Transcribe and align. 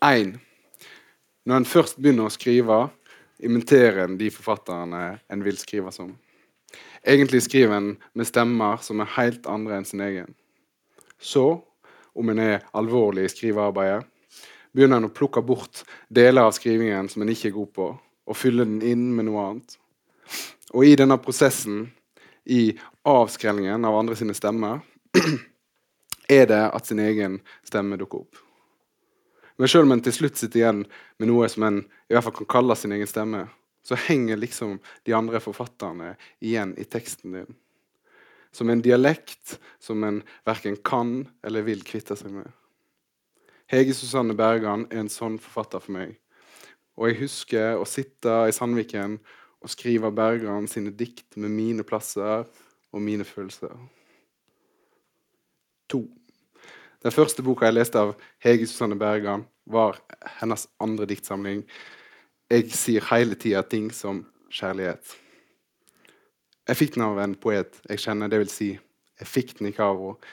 1. 0.00 0.36
Når 1.46 1.56
en 1.56 1.68
først 1.68 2.00
begynner 2.00 2.28
å 2.28 2.34
skrive, 2.34 2.78
imiterer 3.38 4.04
en 4.04 4.16
de 4.18 4.30
forfatterne 4.32 5.02
en 5.32 5.44
vil 5.44 5.58
skrive 5.60 5.92
som. 5.94 6.14
Egentlig 7.06 7.42
skriver 7.46 7.76
en 7.76 7.92
med 8.14 8.28
stemmer 8.28 8.82
som 8.82 9.00
er 9.00 9.14
helt 9.16 9.46
andre 9.46 9.78
enn 9.78 9.86
sin 9.88 10.02
egen. 10.02 10.34
Så, 11.18 11.62
om 12.16 12.32
en 12.32 12.40
er 12.42 12.64
alvorlig 12.76 13.26
i 13.26 13.32
skrivearbeidet, 13.32 14.04
begynner 14.76 15.00
en 15.00 15.08
å 15.08 15.14
plukke 15.14 15.40
bort 15.44 15.84
deler 16.12 16.48
av 16.48 16.54
skrivingen 16.56 17.08
som 17.08 17.22
en 17.22 17.32
ikke 17.32 17.50
er 17.52 17.56
god 17.56 17.70
på, 17.78 17.90
og 18.26 18.36
fylle 18.36 18.66
den 18.66 18.82
inn 18.84 19.06
med 19.16 19.28
noe 19.28 19.44
annet. 19.44 19.76
Og 20.74 20.84
i 20.84 20.96
denne 20.98 21.16
prosessen, 21.22 21.86
i 22.44 22.76
avskrellingen 23.06 23.86
av 23.86 23.96
andre 23.96 24.18
sine 24.18 24.34
stemmer, 24.36 24.82
er 26.38 26.50
det 26.50 26.64
at 26.66 26.90
sin 26.90 27.00
egen 27.02 27.40
stemme 27.66 27.98
dukker 28.00 28.26
opp. 28.26 28.45
Men 29.56 29.70
selv 29.72 29.86
om 29.86 29.94
en 29.94 30.02
til 30.04 30.12
slutt 30.12 30.36
sitter 30.36 30.60
igjen 30.60 30.82
med 31.20 31.30
noe 31.30 31.48
som 31.48 31.64
en 31.64 31.78
i 31.80 32.14
hvert 32.14 32.26
fall 32.26 32.36
kan 32.40 32.50
kalle 32.58 32.76
sin 32.76 32.92
egen 32.92 33.08
stemme, 33.08 33.46
så 33.86 33.96
henger 34.08 34.36
liksom 34.40 34.76
de 35.06 35.14
andre 35.16 35.40
forfatterne 35.40 36.16
igjen 36.44 36.74
i 36.78 36.84
teksten 36.84 37.36
din. 37.38 37.56
Som 38.52 38.70
en 38.72 38.82
dialekt 38.82 39.56
som 39.82 40.04
en 40.04 40.22
verken 40.48 40.76
kan 40.84 41.26
eller 41.46 41.64
vil 41.66 41.84
kvitte 41.86 42.16
seg 42.18 42.34
med. 42.34 42.50
Hege 43.70 43.94
Susanne 43.94 44.36
Bergan 44.38 44.86
er 44.90 45.02
en 45.02 45.12
sånn 45.12 45.40
forfatter 45.42 45.82
for 45.82 45.96
meg. 45.96 46.14
Og 46.96 47.10
jeg 47.10 47.20
husker 47.24 47.80
å 47.80 47.88
sitte 47.88 48.32
i 48.48 48.54
Sandviken 48.54 49.18
og 49.62 49.72
skrive 49.72 50.12
Bergan 50.14 50.68
sine 50.70 50.92
dikt 50.94 51.36
med 51.36 51.52
mine 51.52 51.86
plasser 51.86 52.46
og 52.92 53.02
mine 53.02 53.26
følelser. 53.26 53.74
To. 55.92 56.04
Den 57.06 57.14
første 57.14 57.42
boka 57.46 57.68
jeg 57.68 57.76
leste 57.76 58.00
av 58.02 58.16
Hege 58.42 58.66
Susanne 58.66 58.96
Bergan, 58.98 59.44
var 59.70 60.00
hennes 60.40 60.64
andre 60.82 61.06
diktsamling. 61.06 61.60
Jeg 62.50 62.72
sier 62.74 63.04
hele 63.12 63.36
tida 63.38 63.60
ting 63.62 63.92
som 63.94 64.24
kjærlighet. 64.50 65.12
Jeg 66.66 66.78
fikk 66.80 66.96
den 66.96 67.04
av 67.06 67.20
en 67.22 67.36
poet 67.38 67.78
jeg 67.86 68.02
kjenner, 68.02 68.32
dvs. 68.32 68.54
Si, 68.56 68.72
jeg 69.22 69.30
fikk 69.30 69.52
den 69.60 69.68
ikke 69.70 69.86
av 69.86 70.00
henne. 70.02 70.32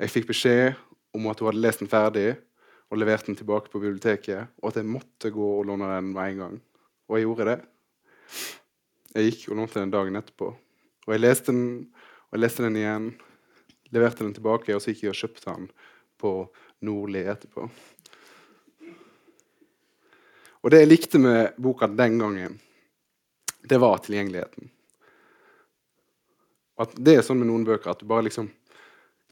Jeg 0.00 0.12
fikk 0.14 0.30
beskjed 0.30 0.78
om 1.16 1.28
at 1.28 1.42
hun 1.42 1.50
hadde 1.50 1.60
lest 1.66 1.82
den 1.82 1.92
ferdig 1.92 2.30
og 2.88 3.00
levert 3.02 3.28
den 3.28 3.36
tilbake 3.36 3.68
på 3.68 3.82
biblioteket, 3.82 4.54
og 4.62 4.70
at 4.70 4.78
jeg 4.80 4.88
måtte 4.88 5.32
gå 5.34 5.50
og 5.58 5.66
låne 5.68 5.90
den 5.90 6.14
med 6.14 6.30
en 6.30 6.40
gang. 6.44 6.54
Og 7.10 7.18
jeg 7.18 7.26
gjorde 7.26 7.48
det. 7.50 7.58
Jeg 9.12 9.28
gikk 9.28 9.50
og 9.50 9.60
lånte 9.60 9.82
den 9.82 9.92
dagen 9.92 10.16
etterpå. 10.16 10.48
Og 11.04 11.12
jeg 11.12 11.24
leste 11.26 11.52
den, 11.52 11.92
og 12.30 12.38
jeg 12.38 12.44
leste 12.46 12.64
den 12.64 12.80
igjen. 12.80 13.10
Leverte 13.92 14.24
den 14.24 14.32
tilbake, 14.40 14.72
og 14.72 14.80
så 14.80 14.94
gikk 14.94 15.04
jeg 15.04 15.12
og 15.12 15.20
kjøpte 15.20 15.52
den 15.52 15.68
på 16.18 16.32
Nordli 16.86 17.24
etterpå. 17.28 17.68
Og 20.66 20.72
det 20.72 20.82
jeg 20.82 20.90
likte 20.90 21.20
med 21.22 21.58
boka 21.62 21.86
den 21.86 22.18
gangen, 22.18 22.56
det 23.62 23.78
var 23.78 24.00
tilgjengeligheten. 24.02 24.70
At 26.82 26.94
det 26.98 27.16
er 27.16 27.26
sånn 27.26 27.38
med 27.40 27.48
noen 27.48 27.64
bøker 27.66 27.92
at 27.92 28.02
du 28.02 28.08
bare 28.10 28.26
liksom 28.26 28.48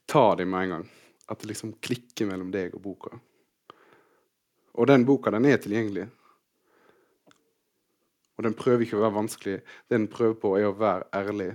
tar 0.08 0.38
dem 0.40 0.52
med 0.54 0.66
en 0.66 0.74
gang. 0.76 0.84
At 1.28 1.40
det 1.40 1.50
liksom 1.50 1.74
klikker 1.84 2.28
mellom 2.28 2.52
deg 2.54 2.76
og 2.76 2.84
boka. 2.84 3.18
Og 4.74 4.88
den 4.90 5.04
boka, 5.06 5.32
den 5.34 5.46
er 5.50 5.60
tilgjengelig. 5.62 6.06
Og 8.34 8.46
den 8.46 8.56
prøver 8.58 8.86
ikke 8.86 8.98
å 8.98 9.04
være 9.04 9.18
vanskelig. 9.18 9.58
Det 9.62 9.94
den 9.94 10.08
prøver 10.10 10.38
på, 10.40 10.54
er 10.58 10.70
å 10.70 10.78
være 10.78 11.06
ærlig. 11.14 11.52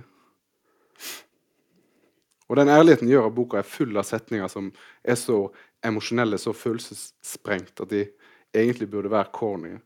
Og 2.50 2.58
den 2.58 2.68
ærligheten 2.68 3.06
gjør 3.06 3.28
at 3.28 3.34
boka 3.36 3.60
er 3.60 3.66
full 3.66 3.94
av 3.94 4.08
setninger 4.08 4.50
som 4.50 4.72
er 5.06 5.14
så 5.18 5.44
emosjonelle, 5.86 6.38
så 6.38 6.50
følelsessprengt, 6.50 7.78
at 7.78 7.92
de 7.92 8.08
egentlig 8.50 8.88
burde 8.90 9.12
være 9.12 9.30
corny. 9.32 9.76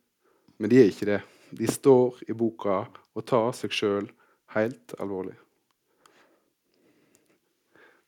Men 0.57 0.73
de 0.73 0.81
er 0.81 0.89
ikke 0.89 1.11
det. 1.11 1.21
De 1.53 1.69
står 1.69 2.23
i 2.25 2.33
boka 2.33 2.87
og 2.89 3.27
tar 3.29 3.53
seg 3.59 3.75
sjøl 3.75 4.09
helt 4.57 4.97
alvorlig. 4.97 5.37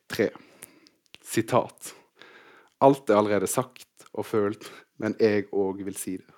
Tre. 0.08 0.30
Sitat. 1.20 1.92
Alt 2.80 3.10
er 3.10 3.20
allerede 3.20 3.50
sagt 3.50 4.08
og 4.14 4.24
følt, 4.24 4.70
men 4.96 5.18
jeg 5.20 5.50
òg 5.52 5.84
vil 5.84 6.00
si 6.00 6.16
det. 6.16 6.32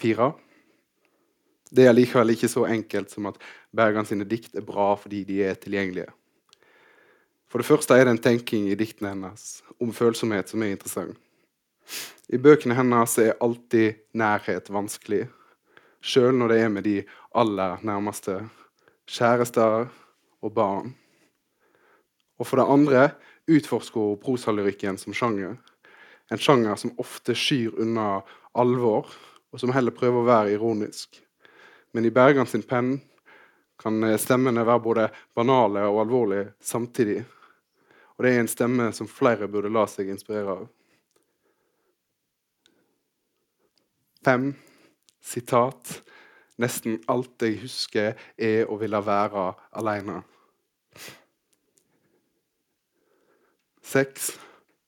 Fire. 0.00 0.34
Det 1.74 1.86
er 1.88 1.94
likevel 1.96 2.34
ikke 2.34 2.50
så 2.50 2.66
enkelt 2.68 3.10
som 3.14 3.30
at 3.30 3.38
Bergan 3.74 4.06
sine 4.06 4.26
dikt 4.28 4.54
er 4.56 4.66
bra 4.66 4.92
fordi 4.98 5.24
de 5.28 5.40
er 5.44 5.58
tilgjengelige. 5.58 6.10
For 7.50 7.62
det 7.62 7.68
første 7.68 7.94
er 7.94 8.06
det 8.06 8.16
en 8.16 8.22
tenking 8.22 8.70
i 8.70 8.78
diktene 8.78 9.12
hennes 9.12 9.62
om 9.82 9.92
følsomhet 9.94 10.50
som 10.50 10.62
er 10.62 10.74
interessant. 10.74 11.18
I 12.32 12.40
bøkene 12.40 12.74
hennes 12.74 13.18
er 13.20 13.36
alltid 13.44 14.00
nærhet 14.16 14.70
vanskelig, 14.72 15.26
sjøl 16.00 16.32
når 16.38 16.50
det 16.50 16.58
er 16.62 16.72
med 16.72 16.86
de 16.86 16.96
aller 17.36 17.82
nærmeste, 17.84 18.38
kjærester 19.06 19.90
og 20.42 20.54
barn. 20.56 20.94
Og 22.40 22.48
for 22.48 22.58
det 22.58 22.70
andre 22.72 23.04
utforsker 23.46 24.00
hun 24.00 24.20
prosalyrikken 24.22 24.98
som 24.98 25.14
sjanger. 25.14 25.58
En 26.32 26.40
sjanger 26.40 26.78
som 26.80 26.94
ofte 26.98 27.36
skyr 27.36 27.76
unna 27.84 28.22
alvor, 28.56 29.12
og 29.52 29.60
som 29.60 29.72
heller 29.76 29.94
prøver 29.94 30.22
å 30.22 30.28
være 30.28 30.54
ironisk. 30.56 31.20
Men 31.94 32.08
i 32.08 32.10
Bergan 32.10 32.48
sin 32.50 32.64
penn 32.66 32.96
kan 33.80 34.04
stemmene 34.20 34.64
være 34.66 34.82
både 34.82 35.08
banale 35.34 35.82
og 35.88 36.00
alvorlige 36.04 36.52
samtidig. 36.62 37.24
Og 38.14 38.24
det 38.24 38.32
er 38.32 38.40
en 38.40 38.50
stemme 38.50 38.90
som 38.94 39.10
flere 39.10 39.48
burde 39.50 39.72
la 39.72 39.86
seg 39.90 40.12
inspirere 40.12 40.54
av. 40.60 40.68
Fem 44.24 44.52
sitat. 45.24 46.00
Nesten 46.62 47.00
alt 47.10 47.42
jeg 47.42 47.58
husker, 47.64 48.14
er 48.38 48.70
å 48.70 48.78
ville 48.78 49.00
være 49.02 49.48
alene. 49.74 50.20
Seks. 53.84 54.32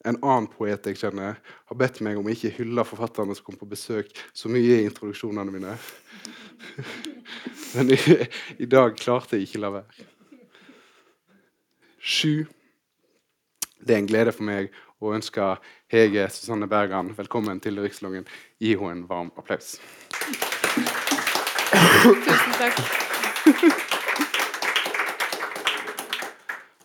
En 0.06 0.20
annen 0.22 0.46
poet 0.46 0.86
jeg 0.86 1.00
kjenner, 1.00 1.40
har 1.42 1.78
bedt 1.80 1.98
meg 2.06 2.20
om 2.20 2.28
ikke 2.30 2.52
hylle 2.60 2.84
forfatterne 2.86 3.34
som 3.34 3.48
kom 3.48 3.58
på 3.58 3.66
besøk 3.66 4.12
så 4.30 4.46
mye 4.52 4.78
i 4.78 4.86
introduksjonene 4.86 5.50
mine. 5.50 5.74
Men 7.76 7.90
i, 7.90 7.98
i 8.56 8.66
dag 8.66 8.96
klarte 8.98 9.36
jeg 9.36 9.48
ikke 9.48 9.60
la 9.60 9.70
være. 9.74 10.04
Sju. 12.00 12.46
Det 13.86 13.94
er 13.94 14.00
en 14.02 14.08
glede 14.08 14.32
for 14.34 14.46
meg 14.48 14.70
å 15.02 15.12
ønske 15.16 15.44
Hege 15.92 16.24
Susanne 16.32 16.68
Bergan 16.70 17.10
velkommen 17.18 17.60
til 17.62 17.78
Rikslongen. 17.82 18.24
Gi 18.62 18.72
henne 18.78 18.94
en 18.96 19.02
varm 19.10 19.32
applaus. 19.38 19.76
Tusen 22.24 22.56
takk. 22.56 22.80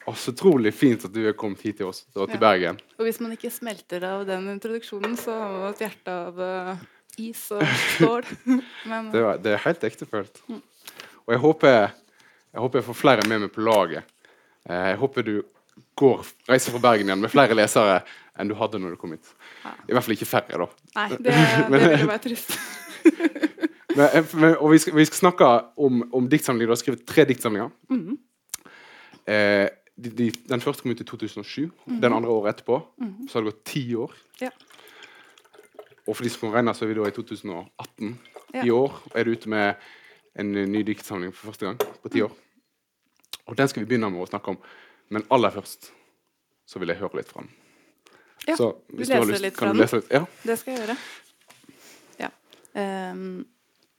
Og 0.10 0.18
så 0.20 0.34
utrolig 0.34 0.74
fint 0.76 1.06
at 1.08 1.14
du 1.14 1.22
er 1.30 1.36
kommet 1.38 1.62
hit 1.64 1.78
til 1.80 1.88
oss 1.88 2.04
og 2.18 2.26
til 2.28 2.36
Ja. 2.36 2.42
Bergen. 2.42 2.82
Og 3.00 3.06
hvis 3.08 3.22
man 3.24 3.32
ikke 3.38 3.52
smelter 3.54 4.04
av 4.04 4.26
den 4.28 4.50
introduksjonen, 4.52 5.16
så 5.16 5.38
har 5.38 5.54
man 5.54 5.70
et 5.72 5.84
hjerte 5.86 6.16
av 6.26 6.42
uh, 6.42 6.82
is 7.22 7.46
og 7.56 7.64
stål. 7.96 8.28
Men 8.90 9.12
Det, 9.14 9.24
var, 9.24 9.40
det 9.40 9.56
er 9.56 9.64
helt 9.70 9.88
ektefølt. 9.88 10.42
Og 11.28 11.34
jeg 11.36 11.42
håper, 11.44 11.78
jeg 12.54 12.64
håper 12.64 12.80
jeg 12.82 12.88
får 12.90 12.98
flere 13.02 13.28
med 13.30 13.44
meg 13.46 13.52
på 13.56 13.64
laget. 13.66 14.04
Eh, 14.70 14.88
Jeg 14.92 14.98
håper 15.02 15.26
du 15.28 15.34
går, 15.98 16.26
reiser 16.50 16.74
fra 16.76 16.82
Bergen 16.84 17.08
igjen 17.10 17.22
med 17.22 17.32
flere 17.32 17.56
lesere 17.58 18.02
enn 18.40 18.50
du 18.50 18.56
hadde 18.58 18.80
når 18.82 18.96
du 18.96 19.00
kom 19.02 19.12
hit. 19.14 19.28
Ja. 19.64 19.72
I 19.90 19.94
hvert 19.96 20.06
fall 20.06 20.16
ikke 20.16 20.28
færre, 20.30 20.58
da. 20.66 20.68
nei, 20.96 21.08
det, 21.18 21.36
det 21.36 21.82
ville 21.84 22.08
være 22.10 22.24
trist. 22.26 22.56
Men, 23.92 24.06
eh, 24.16 24.24
men, 24.40 24.54
og 24.64 24.72
vi 24.72 24.78
skal, 24.80 24.94
vi 24.96 25.04
skal 25.10 25.18
snakke 25.20 25.48
om, 25.84 25.98
om 26.16 26.28
diktsamlinger. 26.32 26.70
Du 26.70 26.72
har 26.72 26.80
skrevet 26.80 27.02
tre 27.10 27.26
diktsamlinger. 27.28 27.74
Mhm. 27.92 28.14
Eh, 29.28 29.68
de, 30.02 30.10
de, 30.16 30.30
den 30.48 30.62
første 30.64 30.82
kom 30.86 30.94
ut 30.96 31.02
i 31.04 31.06
2007. 31.06 31.66
Den 32.00 32.14
andre 32.16 32.32
året 32.32 32.54
etterpå. 32.56 32.78
Så 33.28 33.36
har 33.36 33.44
det 33.44 33.52
gått 33.52 33.66
ti 33.68 33.82
år. 34.00 34.14
Ja. 34.40 34.50
Og 36.08 36.16
for 36.16 36.24
de 36.24 36.32
som 36.32 36.46
kan 36.48 36.56
regne, 36.56 36.74
så 36.74 36.86
er 36.88 36.94
vi 36.94 36.96
da 37.02 37.10
i 37.12 37.14
2018. 37.18 38.14
Ja. 38.56 38.64
I 38.64 38.72
år 38.74 38.96
er 39.12 39.28
du 39.28 39.34
ute 39.36 39.52
med 39.52 39.84
en 40.40 40.54
eh, 40.56 40.68
ny 40.70 40.84
diktsamling 40.88 41.34
for 41.36 41.52
første 41.52 41.68
gang 41.68 41.82
på 42.04 42.12
ti 42.14 42.24
år. 42.26 42.36
Og 43.48 43.58
den 43.58 43.72
skal 43.72 43.84
vi 43.84 43.90
begynne 43.92 44.12
med 44.14 44.24
å 44.24 44.30
snakke 44.30 44.54
om. 44.54 44.60
Men 45.12 45.26
aller 45.34 45.54
først 45.54 45.92
så 46.70 46.80
vil 46.80 46.94
jeg 46.94 47.02
høre 47.02 47.20
litt 47.20 47.32
fra 47.32 47.44
den. 47.44 47.52
Ja, 48.48 48.56
så 48.58 48.72
du 48.90 49.04
leser 49.04 49.28
lyst, 49.28 49.44
litt 49.44 49.58
fra 49.58 49.74
den? 49.74 49.82
litt? 49.82 50.14
Ja. 50.14 50.24
Det 50.48 50.58
skal 50.62 50.74
jeg 50.74 50.82
gjøre. 50.82 50.96
Ja. 52.22 52.30
Um, 53.12 53.44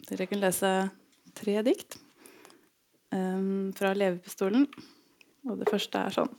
dere 0.09 0.27
kan 0.31 0.41
lese 0.43 0.73
tre 1.37 1.59
dikt 1.67 1.99
um, 3.13 3.71
fra 3.77 3.93
Levepistolen. 3.95 4.67
Og 5.51 5.59
det 5.61 5.69
første 5.71 6.01
er 6.01 6.17
sånn. 6.17 6.33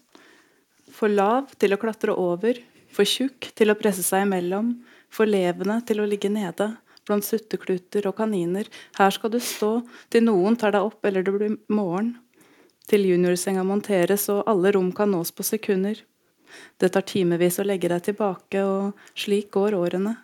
For 0.93 1.11
lav 1.11 1.53
til 1.61 1.75
å 1.75 1.79
klatre 1.79 2.15
over, 2.17 2.59
for 2.93 3.07
tjukk 3.07 3.51
til 3.57 3.71
å 3.71 3.77
presse 3.77 4.03
seg 4.05 4.25
imellom, 4.27 4.75
for 5.13 5.29
levende 5.29 5.79
til 5.87 6.01
å 6.01 6.07
ligge 6.09 6.31
nede, 6.33 6.71
blant 7.07 7.25
suttekluter 7.25 8.07
og 8.09 8.17
kaniner. 8.19 8.69
Her 8.97 9.13
skal 9.13 9.33
du 9.33 9.39
stå 9.43 9.73
til 10.13 10.25
noen 10.27 10.57
tar 10.59 10.75
deg 10.75 10.87
opp 10.87 11.05
eller 11.05 11.25
det 11.25 11.35
blir 11.35 11.57
morgen. 11.73 12.15
Til 12.89 13.05
juniorsenga 13.07 13.63
monteres 13.63 14.27
og 14.33 14.43
alle 14.49 14.73
rom 14.75 14.91
kan 14.95 15.11
nås 15.11 15.31
på 15.31 15.45
sekunder. 15.47 16.01
Det 16.77 16.91
tar 16.93 17.05
timevis 17.07 17.59
å 17.59 17.65
legge 17.65 17.89
deg 17.89 18.03
tilbake, 18.05 18.61
og 18.61 19.17
slik 19.17 19.51
går 19.55 19.77
årene. 19.77 20.17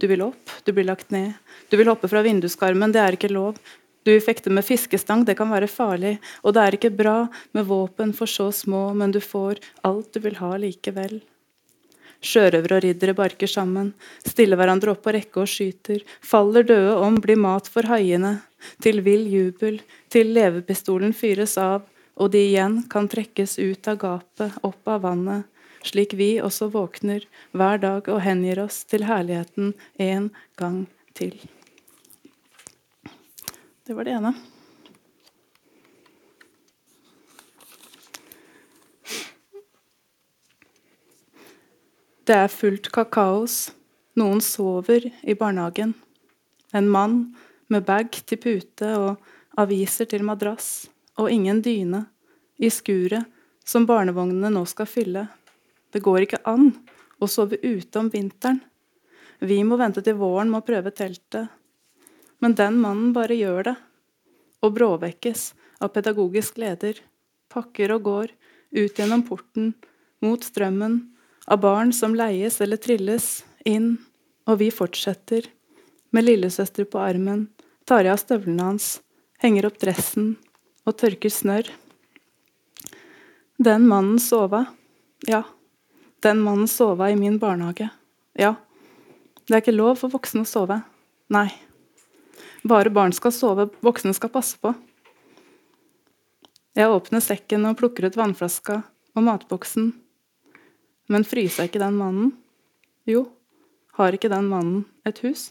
Du 0.00 0.08
vil 0.10 0.24
opp, 0.24 0.52
du 0.64 0.72
blir 0.76 0.88
lagt 0.88 1.12
ned. 1.14 1.36
Du 1.68 1.76
vil 1.76 1.88
hoppe 1.88 2.08
fra 2.08 2.22
vinduskarmen, 2.24 2.92
det 2.92 3.02
er 3.02 3.16
ikke 3.16 3.32
lov. 3.32 3.58
Du 4.04 4.12
vil 4.14 4.22
fekte 4.24 4.52
med 4.52 4.64
fiskestang, 4.64 5.26
det 5.28 5.36
kan 5.36 5.50
være 5.52 5.68
farlig. 5.68 6.14
Og 6.42 6.56
det 6.56 6.62
er 6.64 6.76
ikke 6.76 6.92
bra 7.02 7.16
med 7.56 7.68
våpen 7.68 8.14
for 8.16 8.30
så 8.30 8.48
små, 8.52 8.90
men 8.96 9.12
du 9.12 9.20
får 9.20 9.60
alt 9.86 10.12
du 10.14 10.22
vil 10.24 10.40
ha 10.40 10.54
likevel. 10.60 11.20
Sjørøvere 12.20 12.76
og 12.76 12.84
riddere 12.84 13.14
barker 13.16 13.48
sammen, 13.48 13.94
stiller 14.26 14.60
hverandre 14.60 14.92
opp 14.92 15.00
på 15.06 15.14
rekke 15.16 15.40
og 15.40 15.48
skyter, 15.48 16.02
faller 16.20 16.66
døde 16.68 16.98
om, 17.00 17.16
blir 17.22 17.40
mat 17.40 17.68
for 17.72 17.88
haiene, 17.88 18.40
til 18.84 19.00
vill 19.06 19.24
jubel, 19.32 19.80
til 20.12 20.34
levepistolen 20.36 21.14
fyres 21.16 21.56
av, 21.60 21.86
og 22.20 22.34
de 22.34 22.42
igjen 22.50 22.82
kan 22.92 23.08
trekkes 23.08 23.56
ut 23.58 23.88
av 23.88 23.96
gapet, 24.02 24.60
opp 24.60 24.92
av 24.92 25.06
vannet, 25.06 25.48
slik 25.80 26.12
vi 26.18 26.34
også 26.44 26.68
våkner 26.74 27.24
hver 27.56 27.80
dag 27.80 28.12
og 28.12 28.20
hengir 28.20 28.60
oss 28.66 28.82
til 28.84 29.08
herligheten 29.08 29.72
en 29.96 30.28
gang 30.60 30.84
til. 31.16 31.38
Det 33.88 33.96
var 33.96 34.04
det 34.04 34.18
ene. 34.20 34.36
Det 42.30 42.36
er 42.38 42.52
fullt 42.52 42.92
kakaos. 42.94 43.72
Noen 44.14 44.38
sover 44.38 45.02
i 45.26 45.34
barnehagen. 45.34 45.96
En 46.70 46.86
mann 46.86 47.16
med 47.66 47.82
bag 47.88 48.14
til 48.22 48.38
pute 48.38 48.90
og 48.94 49.32
aviser 49.58 50.06
til 50.06 50.22
madrass. 50.22 50.86
Og 51.18 51.32
ingen 51.34 51.58
dyne. 51.58 52.04
I 52.62 52.70
skuret 52.70 53.26
som 53.66 53.88
barnevognene 53.90 54.52
nå 54.54 54.62
skal 54.70 54.86
fylle. 54.86 55.26
Det 55.90 56.04
går 56.06 56.28
ikke 56.28 56.42
an 56.46 56.70
å 57.18 57.26
sove 57.26 57.58
ute 57.66 57.98
om 57.98 58.14
vinteren. 58.14 58.62
Vi 59.42 59.58
må 59.66 59.82
vente 59.82 59.98
til 59.98 60.20
våren 60.22 60.54
med 60.54 60.62
å 60.62 60.70
prøve 60.70 60.94
teltet. 60.94 61.50
Men 62.38 62.54
den 62.54 62.78
mannen 62.78 63.10
bare 63.16 63.42
gjør 63.42 63.72
det. 63.72 63.78
Og 64.62 64.76
bråvekkes 64.78 65.48
av 65.82 65.96
pedagogisk 65.98 66.62
leder. 66.62 66.94
Pakker 67.50 67.98
og 67.98 68.06
går 68.06 68.36
ut 68.70 68.94
gjennom 68.94 69.26
porten, 69.26 69.72
mot 70.22 70.46
strømmen, 70.46 71.00
av 71.50 71.60
barn 71.60 71.92
som 71.92 72.14
leies 72.14 72.60
eller 72.60 72.78
trilles 72.78 73.42
inn, 73.66 73.96
og 74.46 74.60
vi 74.62 74.70
fortsetter, 74.70 75.48
med 76.14 76.26
lillesøster 76.26 76.86
på 76.90 76.98
armen, 77.02 77.48
tar 77.86 78.06
jeg 78.06 78.14
av 78.14 78.20
støvlene 78.22 78.66
hans, 78.68 78.88
henger 79.42 79.66
opp 79.66 79.78
dressen 79.82 80.36
og 80.86 80.96
tørker 81.00 81.32
snørr. 81.32 81.70
Den 83.58 83.86
mannen 83.90 84.18
sova. 84.22 84.64
Ja, 85.28 85.42
den 86.24 86.42
mannen 86.44 86.70
sova 86.70 87.10
i 87.10 87.18
min 87.18 87.38
barnehage. 87.42 87.90
Ja, 88.38 88.54
det 89.46 89.56
er 89.56 89.64
ikke 89.64 89.74
lov 89.74 89.98
for 90.00 90.14
voksne 90.14 90.46
å 90.46 90.48
sove. 90.48 90.80
Nei. 91.34 91.48
Bare 92.62 92.92
barn 92.94 93.14
skal 93.16 93.34
sove, 93.34 93.66
voksne 93.82 94.14
skal 94.16 94.32
passe 94.32 94.58
på. 94.60 94.72
Jeg 96.78 96.94
åpner 96.94 97.22
sekken 97.24 97.66
og 97.66 97.78
plukker 97.80 98.06
ut 98.06 98.18
vannflaska 98.18 98.80
og 99.16 99.26
matboksen 99.26 99.90
men 101.10 101.26
frysa 101.26 101.66
ikke 101.66 101.82
den 101.82 101.96
mannen? 101.98 102.30
Jo, 103.08 103.24
har 103.98 104.14
ikke 104.14 104.30
den 104.30 104.46
mannen 104.50 104.84
et 105.08 105.18
hus? 105.24 105.48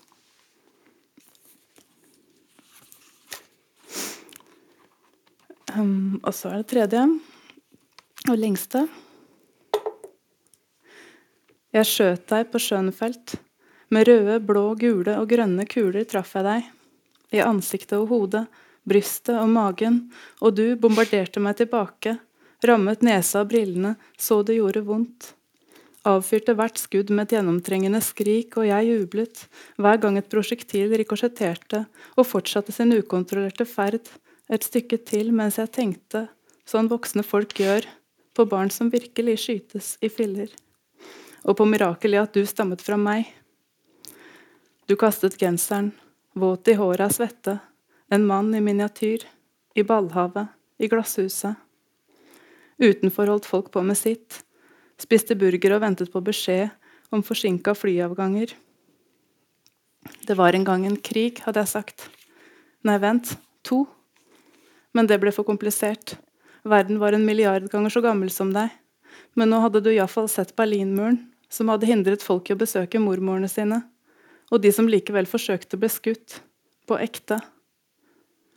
Um, 5.76 6.18
og 6.24 6.34
så 6.34 6.54
er 6.54 6.62
det 6.62 6.70
tredje 6.72 7.04
og 8.30 8.40
lengste. 8.40 8.88
Jeg 11.76 11.86
skjøt 11.86 12.26
deg 12.32 12.48
på 12.50 12.62
Schönfeld. 12.64 13.36
Med 13.94 14.08
røde, 14.08 14.40
blå, 14.46 14.64
gule 14.80 15.18
og 15.20 15.30
grønne 15.30 15.66
kuler 15.70 16.08
traff 16.10 16.36
jeg 16.38 16.48
deg. 16.48 16.70
I 17.36 17.44
ansiktet 17.46 17.98
og 18.00 18.10
hodet, 18.10 18.46
brystet 18.90 19.36
og 19.38 19.50
magen, 19.54 20.08
og 20.42 20.56
du 20.58 20.74
bombarderte 20.82 21.42
meg 21.44 21.60
tilbake. 21.60 22.16
Rammet 22.66 23.04
nesa 23.06 23.44
og 23.44 23.52
brillene 23.52 23.94
så 24.18 24.42
det 24.46 24.58
gjorde 24.58 24.88
vondt 24.88 25.34
avfyrte 26.08 26.56
hvert 26.56 26.80
skudd 26.80 27.12
med 27.12 27.28
et 27.28 27.38
gjennomtrengende 27.38 28.00
skrik, 28.04 28.56
og 28.58 28.68
jeg 28.70 28.88
jublet 28.88 29.44
hver 29.78 30.00
gang 30.02 30.18
et 30.20 30.30
prosjektil 30.32 30.94
rikosjetterte 31.02 31.84
og 32.16 32.28
fortsatte 32.28 32.76
sin 32.76 32.94
ukontrollerte 32.96 33.68
ferd 33.68 34.08
et 34.50 34.66
stykke 34.66 35.02
til 35.06 35.34
mens 35.36 35.60
jeg 35.60 35.72
tenkte, 35.76 36.28
sånn 36.66 36.90
voksne 36.90 37.26
folk 37.26 37.54
gjør, 37.60 37.86
på 38.34 38.46
barn 38.48 38.70
som 38.72 38.92
virkelig 38.94 39.40
skytes 39.44 39.96
i 40.06 40.10
filler, 40.14 40.52
og 41.44 41.58
på 41.60 41.66
mirakelet 41.68 42.30
at 42.30 42.38
du 42.38 42.46
stammet 42.48 42.82
fra 42.86 42.98
meg. 42.98 43.28
Du 44.88 44.96
kastet 44.96 45.38
genseren, 45.42 45.92
våt 46.34 46.70
i 46.72 46.78
håret 46.80 47.10
av 47.10 47.14
svette, 47.14 47.58
en 48.10 48.26
mann 48.26 48.54
i 48.56 48.62
miniatyr, 48.64 49.26
i 49.76 49.84
ballhavet, 49.84 50.48
i 50.80 50.88
glasshuset. 50.88 51.58
Utenfor 52.80 53.28
holdt 53.28 53.50
folk 53.50 53.74
på 53.74 53.84
med 53.84 54.00
sitt, 54.00 54.40
Spiste 55.00 55.38
burger 55.40 55.78
og 55.78 55.84
ventet 55.86 56.12
på 56.12 56.22
beskjed 56.24 56.74
om 57.16 57.24
forsinka 57.26 57.74
flyavganger. 57.78 58.52
Det 60.28 60.36
var 60.38 60.56
en 60.56 60.66
gang 60.68 60.86
en 60.86 60.98
krig, 61.00 61.40
hadde 61.46 61.64
jeg 61.64 61.72
sagt. 61.72 62.10
Nei, 62.84 62.98
vent. 63.02 63.34
To. 63.68 63.86
Men 64.96 65.08
det 65.08 65.20
ble 65.22 65.32
for 65.36 65.48
komplisert. 65.48 66.18
Verden 66.68 67.00
var 67.00 67.16
en 67.16 67.26
milliard 67.26 67.70
ganger 67.72 67.94
så 67.94 68.04
gammel 68.04 68.32
som 68.34 68.52
deg. 68.56 68.72
Men 69.36 69.52
nå 69.52 69.60
hadde 69.64 69.82
du 69.84 69.92
iallfall 69.92 70.30
sett 70.32 70.56
Berlinmuren, 70.60 71.22
som 71.50 71.72
hadde 71.72 71.88
hindret 71.90 72.24
folk 72.26 72.50
i 72.50 72.56
å 72.56 72.60
besøke 72.60 73.02
mormorene 73.02 73.50
sine. 73.52 73.82
Og 74.52 74.62
de 74.64 74.72
som 74.74 74.90
likevel 74.90 75.30
forsøkte, 75.30 75.80
ble 75.80 75.92
skutt. 75.92 76.40
På 76.90 76.98
ekte. 76.98 77.38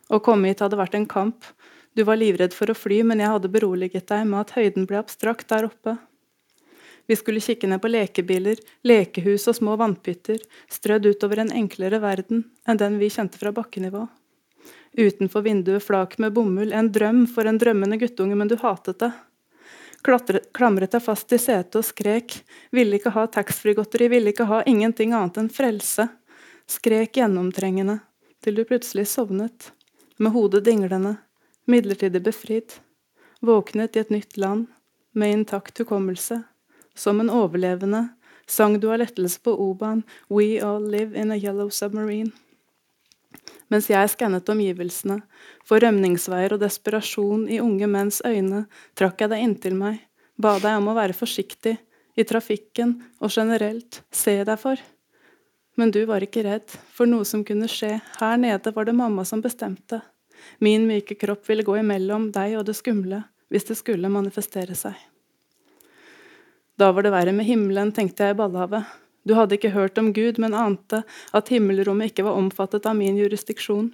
Å 0.09 0.19
komme 0.23 0.49
hit 0.49 0.63
hadde 0.63 0.79
vært 0.79 0.95
en 0.97 1.09
kamp. 1.09 1.45
Du 1.93 2.01
var 2.07 2.17
livredd 2.17 2.55
for 2.57 2.71
å 2.71 2.77
fly, 2.77 3.03
men 3.05 3.21
jeg 3.21 3.29
hadde 3.29 3.51
beroliget 3.53 4.07
deg 4.09 4.25
med 4.25 4.39
at 4.41 4.55
høyden 4.57 4.87
ble 4.89 4.97
abstrakt 4.97 5.45
der 5.53 5.67
oppe. 5.69 5.95
Vi 7.07 7.15
skulle 7.15 7.43
kikke 7.43 7.67
ned 7.67 7.81
på 7.83 7.91
lekebiler, 7.91 8.59
lekehus 8.87 9.47
og 9.51 9.57
små 9.57 9.75
vannpytter, 9.79 10.39
strødd 10.71 11.09
utover 11.11 11.43
en 11.43 11.51
enklere 11.51 11.99
verden 11.99 12.45
enn 12.67 12.79
den 12.79 12.99
vi 13.01 13.11
kjente 13.11 13.39
fra 13.41 13.51
bakkenivå. 13.51 14.05
Utenfor 14.93 15.41
vinduet 15.43 15.83
flak 15.83 16.17
med 16.17 16.33
bomull, 16.33 16.71
en 16.73 16.91
drøm 16.91 17.25
for 17.27 17.49
en 17.49 17.57
drømmende 17.59 17.97
guttunge, 17.99 18.37
men 18.39 18.47
du 18.47 18.55
hatet 18.61 19.01
det. 19.01 19.11
Klatret, 20.03 20.51
klamret 20.53 20.91
deg 20.93 21.03
fast 21.03 21.31
i 21.33 21.39
setet 21.39 21.75
og 21.79 21.85
skrek, 21.87 22.37
ville 22.71 22.99
ikke 22.99 23.13
ha 23.15 23.25
taxfree-godteri, 23.31 24.09
ville 24.11 24.31
ikke 24.31 24.47
ha 24.47 24.61
ingenting 24.69 25.15
annet 25.15 25.39
enn 25.41 25.51
frelse. 25.51 26.07
Skrek 26.69 27.17
gjennomtrengende, 27.19 27.99
til 28.43 28.55
du 28.55 28.63
plutselig 28.67 29.07
sovnet, 29.11 29.71
med 30.19 30.35
hodet 30.35 30.63
dinglende, 30.67 31.17
midlertidig 31.65 32.21
befridd. 32.23 32.77
Våknet 33.43 33.97
i 33.97 34.03
et 34.03 34.13
nytt 34.13 34.37
land, 34.37 34.67
med 35.13 35.39
intakt 35.39 35.79
hukommelse 35.79 36.43
som 36.95 37.19
en 37.19 37.31
overlevende 37.33 38.07
sang 38.47 38.79
du 38.79 38.91
av 38.91 38.99
lettelse 38.99 39.41
på 39.41 39.51
Oban, 39.51 40.03
We 40.29 40.61
all 40.61 40.83
live 40.89 41.15
in 41.19 41.31
a 41.31 41.37
yellow 41.37 41.69
submarine. 41.69 42.31
Mens 43.71 43.89
jeg 43.89 44.11
skannet 44.11 44.49
omgivelsene, 44.49 45.21
for 45.65 45.81
rømningsveier 45.81 46.53
og 46.53 46.61
desperasjon 46.61 47.47
i 47.49 47.61
unge 47.63 47.87
menns 47.89 48.21
øyne, 48.25 48.65
trakk 48.93 49.23
jeg 49.23 49.31
deg 49.31 49.45
inntil 49.45 49.77
meg, 49.79 50.01
ba 50.37 50.57
deg 50.61 50.77
om 50.77 50.91
å 50.91 50.97
være 50.97 51.17
forsiktig, 51.17 51.77
i 52.13 52.25
trafikken 52.29 52.99
og 53.25 53.31
generelt, 53.33 54.03
se 54.13 54.35
deg 54.45 54.59
for. 54.61 54.77
Men 55.73 55.89
du 55.89 56.03
var 56.05 56.21
ikke 56.21 56.43
redd 56.45 56.75
for 56.93 57.09
noe 57.09 57.25
som 57.25 57.41
kunne 57.47 57.65
skje, 57.71 57.95
her 58.19 58.35
nede 58.37 58.73
var 58.75 58.85
det 58.85 58.93
mamma 58.93 59.25
som 59.25 59.41
bestemte. 59.41 60.03
Min 60.61 60.85
myke 60.85 61.17
kropp 61.17 61.49
ville 61.49 61.65
gå 61.65 61.79
imellom 61.79 62.29
deg 62.35 62.59
og 62.59 62.67
det 62.69 62.77
skumle, 62.77 63.23
hvis 63.49 63.65
det 63.71 63.79
skulle 63.79 64.13
manifestere 64.13 64.77
seg. 64.77 64.93
Da 66.77 66.91
var 66.91 67.05
det 67.05 67.13
verre 67.13 67.33
med 67.35 67.45
himmelen, 67.45 67.91
tenkte 67.93 68.25
jeg 68.25 68.33
i 68.33 68.37
ballhavet. 68.39 68.87
Du 69.23 69.35
hadde 69.37 69.55
ikke 69.55 69.71
hørt 69.75 69.99
om 70.01 70.11
Gud, 70.13 70.39
men 70.41 70.55
ante 70.57 71.03
at 71.31 71.51
himmelrommet 71.53 72.11
ikke 72.11 72.25
var 72.25 72.39
omfattet 72.39 72.87
av 72.89 72.97
min 72.97 73.17
jurisdiksjon, 73.19 73.91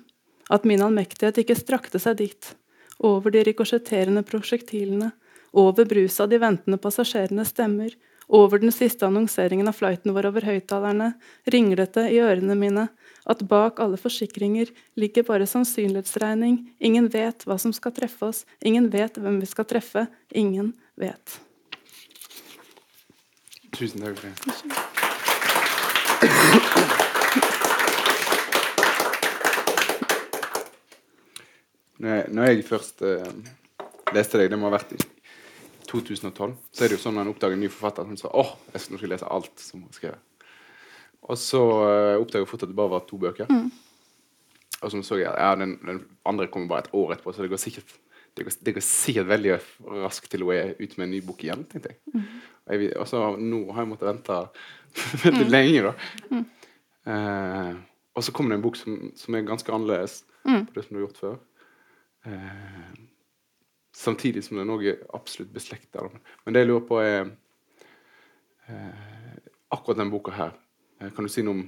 at 0.49 0.65
min 0.65 0.81
allmektighet 0.81 1.41
ikke 1.43 1.57
strakte 1.59 2.01
seg 2.01 2.21
dit, 2.23 2.53
over 3.03 3.33
de 3.35 3.43
rikosjetterende 3.45 4.23
prosjektilene, 4.25 5.11
over 5.53 5.85
bruset 5.89 6.23
av 6.23 6.31
de 6.31 6.39
ventende 6.41 6.79
passasjerenes 6.81 7.51
stemmer, 7.53 7.93
over 8.29 8.61
den 8.61 8.71
siste 8.71 9.07
annonseringen 9.07 9.67
av 9.69 9.77
flighten 9.77 10.13
vår 10.13 10.29
over 10.29 10.45
høyttalerne, 10.45 11.11
ringlete 11.49 12.05
i 12.13 12.21
ørene 12.21 12.55
mine, 12.57 12.87
at 13.29 13.43
bak 13.49 13.81
alle 13.83 13.97
forsikringer 14.01 14.69
ligger 14.97 15.25
bare 15.27 15.49
sannsynlighetsregning, 15.49 16.61
ingen 16.79 17.09
vet 17.13 17.45
hva 17.45 17.59
som 17.61 17.73
skal 17.75 17.93
treffe 17.97 18.31
oss, 18.31 18.45
ingen 18.65 18.89
vet 18.93 19.17
hvem 19.17 19.41
vi 19.41 19.49
skal 19.49 19.69
treffe, 19.69 20.07
ingen 20.29 20.73
vet. 20.97 21.39
Tusen 23.75 24.01
takk 24.01 24.17
for 24.17 24.25
det. 24.27 24.35
Når 31.99 32.09
jeg, 32.15 32.25
når 32.31 32.43
jeg 32.47 32.63
først 32.63 33.01
uh, 33.03 33.27
leste 34.15 34.39
deg, 34.39 34.51
det 34.51 34.59
må 34.59 34.69
ha 34.69 34.77
vært 34.77 34.93
i 34.95 34.99
2012, 35.89 36.55
så 36.71 36.83
er 36.85 36.87
det 36.87 36.95
jo 36.95 37.01
sånn 37.03 37.17
når 37.17 37.27
en 37.27 37.31
oppdager 37.33 37.57
en 37.57 37.63
ny 37.65 37.69
forfatter 37.73 38.07
som 38.07 38.19
sier 38.21 38.35
åh, 38.39 38.53
jeg 38.71 38.83
skal, 38.83 38.93
nå 38.93 39.01
skal 39.01 39.11
lese 39.13 39.31
alt 39.35 39.55
som 39.59 39.83
hun 39.83 39.91
skrev. 39.91 40.15
skrevet. 40.15 40.25
Og 41.29 41.37
så 41.37 41.59
uh, 41.59 42.15
oppdager 42.21 42.45
jeg 42.45 42.49
fort 42.49 42.63
at 42.65 42.71
det 42.71 42.77
bare 42.79 42.93
var 42.95 43.05
to 43.07 43.19
bøker. 43.21 43.51
Mm. 43.51 43.67
Og 44.79 44.91
så 44.91 45.01
så 45.03 45.19
jeg 45.19 45.27
ja, 45.27 45.51
den, 45.59 45.75
den 45.83 46.05
andre 46.25 46.47
kommer 46.47 46.71
bare 46.71 46.87
et 46.87 46.93
år 46.95 47.13
etterpå, 47.13 47.33
så 47.35 47.43
det 47.43 47.51
går 47.51 47.61
sikkert 47.61 47.97
det 48.39 48.45
går, 48.47 48.55
det 48.65 48.73
går 48.77 48.85
sikkert 48.85 49.27
veldig 49.29 49.51
raskt 50.05 50.29
til 50.31 50.43
hun 50.47 50.53
er 50.55 50.71
ute 50.79 50.97
med 50.97 51.05
en 51.07 51.11
ny 51.13 51.19
bok 51.27 51.43
igjen. 51.45 51.65
tenkte 51.69 51.91
jeg. 51.93 51.99
Mm. 52.15 52.23
Og, 52.69 52.73
jeg, 52.73 52.89
og 53.01 53.07
så 53.11 53.21
nå 53.39 53.59
har 53.73 53.83
jeg 53.83 53.91
måttet 53.91 54.09
vente 54.09 54.39
veldig 55.25 55.45
Mm. 55.45 55.53
lenge, 55.53 55.83
da. 55.89 55.93
Eh, 57.09 57.75
og 58.15 58.23
så 58.25 58.33
kommer 58.35 58.51
det 58.53 58.59
en 58.59 58.65
bok 58.65 58.75
som, 58.79 58.97
som 59.17 59.35
er 59.37 59.45
ganske 59.47 59.71
annerledes 59.75 60.23
Mm. 60.47 60.65
på 60.65 60.73
det 60.77 60.83
som 60.85 60.95
du 60.95 60.99
har 60.99 61.05
gjort 61.07 61.19
før. 61.19 61.37
Eh, 62.25 62.91
samtidig 63.95 64.43
som 64.45 64.55
det 64.57 64.63
er 64.63 64.69
noe 64.69 64.93
absolutt 65.17 65.51
beslekta. 65.53 66.05
Men 66.45 66.53
det 66.55 66.61
jeg 66.63 66.69
lurer 66.71 66.85
på, 66.87 66.99
er 67.03 67.31
eh, 68.69 69.39
akkurat 69.75 69.97
den 69.99 70.11
boka 70.13 70.31
her. 70.35 70.53
Eh, 71.01 71.09
kan 71.15 71.25
du 71.27 71.31
si 71.31 71.43
noe 71.45 71.57
om 71.59 71.65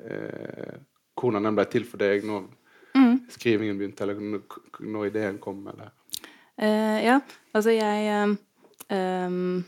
eh, 0.00 0.78
hvordan 1.20 1.44
den 1.50 1.58
ble 1.58 1.66
til 1.70 1.84
for 1.84 2.00
deg? 2.00 2.24
Når 2.24 2.48
Mm. 2.96 3.20
skrivingen 3.30 3.78
begynte, 3.78 4.04
eller 4.04 4.18
når, 4.20 5.06
ideen 5.06 5.38
kom? 5.42 5.60
Eller? 5.70 5.92
uh, 6.62 6.98
ja, 7.04 7.20
altså 7.54 7.74
jeg 7.76 8.08
ehm, 8.88 9.60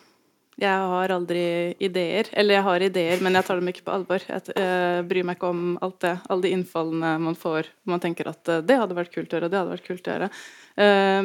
Jeg 0.63 0.89
har 0.93 1.15
aldri 1.15 1.45
ideer. 1.81 2.29
Eller 2.33 2.59
jeg 2.59 2.67
har 2.67 2.83
ideer, 2.89 3.23
men 3.25 3.35
jeg 3.39 3.47
tar 3.47 3.59
dem 3.59 3.71
ikke 3.73 3.87
på 3.87 3.95
alvor. 3.95 4.23
Jeg 4.29 4.57
uh, 4.59 5.01
bryr 5.09 5.25
meg 5.27 5.39
ikke 5.39 5.51
om 5.51 5.65
alt 5.83 6.01
det. 6.05 6.17
Alle 6.29 6.45
de 6.45 6.53
innfallene 6.55 7.17
man 7.23 7.39
får. 7.39 7.71
Man 7.89 8.03
tenker 8.05 8.29
at 8.31 8.43
uh, 8.53 8.61
det 8.61 8.77
hadde 8.79 8.99
vært 8.99 9.15
kult 9.15 9.33
å 9.33 9.39
gjøre, 9.39 9.51
det 9.51 9.59
hadde 9.59 9.75
vært 9.77 9.89
kult 9.89 10.07
å 10.07 10.17
gjøre. 10.17 10.31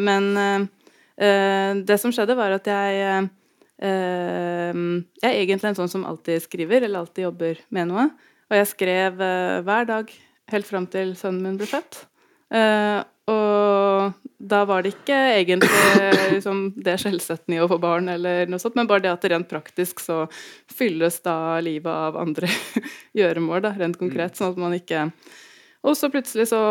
Men 0.03 0.67
det 1.17 1.97
som 1.97 2.13
skjedde, 2.13 2.37
var 2.37 2.53
at 2.53 2.67
jeg 2.69 3.01
eh, 3.01 3.27
eh, 3.81 4.79
Jeg 5.21 5.31
er 5.31 5.41
egentlig 5.41 5.71
en 5.71 5.79
sånn 5.81 5.91
som 5.91 6.05
alltid 6.05 6.43
skriver, 6.45 6.85
eller 6.85 6.99
alltid 7.03 7.25
jobber 7.25 7.61
med 7.69 7.89
noe. 7.91 8.09
Og 8.47 8.55
jeg 8.55 8.69
skrev 8.71 9.17
hver 9.67 9.87
dag 9.89 10.11
helt 10.51 10.67
fram 10.67 10.87
til 10.91 11.15
sønnen 11.19 11.43
min 11.43 11.59
ble 11.59 11.67
født. 11.69 12.05
Uh, 12.53 13.03
og 13.27 14.13
da 14.37 14.61
var 14.69 14.85
det 14.85 14.93
ikke 14.93 15.15
egentlig 15.35 15.69
liksom, 16.35 16.61
det 16.79 16.95
skjellsettende 17.01 17.57
i 17.57 17.63
å 17.63 17.67
få 17.67 17.79
barn, 17.81 18.07
eller 18.13 18.47
noe 18.47 18.61
sånt, 18.61 18.77
men 18.79 18.87
bare 18.87 19.03
det 19.03 19.11
at 19.11 19.25
rent 19.33 19.49
praktisk 19.49 19.99
så 20.03 20.21
fylles 20.71 21.19
da 21.25 21.57
livet 21.63 21.91
av 21.91 22.19
andre 22.21 22.47
gjøremål, 23.19 23.65
da, 23.65 23.73
rent 23.75 23.99
konkret, 23.99 24.37
sånn 24.37 24.53
at 24.53 24.61
man 24.61 24.77
ikke 24.77 25.09
Og 25.87 25.97
så 25.97 26.09
plutselig 26.13 26.47
så 26.49 26.61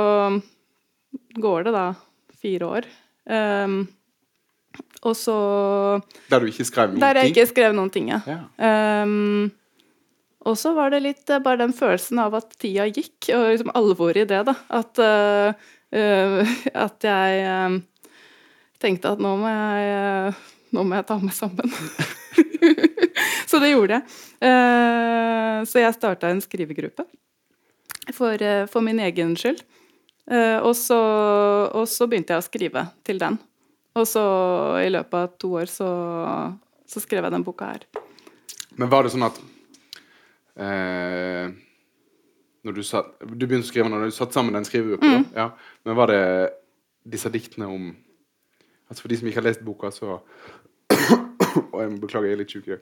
går 1.36 1.68
det 1.68 1.76
da 1.76 1.86
fire 2.40 2.72
år. 2.78 2.88
Um, 3.26 3.78
og 5.06 5.14
så 5.18 5.36
Der 6.30 6.42
du 6.42 6.50
ikke 6.50 6.66
skrev 6.68 6.90
noen 6.90 6.98
ting? 6.98 7.04
Der 7.04 7.20
jeg 7.20 7.32
ikke 7.32 7.46
skrev 7.50 7.76
noen 7.76 7.92
ting, 7.92 8.10
ja. 8.12 8.20
Ja. 8.28 8.40
Um, 9.04 9.50
og 10.46 10.54
så 10.58 10.72
var 10.76 10.92
det 10.94 11.02
litt 11.02 11.30
eh, 11.30 11.42
bare 11.42 11.64
den 11.64 11.74
følelsen 11.74 12.20
av 12.22 12.36
at 12.38 12.54
tida 12.60 12.86
gikk, 12.86 13.30
og 13.34 13.48
liksom 13.50 13.72
alvoret 13.74 14.22
i 14.22 14.28
det, 14.30 14.42
da. 14.46 14.54
At, 14.78 15.00
eh, 15.02 16.52
at 16.86 17.06
jeg 17.06 17.42
uh, 17.46 18.12
tenkte 18.82 19.14
at 19.14 19.22
nå 19.22 19.32
må 19.40 19.50
jeg, 19.50 19.96
uh, 20.34 20.44
nå 20.76 20.84
må 20.86 20.98
jeg 20.98 21.06
ta 21.08 21.16
meg 21.22 21.34
sammen. 21.34 21.72
så 23.50 23.62
det 23.62 23.72
gjorde 23.72 23.98
jeg. 23.98 24.18
Så 25.66 25.80
jeg 25.80 25.96
starta 25.96 26.28
en 26.28 26.42
skrivegruppe 26.44 27.06
for, 28.12 28.42
for 28.68 28.84
min 28.84 29.00
egen 29.06 29.32
skyld. 29.38 29.62
Og, 30.28 30.72
så, 30.76 30.98
og 31.70 31.86
så 31.88 32.08
begynte 32.10 32.34
jeg 32.34 32.42
å 32.42 32.46
skrive 32.46 32.84
til 33.06 33.22
den. 33.22 33.38
Og 33.96 34.04
så 34.10 34.26
i 34.82 34.90
løpet 34.92 35.16
av 35.16 35.38
to 35.40 35.54
år 35.62 35.70
så, 35.72 35.88
så 36.84 37.02
skrev 37.02 37.24
jeg 37.24 37.36
den 37.38 37.46
boka 37.46 37.70
her. 37.70 37.86
Men 38.76 38.92
var 38.92 39.06
det 39.06 39.14
sånn 39.14 39.24
at 39.30 39.40
eh, 40.56 41.50
når 42.66 42.72
du, 42.74 42.82
satt, 42.82 43.12
du 43.22 43.46
begynte 43.46 43.66
å 43.66 43.70
skrive 43.70 43.88
når 43.92 44.08
du 44.08 44.10
satt 44.16 44.32
sammen 44.34 44.54
den 44.56 44.64
skrivegruppa, 44.66 45.06
Mm. 45.06 45.24
ja. 45.36 45.50
men 45.84 45.96
var 45.96 46.06
det 46.10 46.22
disse 47.06 47.30
diktene 47.30 47.66
om 47.70 47.92
altså 48.88 49.02
For 49.02 49.08
de 49.10 49.16
som 49.18 49.28
ikke 49.28 49.40
har 49.40 49.46
lest 49.48 49.64
boka, 49.66 49.90
så 49.90 50.20
Og 51.72 51.80
jeg 51.82 51.90
må 51.90 52.00
beklage, 52.02 52.26
jeg 52.28 52.32
er 52.36 52.40
litt 52.40 52.52
sjuk 52.54 52.68
i. 52.68 52.76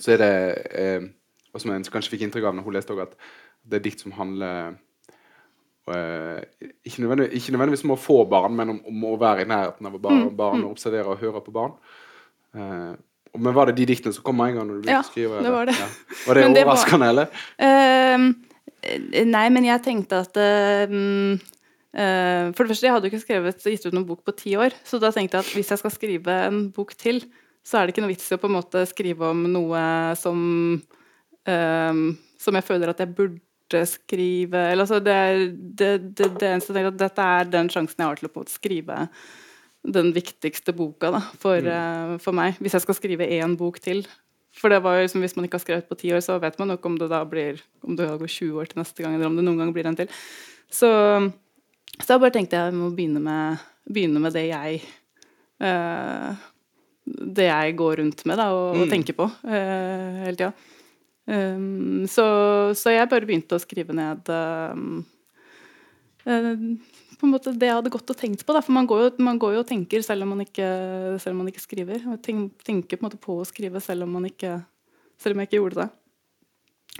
Så 0.00 0.12
er 0.14 0.18
det 0.20 0.32
eh, 0.76 1.04
Og 1.54 1.60
som 1.60 1.70
en 1.72 1.84
kanskje 1.84 2.10
fikk 2.14 2.22
inntrykk 2.26 2.46
av 2.50 2.54
når 2.56 2.64
hun 2.66 2.74
leste 2.76 2.92
også, 2.94 3.06
at 3.08 3.16
det 3.70 3.78
er 3.80 3.84
dikt 3.84 4.00
som 4.04 4.12
handler 4.16 4.74
eh, 5.90 6.40
ikke, 6.86 7.02
nødvendigvis, 7.02 7.34
ikke 7.42 7.52
nødvendigvis 7.56 7.84
om 7.84 7.94
å 7.96 8.00
få 8.00 8.18
barn, 8.30 8.54
men 8.56 8.70
om, 8.76 8.80
om 8.88 9.04
å 9.10 9.16
være 9.20 9.42
i 9.44 9.48
nærheten 9.50 9.86
av 9.90 9.96
barn, 10.00 10.22
Mm, 10.28 10.36
barn 10.38 10.64
og 10.64 10.70
observere 10.76 11.12
og 11.12 11.18
høre 11.20 11.40
på 11.44 11.52
barn. 11.52 11.72
Eh, 12.54 12.92
og- 12.94 13.09
men 13.38 13.54
var 13.54 13.70
det 13.70 13.76
de 13.78 13.86
diktene 13.92 14.14
som 14.16 14.24
kom 14.26 14.36
med 14.40 14.50
en 14.52 14.56
gang? 14.60 14.66
når 14.70 14.74
du 14.74 14.80
begynte 14.82 14.96
Ja, 14.96 15.02
å 15.04 15.10
skrive? 15.10 15.42
det 15.44 15.52
var 15.54 15.66
det. 15.70 15.74
Ja. 15.78 15.88
Var 16.26 16.34
det 16.34 16.42
det 16.54 16.64
var- 16.64 16.72
overraskende, 16.74 17.08
eller? 17.14 17.26
Eh, 17.60 19.24
nei, 19.28 19.44
men 19.52 19.64
jeg 19.68 19.82
tenkte 19.84 20.22
at 20.24 20.38
uh, 20.40 20.94
uh, 21.92 22.44
For 22.56 22.64
det 22.64 22.70
første, 22.72 22.86
jeg 22.86 22.94
hadde 22.94 23.06
jo 23.06 23.12
ikke 23.12 23.24
skrevet, 23.26 23.66
gitt 23.66 23.86
ut 23.86 23.92
noen 23.96 24.06
bok 24.08 24.24
på 24.24 24.32
ti 24.38 24.54
år. 24.56 24.72
Så 24.88 24.98
da 25.02 25.10
tenkte 25.12 25.36
jeg 25.38 25.44
at 25.46 25.54
hvis 25.58 25.70
jeg 25.74 25.82
skal 25.82 25.92
skrive 25.94 26.38
en 26.48 26.62
bok 26.74 26.94
til, 26.98 27.20
så 27.60 27.76
er 27.76 27.86
det 27.86 27.92
ikke 27.94 28.06
noe 28.06 28.14
vits 28.14 28.30
i 28.32 28.38
å 28.38 28.40
på 28.40 28.48
en 28.48 28.56
måte 28.56 28.86
skrive 28.88 29.28
om 29.34 29.42
noe 29.52 29.82
som 30.16 30.38
ehm, 31.46 32.06
Som 32.40 32.56
jeg 32.56 32.64
føler 32.64 32.88
at 32.94 33.02
jeg 33.04 33.12
burde 33.18 33.82
skrive 33.86 34.62
eller 34.72 34.82
altså 34.86 34.98
det, 35.04 35.12
er, 35.14 35.42
det, 35.52 35.90
det, 36.16 36.30
det 36.40 36.48
eneste 36.48 36.72
jeg 36.72 36.78
tenker 36.80 36.94
at 36.94 37.02
Dette 37.04 37.26
er 37.36 37.50
den 37.52 37.68
sjansen 37.70 38.00
jeg 38.00 38.08
har 38.08 38.18
til 38.18 38.26
å 38.26 38.32
på 38.32 38.40
en 38.40 38.46
måte 38.46 38.56
skrive 38.56 38.96
den 39.86 40.10
viktigste 40.12 40.74
boka 40.76 41.10
da, 41.14 41.20
for, 41.40 41.56
eh, 41.56 42.16
for 42.20 42.36
meg. 42.36 42.58
Hvis 42.60 42.74
jeg 42.76 42.82
skal 42.84 42.94
skrive 42.98 43.26
én 43.38 43.56
bok 43.56 43.78
til. 43.80 44.02
For 44.60 44.68
det 44.68 44.82
var 44.82 44.98
jo 44.98 45.04
liksom, 45.06 45.20
Hvis 45.22 45.36
man 45.38 45.46
ikke 45.46 45.56
har 45.60 45.62
skrevet 45.64 45.88
på 45.88 45.96
ti 45.96 46.10
år, 46.12 46.20
så 46.26 46.38
vet 46.42 46.58
man 46.58 46.68
nok 46.68 46.84
om 46.86 46.98
det 46.98 47.08
da 47.08 47.22
blir 47.24 47.60
om 47.86 47.94
det 47.96 48.08
går 48.18 48.26
20 48.28 48.58
år 48.60 48.66
til 48.68 48.80
neste 48.82 49.02
gang, 49.02 49.14
eller 49.14 49.26
om 49.30 49.36
det 49.38 49.44
noen 49.46 49.58
gang 49.62 49.72
blir 49.72 49.86
en 49.86 49.96
til. 49.96 50.08
Så, 50.70 50.90
så 52.00 52.06
da 52.08 52.18
bare 52.18 52.34
tenkte 52.34 52.58
jeg 52.58 52.72
jeg 52.72 52.74
må 52.78 52.90
begynne 52.94 53.22
med, 53.22 53.58
begynne 53.90 54.20
med 54.20 54.32
det 54.34 54.48
jeg 54.50 54.82
uh, 55.62 56.34
Det 57.06 57.46
jeg 57.46 57.76
går 57.78 57.96
rundt 58.02 58.26
med 58.26 58.36
da, 58.38 58.50
og, 58.52 58.74
og 58.76 58.84
Mm. 58.84 58.90
tenker 58.90 59.16
på 59.16 59.24
uh, 59.30 60.20
hele 60.26 60.36
tida. 60.36 60.52
Um, 61.30 62.06
så, 62.10 62.74
så 62.74 62.90
jeg 62.90 63.08
bare 63.08 63.26
begynte 63.26 63.54
å 63.54 63.62
skrive 63.62 63.94
ned 63.94 64.28
um, 64.34 65.04
på 67.20 67.28
en 67.28 67.34
måte 67.34 67.52
det 67.52 67.68
jeg 67.68 67.76
hadde 67.76 67.92
gått 67.92 68.10
og 68.12 68.18
tenkt 68.18 68.42
på. 68.46 68.54
Da. 68.56 68.62
For 68.64 68.74
man 68.74 68.88
går, 68.88 69.02
jo, 69.04 69.10
man 69.26 69.38
går 69.40 69.54
jo 69.58 69.62
og 69.62 69.68
tenker 69.68 70.02
selv 70.04 70.24
om 70.24 70.32
man 70.34 70.44
ikke, 70.44 70.68
selv 71.20 71.34
om 71.34 71.42
man 71.42 71.50
ikke 71.52 71.62
skriver. 71.62 72.04
Og 72.10 72.20
tenker 72.24 73.00
på 73.00 73.10
på 73.20 73.40
å 73.40 73.48
skrive 73.48 73.82
selv 73.84 74.06
om, 74.06 74.16
ikke, 74.26 74.56
selv 75.20 75.36
om 75.36 75.42
jeg 75.42 75.50
ikke 75.50 75.60
gjorde 75.60 75.82
det. 75.82 75.90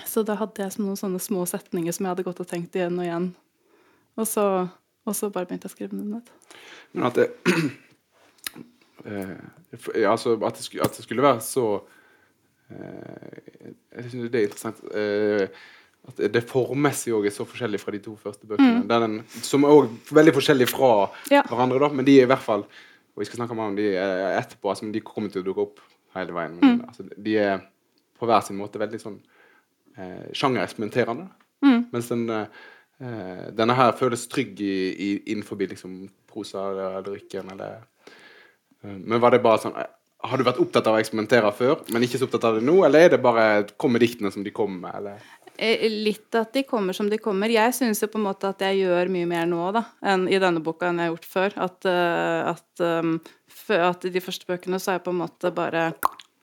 Så 0.07 0.23
da 0.27 0.37
hadde 0.39 0.63
jeg 0.63 0.81
noen 0.81 0.99
sånne 0.99 1.21
små 1.23 1.45
setninger 1.49 1.95
som 1.95 2.07
jeg 2.07 2.15
hadde 2.15 2.27
gått 2.27 2.43
og 2.43 2.49
tenkt 2.49 2.77
igjen 2.77 2.99
og 2.99 3.07
igjen. 3.07 3.31
Og 4.21 4.29
så, 4.29 4.45
og 5.09 5.17
så 5.17 5.31
bare 5.33 5.49
begynte 5.49 5.69
jeg 5.69 5.73
å 5.73 5.77
skrive 5.77 5.97
den 5.97 6.13
ned. 6.15 6.31
Men 6.93 7.09
at 7.09 7.19
det 7.19 7.27
eh, 9.09 10.07
altså, 10.07 10.37
at, 10.37 10.57
det 10.57 10.67
skulle, 10.67 10.87
at 10.87 10.97
det 10.97 11.07
skulle 11.07 11.25
være 11.25 11.45
så 11.45 11.67
eh, 12.71 13.75
Jeg 13.97 14.11
synes 14.11 14.33
det 14.33 14.41
er 14.41 14.49
interessant 14.49 14.83
eh, 14.93 15.63
at 16.09 16.17
det 16.33 16.43
formmessig 16.49 17.13
òg 17.13 17.27
er 17.29 17.35
så 17.35 17.45
forskjellig 17.47 17.81
fra 17.83 17.93
de 17.93 17.99
to 18.05 18.15
første 18.17 18.47
bøkene. 18.49 18.87
Den, 18.89 19.19
er- 19.21 19.43
som 19.45 19.65
er 19.65 19.69
også 19.75 20.15
veldig 20.17 20.33
forskjellig 20.35 20.69
fra 20.69 21.11
Ja. 21.31 21.43
hverandre, 21.43 21.79
da, 21.81 21.89
men 21.89 22.05
de 22.05 22.19
er 22.21 22.23
i 22.25 22.31
hvert 22.31 22.43
fall 22.47 22.65
Og 22.65 23.21
vi 23.21 23.25
skal 23.27 23.41
snakke 23.41 23.55
mer 23.57 23.69
om 23.69 23.77
de 23.77 23.89
eh, 23.97 24.39
etterpå, 24.39 24.71
altså, 24.71 24.87
de 24.93 25.01
kommer 25.05 25.29
til 25.31 25.43
å 25.43 25.45
dukke 25.45 25.61
opp 25.67 25.81
hele 26.15 26.33
veien. 26.33 26.55
Men, 26.61 26.81
altså, 26.89 27.05
de 27.19 27.35
er 27.37 27.59
på 28.19 28.25
hver 28.27 28.41
sin 28.47 28.57
måte 28.57 28.79
veldig 28.79 29.01
sånn 29.03 29.17
eh, 29.99 30.31
sjangereksperimenterende. 30.33 31.27
Mm. 31.67 31.81
Mens 31.93 32.09
den, 32.09 32.23
eh, 32.31 33.51
denne 33.53 33.75
her 33.77 33.93
føles 33.99 34.27
trygg 34.31 34.61
i, 34.61 34.73
i, 34.95 35.11
innenfor 35.35 35.59
liksom, 35.59 36.09
prosa 36.31 36.69
eller 36.71 37.03
lyrikken. 37.11 37.51
Eller, 37.53 37.83
eh, 38.85 38.97
men 38.97 39.21
var 39.21 39.35
det 39.35 39.43
bare 39.45 39.59
sånn 39.67 39.77
eh, 39.77 39.91
Har 40.23 40.37
du 40.37 40.45
vært 40.45 40.59
opptatt 40.61 40.87
av 40.87 40.95
å 40.99 41.01
eksperimentere 41.01 41.51
før, 41.57 41.79
men 41.95 42.03
ikke 42.05 42.19
så 42.21 42.27
opptatt 42.29 42.45
av 42.45 42.59
det 42.59 42.65
nå? 42.67 42.75
Eller 42.85 43.07
er 43.07 43.09
det 43.15 43.23
bare 43.25 43.45
kommer 43.81 43.99
diktene 44.03 44.31
som 44.33 44.43
de 44.45 44.51
kom 44.53 44.75
med? 44.83 44.93
Eller? 44.99 45.19
Eh, 45.61 45.83
Litt 45.93 46.35
at 46.39 46.55
de 46.57 46.63
kommer 46.65 46.97
som 46.97 47.11
de 47.13 47.19
kommer. 47.21 47.53
Jeg 47.53 47.75
syns 47.77 48.01
jo 48.01 48.09
på 48.09 48.17
en 48.21 48.25
måte 48.31 48.49
at 48.49 48.63
jeg 48.65 48.81
gjør 48.81 49.11
mye 49.13 49.29
mer 49.29 49.45
nå 49.51 49.67
da, 49.77 49.83
enn 50.13 50.25
i 50.33 50.39
denne 50.41 50.63
boka 50.65 50.89
enn 50.89 51.01
jeg 51.03 51.11
har 51.11 51.15
gjort 51.15 51.29
før. 51.35 51.57
At, 51.67 51.89
eh, 51.91 52.55
at, 52.55 52.85
før- 53.61 53.85
at 53.91 54.07
i 54.09 54.13
de 54.15 54.23
første 54.25 54.49
bøkene 54.49 54.81
så 54.81 54.93
har 54.95 54.99
jeg 55.01 55.05
på 55.09 55.13
en 55.15 55.21
måte 55.25 55.53
bare 55.55 55.91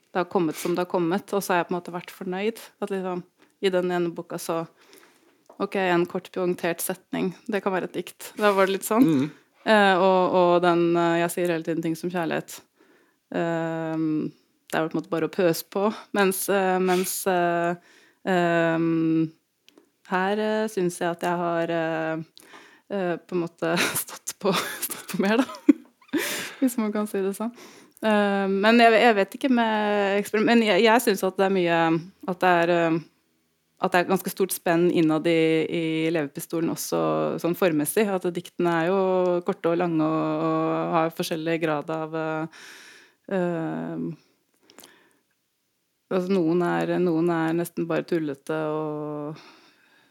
Det 0.07 0.21
har 0.23 0.29
kommet 0.31 0.55
som 0.55 0.73
det 0.73 0.85
har 0.85 0.91
kommet, 0.91 1.33
og 1.33 1.41
så 1.43 1.53
har 1.53 1.59
jeg 1.59 1.67
på 1.67 1.73
en 1.73 1.77
måte 1.79 1.93
vært 1.93 2.13
fornøyd. 2.13 2.61
At 2.81 2.93
liksom 2.93 3.23
i 3.61 3.69
den 3.73 3.91
ene 3.91 4.13
boka 4.13 4.37
så 4.41 4.67
Ok, 5.59 5.73
en 5.81 6.05
kort 6.05 6.29
poengtert 6.31 6.81
setning. 6.85 7.31
Det 7.49 7.63
kan 7.65 7.73
være 7.73 7.87
et 7.89 7.95
dikt. 7.97 8.31
Da 8.37 8.51
var 8.53 8.67
det 8.69 8.75
litt 8.75 8.85
sånn. 8.85 9.05
Mm. 9.09 9.27
Uh, 9.65 9.95
og, 9.97 10.35
og 10.37 10.51
den 10.61 10.83
Jeg 10.93 11.31
sier 11.33 11.49
hele 11.49 11.65
tiden 11.65 11.81
ting 11.81 11.95
som 11.97 12.11
kjærlighet. 12.13 12.59
Uh, 13.33 14.29
det 14.69 14.77
er 14.77 14.83
jo 14.85 14.91
på 14.91 14.95
en 14.97 14.99
måte 15.01 15.09
bare 15.11 15.29
å 15.29 15.33
pøse 15.33 15.65
på. 15.73 15.87
Mens, 16.13 16.43
uh, 16.51 16.77
mens 16.83 17.13
eh, 17.31 17.75
her 20.07 20.41
uh, 20.43 20.67
syns 20.71 20.99
jeg 21.01 21.09
at 21.09 21.23
jeg 21.23 21.39
har 21.41 21.73
eh, 21.73 22.21
eh, 22.93 23.15
på 23.19 23.35
en 23.35 23.43
måte 23.43 23.73
stått 24.03 24.35
på, 24.41 24.53
stått 24.83 25.13
på 25.13 25.21
mer, 25.23 25.43
da. 25.43 25.75
Hvis 26.59 26.77
man 26.79 26.93
kan 26.93 27.07
si 27.09 27.21
det 27.23 27.35
sånn. 27.37 27.53
Eh, 28.05 28.45
men 28.49 28.81
jeg, 28.81 28.95
jeg 29.01 29.17
vet 29.17 29.35
ikke 29.37 29.49
med 29.53 30.41
Men 30.45 30.61
jeg, 30.61 30.83
jeg 30.85 31.01
syns 31.01 31.23
at 31.25 31.37
det 31.39 31.47
er 31.47 31.53
mye 31.53 31.77
At 32.29 32.43
det 32.43 32.51
er 32.61 32.99
at 33.77 33.93
det 33.93 33.99
er 33.99 34.07
ganske 34.09 34.31
stort 34.33 34.53
spenn 34.55 34.87
innad 34.89 35.27
i, 35.29 35.41
i 35.69 35.81
levepistolen 36.09 36.71
også 36.73 36.99
sånn 37.41 37.53
formmessig. 37.53 38.07
At 38.09 38.23
diktene 38.33 38.71
er 38.73 38.87
jo 38.89 39.01
korte 39.45 39.69
og 39.69 39.77
lange 39.77 40.01
og, 40.01 40.45
og 40.47 40.95
har 40.95 41.13
forskjellig 41.13 41.59
grad 41.61 41.91
av 41.93 42.15
uh, 42.17 44.07
altså 46.11 46.33
noen, 46.33 46.63
er, 46.63 46.95
noen 47.03 47.31
er 47.33 47.55
nesten 47.57 47.87
bare 47.89 48.07
tullete 48.07 48.57
og 48.71 49.45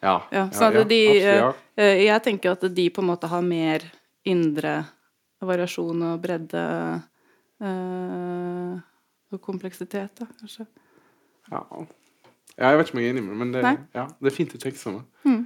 Ja. 0.02 0.20
ja, 0.30 0.42
ja, 0.52 0.70
ja, 0.70 0.84
de, 0.84 1.00
absolutt, 1.08 1.24
ja. 1.24 1.52
uh, 1.80 1.98
jeg 2.04 2.22
tenker 2.22 2.52
at 2.52 2.66
de 2.76 2.90
på 2.92 3.02
en 3.02 3.08
måte 3.08 3.30
har 3.32 3.42
mer 3.42 3.84
indre 4.26 4.78
variasjon 5.40 6.02
og 6.10 6.20
bredde 6.22 6.62
og 9.32 9.40
kompleksitet, 9.42 10.12
da, 10.20 10.26
kanskje. 10.40 10.66
Ja. 11.50 11.60
ja, 12.58 12.70
jeg 12.70 12.78
vet 12.78 12.88
ikke 12.88 12.96
om 12.96 13.00
jeg 13.00 13.08
er 13.08 13.14
enig 13.14 13.24
med 13.24 13.38
men 13.40 13.52
det, 13.54 13.62
ja, 13.96 14.04
det 14.20 14.30
er 14.30 14.34
fint 14.34 14.54
å 14.56 14.60
tenke 14.60 14.80
sånn. 14.80 15.00
Mm. 15.24 15.44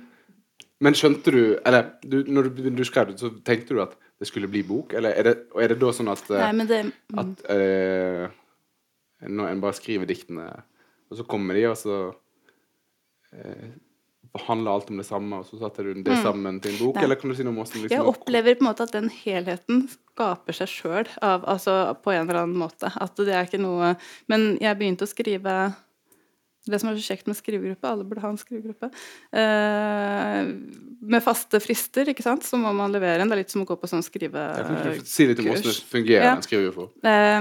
Men 0.80 0.96
skjønte 0.96 1.32
du 1.34 1.42
Eller 1.66 1.90
du, 2.00 2.22
når 2.24 2.48
du, 2.48 2.70
du 2.72 2.84
skrev 2.88 3.10
det, 3.10 3.18
så 3.20 3.30
tenkte 3.44 3.76
du 3.76 3.82
at 3.84 3.96
det 4.20 4.28
skulle 4.28 4.48
bli 4.52 4.62
bok? 4.66 4.94
Eller 4.96 5.16
er 5.16 5.28
det, 5.28 5.34
er 5.56 5.72
det 5.72 5.78
da 5.80 5.92
sånn 5.96 6.10
at, 6.12 6.24
eh, 6.28 6.40
Nei, 6.40 6.52
men 6.56 6.68
det 6.68 6.80
mm. 6.88 7.20
at 7.22 7.44
eh, 7.54 8.24
Når 9.28 9.50
en 9.52 9.60
bare 9.60 9.76
skriver 9.76 10.06
diktene, 10.08 10.48
og 11.10 11.16
så 11.18 11.24
kommer 11.28 11.54
de, 11.58 11.66
og 11.68 11.76
så 11.76 11.96
eh, 13.32 13.70
handler 14.46 14.70
alt 14.76 14.90
om 14.92 15.00
det 15.00 15.06
samme, 15.08 15.40
og 15.42 15.46
så 15.48 15.58
setter 15.58 15.88
du 15.90 16.02
det 16.02 16.12
Mm. 16.14 16.22
sammen 16.22 16.60
til 16.62 16.72
en 16.72 16.78
bok? 16.86 16.94
Nei. 16.94 17.04
Eller 17.04 17.16
kan 17.16 17.30
du 17.30 17.36
si 17.36 17.42
noe 17.42 17.50
om 17.50 17.56
hvordan 17.62 17.82
liksom, 17.82 17.90
Jeg 17.96 18.06
opplever 18.06 18.54
på 18.54 18.62
en 18.64 18.68
måte 18.70 18.82
at 18.86 18.92
den 18.92 19.08
helheten 19.10 19.88
skaper 19.90 20.52
seg 20.54 20.68
sjøl, 20.68 21.08
altså 21.20 21.94
på 22.02 22.12
en 22.14 22.28
eller 22.28 22.42
annen 22.44 22.56
måte. 22.58 22.92
At 23.00 23.16
det 23.16 23.28
er 23.34 23.44
ikke 23.48 23.60
noe 23.60 23.96
Men 24.28 24.58
jeg 24.60 24.76
begynte 24.78 25.02
å 25.04 25.10
skrive 25.10 25.74
det 26.68 26.80
som 26.80 26.90
er 26.90 26.96
så 27.00 27.06
kjekt 27.14 27.26
med 27.26 27.36
skrivegruppe, 27.38 27.88
alle 27.88 28.04
burde 28.04 28.20
ha 28.20 28.28
en 28.30 28.36
skrivegruppe, 28.40 28.90
eh, 29.32 30.50
med 31.00 31.22
faste 31.24 31.60
frister, 31.62 32.10
ikke 32.12 32.22
sant, 32.26 32.44
så 32.46 32.58
må 32.60 32.72
man 32.76 32.92
levere 32.92 33.22
en. 33.24 33.30
Det 33.32 33.36
er 33.38 33.42
litt 33.44 33.54
som 33.54 33.62
å 33.64 33.68
gå 33.68 33.76
på 33.80 33.88
sånn 33.90 34.04
skrive... 34.04 34.36
Jeg 34.36 34.66
kan 34.66 34.76
ikke 34.94 35.06
si 35.08 35.26
litt 35.30 35.40
om 35.40 35.48
hvordan 35.48 35.68
det 35.70 35.76
fungerer, 35.90 36.26
Ja. 36.28 36.34
en 36.36 36.44
skrivegruppe. 36.44 36.90
Eh, 37.02 37.40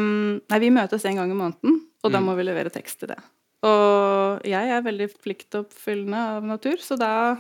nei, 0.54 0.60
vi 0.64 0.70
møtes 0.72 1.06
en 1.10 1.20
gang 1.20 1.32
i 1.34 1.40
måneden, 1.42 1.82
og 2.04 2.12
da 2.14 2.20
Mm. 2.22 2.26
må 2.30 2.36
vi 2.40 2.44
levere 2.48 2.72
tekst 2.72 3.00
til 3.04 3.10
det. 3.12 3.20
Og 3.68 4.42
jeg 4.48 4.70
er 4.72 4.82
veldig 4.86 5.10
pliktoppfyllende 5.20 6.16
av 6.38 6.44
natur, 6.48 6.78
så 6.80 6.96
da, 6.98 7.38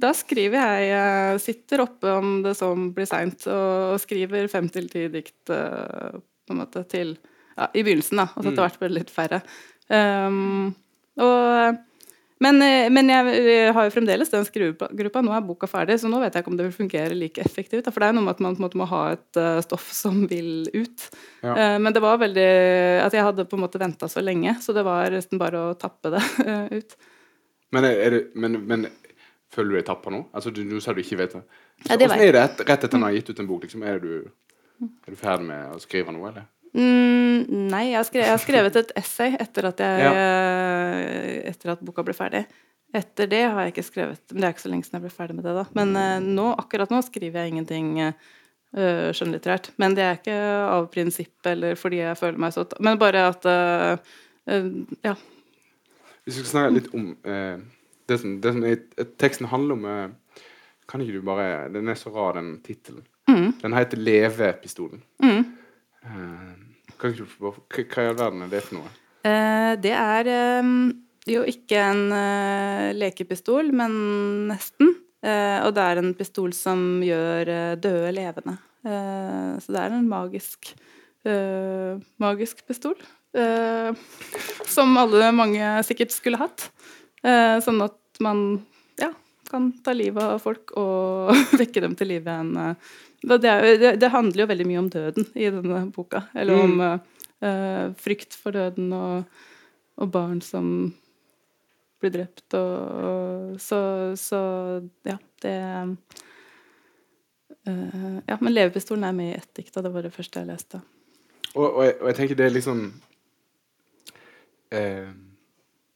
da 0.00 0.12
skriver 0.16 0.56
jeg 0.56 0.88
jeg 0.88 1.40
Sitter 1.44 1.82
oppe 1.84 2.08
om 2.16 2.42
det 2.42 2.56
som 2.56 2.88
blir 2.96 3.06
seint, 3.06 3.44
og, 3.46 3.92
og 3.94 4.00
skriver 4.00 4.48
fem 4.48 4.68
til 4.72 4.88
ti 4.88 5.08
dikt 5.12 5.50
eh, 5.52 6.16
på 6.48 6.54
en 6.56 6.62
måte 6.64 6.86
til 6.88 7.18
ja, 7.58 7.68
I 7.74 7.82
begynnelsen, 7.84 8.16
da. 8.16 8.28
Og 8.34 8.44
så 8.44 8.48
etter 8.48 8.62
Mm. 8.62 8.64
hvert 8.64 8.78
blir 8.80 8.88
det 8.88 8.98
litt 9.02 9.10
færre. 9.12 9.42
Um, 9.90 10.74
og 11.18 11.84
men, 12.42 12.60
eh, 12.62 12.86
men 12.94 13.10
jeg 13.10 13.38
eh, 13.50 13.68
har 13.74 13.86
jo 13.86 13.92
fremdeles 13.92 14.30
den 14.30 14.46
skrivegruppa. 14.46 15.22
Nå 15.24 15.32
er 15.34 15.44
boka 15.44 15.66
ferdig, 15.70 15.98
så 15.98 16.10
nå 16.10 16.20
vet 16.22 16.36
jeg 16.36 16.44
ikke 16.44 16.52
om 16.52 16.58
det 16.58 16.68
vil 16.68 16.76
fungere 16.76 17.16
like 17.18 17.42
effektivt. 17.42 17.88
For 17.90 18.02
det 18.02 18.10
er 18.10 18.14
noe 18.16 18.26
med 18.28 18.36
at 18.36 18.42
man 18.44 18.58
måte 18.62 18.78
må 18.78 18.86
ha 18.90 19.02
et 19.16 19.40
eh, 19.40 19.58
stoff 19.66 19.88
som 19.94 20.22
vil 20.30 20.68
ut. 20.70 21.08
Ja. 21.42 21.74
Men 21.82 21.94
det 21.94 22.02
var 22.02 22.18
veldig 22.18 22.48
At 23.04 23.14
jeg 23.14 23.22
hadde 23.22 23.46
på 23.46 23.58
en 23.58 23.62
måte 23.62 23.78
venta 23.78 24.08
så 24.10 24.22
lenge, 24.22 24.56
så 24.62 24.74
det 24.74 24.82
var 24.86 25.10
nesten 25.14 25.38
bare 25.40 25.68
å 25.68 25.76
tappe 25.78 26.14
det 26.14 26.22
ut. 26.78 26.96
Men, 27.74 27.84
det, 27.84 28.22
men, 28.38 28.60
men 28.66 28.86
føler 29.52 29.74
du 29.74 29.78
deg 29.80 29.88
tappa 29.90 30.12
nå? 30.14 30.24
Altså, 30.32 30.54
du, 30.54 30.62
du 30.66 30.78
sa 30.82 30.94
du 30.94 31.02
ikke 31.02 31.18
vet 31.20 31.34
det. 31.38 31.42
Så, 31.42 31.90
Ja, 31.90 31.96
det 31.96 32.06
hvordan 32.06 32.22
er 32.22 32.32
det 32.38 32.44
rett 32.44 32.62
etter 32.78 32.96
han 32.96 33.06
har 33.06 33.18
gitt 33.18 33.32
ut 33.32 33.42
en 33.42 33.50
bok? 33.50 33.66
Liksom, 33.66 33.82
er, 33.86 33.98
du, 34.02 34.30
er 34.86 35.10
du 35.10 35.18
ferdig 35.18 35.50
med 35.50 35.74
å 35.74 35.82
skrive 35.82 36.14
noe, 36.14 36.30
eller? 36.30 36.46
Mm, 36.78 37.68
nei, 37.72 37.88
jeg 37.90 37.98
har, 37.98 38.06
skrevet, 38.06 38.26
jeg 38.26 38.34
har 38.34 38.42
skrevet 38.42 38.78
et 38.78 38.96
essay 39.00 39.36
etter 39.40 39.68
at, 39.72 39.82
jeg, 39.82 40.02
ja. 40.06 40.26
etter 41.50 41.74
at 41.74 41.84
boka 41.84 42.04
ble 42.06 42.14
ferdig. 42.16 42.44
Etter 42.94 43.28
det 43.28 43.42
har 43.44 43.66
jeg 43.66 43.74
ikke 43.74 43.82
skrevet 43.84 44.30
Men 44.32 44.40
det 44.40 44.46
er 44.46 44.52
ikke 44.54 44.62
så 44.62 44.70
lenge 44.72 44.86
siden 44.86 44.96
jeg 44.96 45.04
ble 45.04 45.12
ferdig 45.12 45.34
med 45.36 45.44
det, 45.44 45.56
da. 45.58 45.64
Men 45.76 45.90
eh, 46.00 46.14
nå, 46.24 46.46
akkurat 46.56 46.92
nå 46.92 47.02
skriver 47.04 47.42
jeg 47.42 47.52
ingenting 47.52 47.90
uh, 48.00 49.10
skjønnlitterært. 49.12 49.72
Men 49.82 49.96
det 49.98 50.06
er 50.06 50.20
ikke 50.20 50.38
av 50.68 50.86
prinsipp 50.94 51.50
eller 51.50 51.76
fordi 51.76 52.00
jeg 52.00 52.20
føler 52.20 52.40
meg 52.40 52.54
så 52.56 52.64
Men 52.80 53.00
bare 53.00 53.26
at 53.32 53.50
uh, 53.50 54.14
uh, 54.48 54.70
Ja. 55.04 55.18
Hvis 56.24 56.38
vi 56.38 56.44
skal 56.44 56.52
snakke 56.54 56.78
litt 56.78 56.88
om 56.96 57.10
uh, 57.28 57.60
det 58.08 58.18
som, 58.18 58.40
det 58.40 58.52
som 58.52 58.64
er, 58.64 58.80
eh, 58.96 59.06
teksten 59.20 59.50
handler 59.52 59.76
om 59.76 59.84
eh, 59.84 60.44
Kan 60.88 61.02
ikke 61.04 61.18
du 61.18 61.22
bare 61.22 61.68
Den 61.72 61.88
er 61.88 61.94
så 62.00 62.10
rar, 62.10 62.38
den 62.38 62.60
tittelen. 62.64 63.04
Mm, 63.28 63.52
Den 63.60 63.72
heter 63.72 63.96
'Levepistolen'. 63.96 65.02
mm. 65.22 65.44
Kan 66.98 67.14
ikke 67.14 67.26
du 67.26 67.36
hva, 67.42 67.52
i 68.02 68.08
all 68.08 68.18
verden 68.18 68.46
er 68.46 68.52
det 68.52 68.62
for 68.66 68.80
noe? 68.80 68.94
Eh, 69.28 69.74
det 69.82 69.94
er 69.94 70.30
eh, 70.32 70.70
jo 71.30 71.44
ikke 71.46 71.82
en 71.92 72.08
eh, 72.14 72.88
lekepistol, 72.96 73.70
men 73.76 73.94
nesten. 74.50 74.96
Eh, 75.18 75.58
og 75.66 75.74
det 75.74 75.82
er 75.82 75.98
en 75.98 76.12
pistol 76.18 76.52
som 76.54 77.02
gjør 77.02 77.50
eh, 77.50 77.76
døde 77.82 78.12
levende. 78.14 78.54
Eh, 78.86 79.54
så 79.58 79.74
det 79.74 79.82
er 79.82 79.96
en 79.96 80.10
magisk, 80.10 80.74
magisk 82.22 82.62
pistol. 82.64 82.94
som 84.64 84.96
alle 84.96 85.26
mange 85.36 85.72
sikkert 85.84 86.14
skulle 86.14 86.38
hatt. 86.40 86.70
Sånn 87.20 87.82
at 87.84 88.20
man 88.24 88.62
kan 89.50 89.70
ta 89.84 89.94
livet 89.96 90.22
av 90.22 90.40
folk 90.42 90.72
og 90.78 91.32
vekke 91.60 91.82
dem 91.84 91.96
til 91.98 92.12
live 92.12 92.32
igjen. 92.32 92.76
Det, 93.22 93.38
det, 93.42 93.92
det 93.98 94.12
handler 94.14 94.44
jo 94.44 94.50
veldig 94.52 94.66
mye 94.68 94.82
om 94.82 94.90
døden 94.92 95.28
i 95.34 95.50
denne 95.50 95.82
boka. 95.94 96.22
Eller 96.38 96.62
om 96.62 96.76
mm. 96.78 97.10
uh, 97.44 97.84
frykt 97.98 98.36
for 98.38 98.54
døden 98.54 98.92
og, 98.94 99.40
og 99.98 100.12
barn 100.14 100.40
som 100.44 100.92
blir 101.98 102.14
drept 102.14 102.54
og, 102.54 102.74
og 103.08 103.58
så, 103.62 103.80
så 104.18 104.40
ja, 105.08 105.16
det 105.42 105.56
uh, 107.66 108.18
Ja, 108.28 108.38
men 108.38 108.54
levepistolen 108.54 109.04
er 109.04 109.16
med 109.16 109.32
i 109.32 109.36
ett 109.36 109.50
dikt, 109.58 109.74
og 109.76 109.84
det 109.84 109.92
var 109.92 110.06
det 110.06 110.14
første 110.14 110.40
jeg 110.40 110.48
leste. 110.48 110.80
Og, 111.54 111.66
og, 111.66 111.82
jeg, 111.84 111.96
og 112.00 112.06
jeg 112.08 112.16
tenker 112.16 112.38
det 112.38 112.46
er 112.46 112.54
liksom 112.54 112.80
eh, 114.72 115.08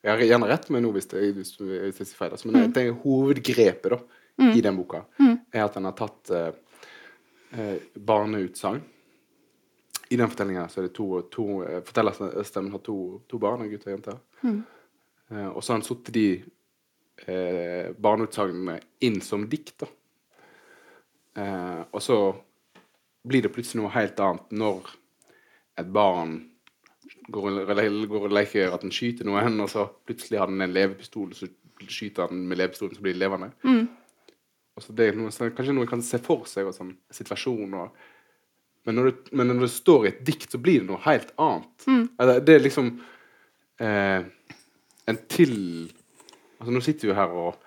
Jeg 0.03 0.11
har 0.11 0.25
gjerne 0.27 0.49
rett 0.51 0.69
med 0.75 0.83
noe 0.83 0.97
hvis, 0.97 1.07
det, 1.13 1.21
hvis, 1.37 1.53
jeg 1.61 1.93
sier 1.95 2.17
feil, 2.19 2.33
altså, 2.35 2.49
men 2.51 2.57
det 2.59 2.75
tenker 2.75 2.99
hovedgrepet 3.05 3.91
da, 3.97 4.01
Mm. 4.41 4.53
i 4.57 4.61
den 4.65 4.77
boka 4.79 5.03
Mm. 5.21 5.35
er 5.53 5.61
at 5.65 5.75
den 5.75 5.85
har 5.85 5.93
tatt 5.93 6.31
eh, 6.33 6.53
eh, 7.53 7.79
barneutsagn. 8.01 8.81
I 10.11 10.17
den 10.17 10.29
fortellinga 10.33 10.65
så 10.73 10.81
er 10.81 10.87
det 10.89 10.95
to, 10.97 11.21
to 11.31 11.45
eh, 11.63 11.83
Fortellerstemmen 11.85 12.73
har 12.73 12.81
to, 12.81 12.97
to 13.29 13.39
barn, 13.39 13.61
en 13.63 13.71
gutt 13.71 13.85
og 13.87 13.93
en 13.93 13.99
jente. 13.99 14.15
Mm. 14.43 14.63
Eh, 15.31 15.49
og 15.53 15.61
så 15.63 15.73
har 15.75 15.79
han 15.79 15.85
satt 15.87 16.11
de 16.17 16.25
eh, 17.29 17.93
barneutsagnene 17.93 18.79
inn 19.05 19.21
som 19.21 19.45
dikt. 19.53 19.85
da. 19.85 19.87
Eh, 21.37 21.85
og 21.93 22.03
så 22.03 22.19
blir 23.29 23.43
det 23.45 23.53
plutselig 23.55 23.83
noe 23.83 23.93
helt 23.95 24.19
annet 24.21 24.51
når 24.51 24.89
et 25.79 25.93
barn 25.93 26.39
går, 27.29 27.59
og 28.19 28.33
leker 28.33 28.73
at 28.75 28.85
han 28.85 28.95
skyter 28.95 29.29
noen, 29.29 29.61
og 29.63 29.71
så 29.71 29.87
plutselig 30.07 30.41
har 30.41 30.51
den 30.51 30.65
en 30.65 30.75
levepistol, 30.75 31.31
og 31.31 31.39
så 31.39 31.49
skyter 31.89 32.29
han 32.29 32.47
med 32.49 32.61
levepistolen, 32.61 32.97
så 32.97 33.05
blir 33.05 33.17
de 33.17 33.23
levende. 33.23 33.51
Mm. 33.67 33.87
Og 34.77 34.85
så 34.85 34.95
det 34.97 35.09
er 35.09 35.19
noe, 35.19 35.33
så 35.35 35.51
kanskje 35.53 35.75
noen 35.77 35.91
kan 35.91 36.03
se 36.05 36.21
for 36.23 36.47
seg 36.49 36.69
og 36.69 36.77
sånn, 36.77 36.95
situasjon 37.13 37.79
og 37.81 38.03
men 38.83 38.97
når, 38.99 39.05
det, 39.05 39.33
men 39.39 39.47
når 39.47 39.61
det 39.63 39.71
står 39.71 40.05
i 40.05 40.11
et 40.11 40.23
dikt, 40.27 40.49
så 40.51 40.59
blir 40.59 40.81
det 40.81 40.89
noe 40.89 40.99
helt 41.05 41.29
annet. 41.39 41.85
Mm. 41.87 42.01
Eller, 42.19 42.41
det 42.43 42.55
er 42.57 42.65
liksom 42.65 42.89
eh, 43.79 44.25
en 45.07 45.21
til 45.31 45.59
Altså, 46.63 46.73
nå 46.77 46.81
sitter 46.87 47.09
vi 47.09 47.15
her 47.19 47.33
og 47.35 47.63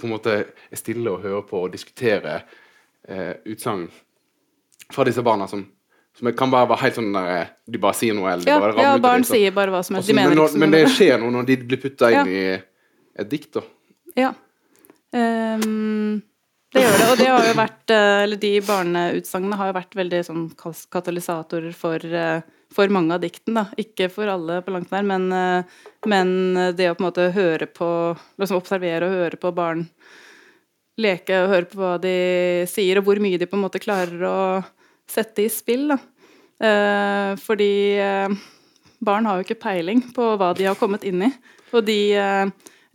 på 0.00 0.06
en 0.06 0.12
måte 0.14 0.32
er 0.32 0.78
stille 0.80 1.10
og 1.12 1.20
hører 1.20 1.42
på 1.44 1.58
og 1.66 1.72
diskuterer 1.74 2.46
eh, 3.04 3.34
utsagn 3.44 3.82
fra 4.88 5.04
disse 5.04 5.20
barna 5.24 5.44
som, 5.50 5.66
som 6.16 6.30
kan 6.32 6.52
bare 6.52 6.68
være 6.70 6.82
helt 6.86 6.96
sånn 6.98 7.12
der 7.12 7.30
eh, 7.34 7.50
De 7.68 7.80
bare 7.82 7.96
sier 7.98 8.16
noe, 8.16 8.30
eller 8.32 8.46
de 8.46 8.52
Ja, 8.52 8.60
bare 8.62 8.72
ja, 8.72 8.76
ramler 8.76 8.88
ut 8.88 9.00
av 9.00 9.04
barn 9.04 9.24
det, 9.26 9.30
sier 9.30 9.52
bare 9.56 9.74
hva 9.74 9.82
som 9.84 9.98
helst. 9.98 10.08
De 10.08 10.16
mener 10.16 10.32
men, 10.32 10.38
ikke 10.38 10.42
når, 10.42 10.54
så 10.54 10.62
men 10.62 10.74
det 10.74 10.82
skjer 10.94 11.20
noe 11.22 11.34
når 11.34 11.48
de 11.50 11.56
blir 11.72 11.82
putta 11.82 12.10
inn 12.12 12.16
Ja. 12.16 12.24
i 12.26 13.22
et 13.22 13.30
dikt, 13.32 13.50
da. 13.56 13.62
Ja. 14.16 14.32
Um, 15.16 16.22
det 16.74 16.82
gjør 16.82 16.98
det. 17.00 17.06
Og 17.12 17.20
det 17.20 17.28
har 17.30 17.46
jo 17.46 17.54
vært 17.56 17.92
eh, 17.94 18.18
Eller 18.24 18.40
de 18.40 18.50
barneutsagnene 18.66 19.56
har 19.60 19.70
jo 19.70 19.76
vært 19.78 19.96
veldig 19.96 20.20
sånn 20.26 20.44
katalysatorer 20.92 21.76
for, 21.76 22.04
eh, 22.04 22.44
for 22.74 22.92
mange 22.92 23.16
av 23.16 23.22
diktene. 23.24 23.62
Da. 23.62 23.80
Ikke 23.80 24.10
for 24.12 24.28
alle 24.28 24.60
på 24.64 24.74
langt 24.74 24.92
nær, 24.92 25.06
men, 25.06 25.28
men 26.08 26.32
det 26.76 26.90
å 26.90 26.96
på 26.96 27.04
en 27.04 27.08
måte 27.10 27.28
høre 27.36 27.68
på 27.70 27.88
liksom 28.40 28.60
Observere 28.60 29.08
og 29.08 29.20
høre 29.20 29.40
på 29.40 29.52
barn 29.56 29.86
leke 31.00 31.42
og 31.44 31.52
høre 31.52 31.68
på 31.68 31.80
hva 31.80 31.94
de 32.00 32.16
sier, 32.70 32.98
og 32.98 33.04
hvor 33.08 33.20
mye 33.20 33.38
de 33.40 33.48
på 33.48 33.56
en 33.58 33.64
måte 33.66 33.82
klarer 33.82 34.22
å 34.24 34.36
sette 35.10 35.44
i 35.44 35.48
spill. 35.52 35.88
Da. 35.92 35.98
Eh, 36.66 37.36
fordi 37.42 37.70
eh, 38.00 38.36
barn 39.04 39.26
har 39.28 39.38
jo 39.40 39.46
ikke 39.46 39.60
peiling 39.66 40.02
på 40.16 40.32
hva 40.40 40.52
de 40.56 40.64
har 40.68 40.78
kommet 40.80 41.04
inn 41.04 41.22
i. 41.28 41.30
Og 41.76 41.84
de, 41.86 41.98
eh, 42.16 42.46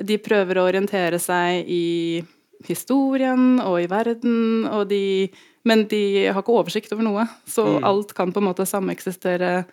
de 0.02 0.18
prøver 0.18 0.58
å 0.58 0.68
orientere 0.70 1.20
seg 1.22 1.68
i 1.70 2.22
historien 2.68 3.60
og 3.64 3.80
i 3.82 3.88
verden, 3.90 4.68
og 4.70 4.88
de, 4.92 5.30
men 5.66 5.86
de 5.90 6.28
har 6.28 6.42
ikke 6.44 6.54
oversikt 6.60 6.92
over 6.94 7.04
noe. 7.08 7.28
Så 7.50 7.66
Mm. 7.66 7.84
alt 7.90 8.14
kan 8.18 8.32
på 8.34 8.38
en 8.42 8.50
måte 8.50 8.68
sameksistere, 8.70 9.66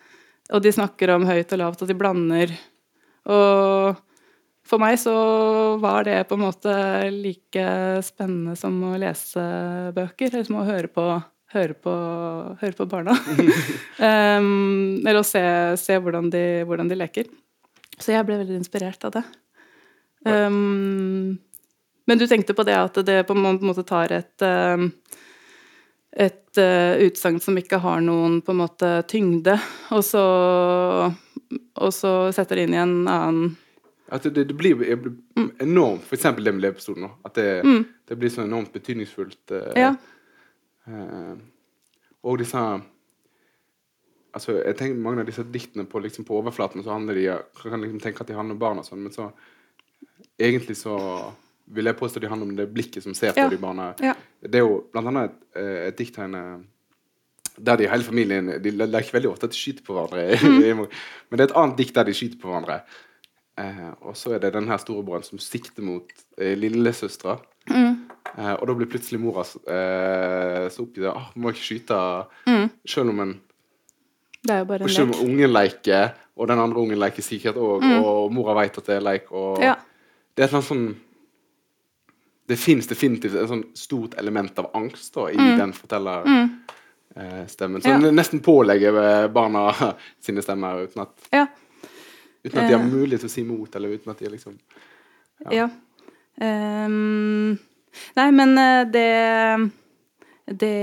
og 0.51 0.63
de 0.63 0.73
snakker 0.73 1.11
om 1.15 1.27
høyt 1.29 1.53
og 1.53 1.59
lavt, 1.59 1.83
og 1.83 1.89
de 1.89 1.95
blander. 1.95 2.53
Og 3.29 3.97
for 4.65 4.79
meg 4.81 4.97
så 5.01 5.79
var 5.81 6.05
det 6.05 6.29
på 6.29 6.37
en 6.37 6.45
måte 6.47 6.73
like 7.13 7.67
spennende 8.05 8.57
som 8.57 8.81
å 8.85 8.95
lese 9.01 9.93
bøker, 9.97 10.33
eller 10.33 10.45
som 10.49 10.57
å 10.63 10.65
høre 10.69 10.89
på, 10.89 11.05
høre 11.55 11.75
på, 11.75 11.93
høre 12.61 12.77
på 12.77 12.87
barna. 12.91 13.15
um, 14.39 14.99
eller 15.01 15.21
å 15.23 15.27
se, 15.27 15.43
se 15.81 15.99
hvordan, 15.99 16.31
de, 16.33 16.45
hvordan 16.69 16.91
de 16.91 16.99
leker. 16.99 17.31
Så 17.99 18.13
jeg 18.15 18.27
ble 18.29 18.41
veldig 18.43 18.59
inspirert 18.61 19.05
av 19.09 19.17
det. 19.17 19.25
Um, 20.29 21.39
men 22.09 22.19
du 22.21 22.27
tenkte 22.29 22.57
på 22.57 22.65
det 22.67 22.77
at 22.79 23.01
det 23.07 23.23
på 23.29 23.37
en 23.37 23.61
måte 23.63 23.85
tar 23.87 24.13
et 24.17 24.45
um, 24.45 24.91
et 26.19 26.59
uh, 26.59 26.97
utsagn 27.05 27.37
som 27.41 27.59
ikke 27.61 27.79
har 27.85 28.01
noen 28.03 28.41
på 28.43 28.55
en 28.55 28.61
måte 28.63 28.89
tyngde, 29.11 29.55
og 29.95 30.01
så, 30.03 30.23
og 31.79 31.93
så 31.95 32.13
setter 32.35 32.59
det 32.59 32.65
inn 32.67 32.75
i 32.75 32.81
en 32.83 32.95
annen 33.07 33.51
At 34.11 34.25
det, 34.25 34.47
det 34.49 34.57
blir 34.57 34.75
blir 34.81 35.13
enormt 35.61 36.07
For 36.09 36.17
eksempel 36.17 36.49
det 36.49 36.55
med 36.57 36.65
levepistolen 36.65 37.05
nå. 37.07 37.11
At 37.29 37.35
det, 37.37 37.49
Mm. 37.63 37.85
det 38.09 38.17
blir 38.17 38.33
så 38.33 38.43
enormt 38.43 38.73
betydningsfullt. 38.73 39.53
Uh, 39.53 39.73
Ja. 39.77 39.95
Eh, 40.89 41.35
og 42.25 42.39
disse 42.41 42.63
Altså, 44.35 44.59
jeg 44.61 44.77
tenker 44.77 44.99
Mange 45.01 45.23
av 45.23 45.27
disse 45.27 45.43
diktene 45.51 45.87
på, 45.89 46.01
liksom, 46.05 46.25
på 46.29 46.37
overflaten 46.37 46.83
så 46.85 46.93
handler 46.93 47.17
de 47.17 47.23
kan 47.63 47.81
liksom 47.81 48.01
tenke 48.03 48.21
at 48.21 48.29
de 48.29 48.37
handler 48.37 48.55
om 48.59 48.61
barn, 48.61 48.79
og 48.83 48.85
sånn, 48.87 49.01
men 49.07 49.13
så 49.15 49.31
egentlig 50.39 50.77
så 50.79 50.95
vil 51.73 51.89
jeg 51.89 51.97
påstå 51.99 52.21
de 52.21 52.29
handler 52.31 52.47
om 52.51 52.57
det 52.59 52.67
blikket 52.73 53.03
som 53.05 53.15
ser 53.17 53.33
på 53.33 53.41
Ja. 53.41 53.49
de 53.49 53.57
barna. 53.61 53.95
Ja. 54.05 54.13
Det 54.43 54.55
er 54.61 54.67
jo 54.67 54.85
blant 54.93 55.09
annet 55.11 55.31
et, 55.31 55.57
eh, 55.57 55.87
et 55.89 55.97
dikt 55.97 56.17
her 56.17 56.29
der 57.59 57.77
de 57.77 57.89
hele 57.89 58.05
familien 58.05 58.63
De 58.63 58.71
le- 58.71 58.87
leker 58.87 59.13
veldig 59.19 59.31
ofte 59.33 59.45
at 59.49 59.51
de 59.51 59.57
skyter 59.57 59.83
på 59.83 59.97
hverandre. 59.97 60.39
Mm. 60.39 60.87
Men 61.31 61.37
det 61.39 61.41
er 61.41 61.51
et 61.51 61.57
annet 61.57 61.77
dikt 61.81 61.95
der 61.95 62.05
de 62.05 62.13
skyter 62.15 62.39
på 62.39 62.49
hverandre. 62.53 62.83
Eh, 63.59 63.91
og 64.07 64.15
så 64.17 64.35
er 64.37 64.41
det 64.45 64.53
den 64.55 64.69
her 64.71 64.79
storebroren 64.79 65.25
som 65.27 65.39
sikter 65.43 65.83
mot 65.83 66.07
eh, 66.39 66.55
lillesøstera. 66.59 67.35
Mm. 67.73 67.97
Eh, 68.39 68.53
og 68.55 68.63
da 68.71 68.75
blir 68.79 68.87
plutselig 68.93 69.19
mora 69.21 69.43
eh, 69.43 70.69
så 70.71 70.83
oppgitt. 70.85 71.09
Ah, 71.11 71.27
må 71.37 71.51
ikke 71.53 71.67
skyte 71.67 71.99
Mm. 72.47 72.69
Selv 72.87 73.11
om 73.11 73.21
en 73.27 73.35
og 74.49 74.89
selv 74.89 75.11
om 75.11 75.19
ungen 75.27 75.51
leker, 75.53 76.13
og 76.39 76.47
den 76.49 76.59
andre 76.63 76.79
ungen 76.81 76.99
leker 77.03 77.23
sikkert 77.27 77.57
òg, 77.59 77.83
og 78.05 78.31
mora 78.33 78.55
vet 78.61 78.79
at 78.79 78.87
det 78.87 78.95
er 78.97 79.01
leik. 79.05 79.33
Og 79.33 79.59
Mm. 79.59 79.65
Ja. 79.65 79.75
Det 80.37 80.43
er 80.43 80.47
et 80.47 80.53
eller 80.53 80.63
annet 80.63 80.71
sånn 80.71 80.97
Det 82.49 82.57
fins 82.59 82.87
definitivt 82.89 83.35
et 83.35 83.49
sånn 83.51 83.65
stort 83.77 84.15
element 84.17 84.59
av 84.59 84.71
angst 84.75 85.13
da, 85.15 85.27
i 85.29 85.37
den 85.37 85.73
fortellerstemmen. 85.77 87.77
Mm. 87.77 87.83
Som 87.83 88.05
Ja. 88.07 88.11
nesten 88.11 88.41
pålegger 88.41 88.97
eh, 89.03 89.29
barna 89.29 89.75
sine 90.25 90.41
stemmer 90.43 90.85
uten 90.87 91.03
at, 91.03 91.13
Ja. 91.33 91.47
Uten 92.49 92.61
at 92.63 92.69
de 92.69 92.75
har 92.77 92.85
Eh. 92.85 92.91
mulighet 92.91 93.21
til 93.25 93.31
å 93.31 93.33
si 93.33 93.43
imot, 93.45 93.77
eller 93.77 93.95
uten 93.97 94.11
at 94.13 94.19
de 94.19 94.29
liksom 94.33 94.55
Ja. 95.53 95.69
Ehm, 96.41 97.59
nei, 98.17 98.31
men 98.31 98.59
eh, 98.59 98.85
det 98.91 99.71
det, 100.49 100.81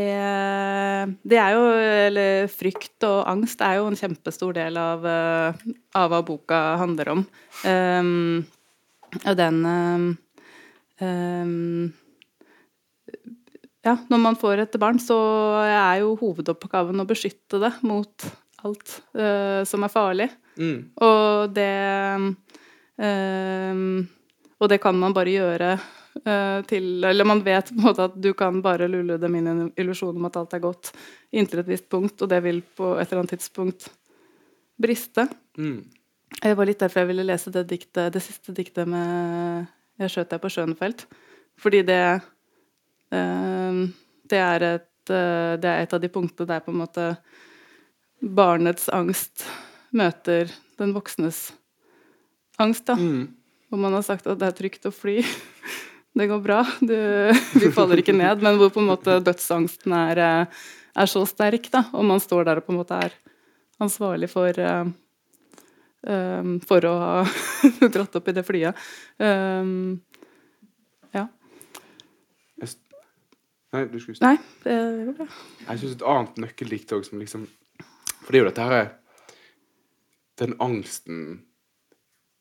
det 1.25 1.37
er 1.41 1.55
jo 1.55 1.63
Eller 1.73 2.45
frykt 2.51 3.01
og 3.07 3.25
angst 3.31 3.61
er 3.65 3.79
jo 3.79 3.87
en 3.89 3.97
kjempestor 3.97 4.53
del 4.53 4.77
av, 4.77 5.05
eh, 5.09 5.53
av 5.97 6.11
hva 6.11 6.19
boka 6.25 6.59
handler 6.77 7.09
om. 7.15 7.23
Um, 7.65 8.45
og 9.25 9.35
den 9.39 9.57
um, 9.65 10.17
Ja, 13.85 13.93
når 14.09 14.19
man 14.21 14.35
får 14.37 14.63
et 14.63 14.77
barn, 14.81 14.97
så 15.01 15.15
er 15.61 15.99
jo 16.01 16.15
hovedoppgaven 16.17 17.01
å 17.01 17.05
beskytte 17.09 17.59
det 17.61 17.73
mot 17.85 18.25
alt 18.65 18.95
uh, 19.13 19.61
som 19.67 19.85
er 19.85 19.93
farlig. 19.93 20.29
Mm. 20.57 20.77
Og 21.03 21.53
det 21.55 21.71
ehm, 23.01 24.07
Og 24.59 24.69
det 24.71 24.79
kan 24.83 24.97
man 24.99 25.13
bare 25.15 25.33
gjøre 25.33 25.71
eh, 25.75 26.61
til 26.69 27.03
Eller 27.03 27.27
man 27.27 27.43
vet 27.45 27.73
på 27.73 27.79
en 27.79 27.87
måte 27.89 28.07
at 28.07 28.15
du 28.21 28.31
kan 28.37 28.61
bare 28.63 28.87
lulle 28.91 29.19
dem 29.21 29.35
inn 29.35 29.47
i 29.47 29.53
en 29.53 29.73
illusjon 29.77 30.15
om 30.15 30.29
at 30.29 30.39
alt 30.39 30.55
er 30.55 30.63
godt 30.63 30.93
inntil 31.35 31.59
et 31.59 31.67
visst 31.67 31.89
punkt, 31.91 32.21
og 32.21 32.31
det 32.31 32.39
vil 32.45 32.61
på 32.63 32.93
et 32.95 33.09
eller 33.09 33.25
annet 33.25 33.33
tidspunkt 33.35 33.89
briste. 34.79 35.25
Mm. 35.59 35.81
Det 36.39 36.53
var 36.55 36.69
litt 36.69 36.79
derfor 36.79 37.01
jeg 37.01 37.09
ville 37.09 37.25
lese 37.27 37.51
det, 37.51 37.65
diktet, 37.67 38.13
det 38.13 38.21
siste 38.23 38.55
diktet 38.55 38.87
med 38.87 39.67
'Jeg 39.99 40.11
skjøt 40.11 40.31
deg 40.31 40.41
på 40.41 40.51
Schönfeld'. 40.51 41.03
Fordi 41.59 41.81
det 41.83 42.21
ehm, 43.11 43.91
det 44.29 44.41
er, 44.41 44.65
et, 44.75 45.09
eh, 45.09 45.53
det 45.61 45.69
er 45.69 45.83
et 45.83 45.93
av 45.93 46.01
de 46.01 46.09
punktene 46.11 46.49
der 46.49 46.63
på 46.65 46.73
en 46.73 46.81
måte 46.81 47.09
barnets 48.21 48.89
angst 48.89 49.45
møter 49.95 50.51
den 50.79 50.93
voksnes 50.95 51.49
angst. 52.61 52.85
da. 52.87 52.95
Mm. 52.95 53.29
Hvor 53.69 53.81
man 53.81 53.95
har 53.97 54.05
sagt 54.05 54.27
at 54.27 54.39
det 54.39 54.47
er 54.47 54.57
trygt 54.57 54.87
å 54.89 54.93
fly. 54.93 55.21
Det 56.15 56.29
går 56.31 56.39
bra. 56.39 56.61
Du, 56.79 56.95
vi 57.59 57.69
faller 57.75 57.99
ikke 57.99 58.13
ned. 58.15 58.39
Men 58.39 58.55
hvor 58.55 58.69
på 58.71 58.79
en 58.79 58.87
måte 58.87 59.17
dødsangsten 59.19 59.91
er, 59.97 60.21
eh, 60.23 60.67
er 60.95 61.09
så 61.11 61.25
sterk, 61.27 61.67
da. 61.73 61.81
Og 61.91 62.05
man 62.07 62.23
står 62.23 62.47
der 62.47 62.61
og 62.61 62.63
på 62.63 62.71
en 62.71 62.79
måte 62.79 62.95
er 62.95 63.17
ansvarlig 63.83 64.29
for 64.31 64.55
um, 64.63 64.93
For 66.63 66.87
å 66.87 66.93
ha 67.01 67.17
dratt 67.97 68.15
opp 68.15 68.31
i 68.31 68.37
det 68.37 68.45
flyet. 68.47 68.79
Um, 69.19 69.99
ja. 71.11 71.27
Nei, 72.63 73.83
du 73.91 73.99
skulle 73.99 74.23
Nei, 74.23 74.37
det 74.63 74.79
går 75.09 75.17
bra. 75.19 75.27
Jeg 75.65 75.81
syns 75.81 75.97
et 75.97 76.11
annet 76.15 76.43
nøkkeldikt 76.45 76.95
òg 76.95 77.03
som 77.09 77.19
liksom 77.19 77.43
For 78.21 78.31
det 78.31 78.39
er 78.39 78.45
jo 78.45 78.51
dette 78.53 78.69
her 78.69 78.85
Den 80.37 80.55
angsten 80.59 81.43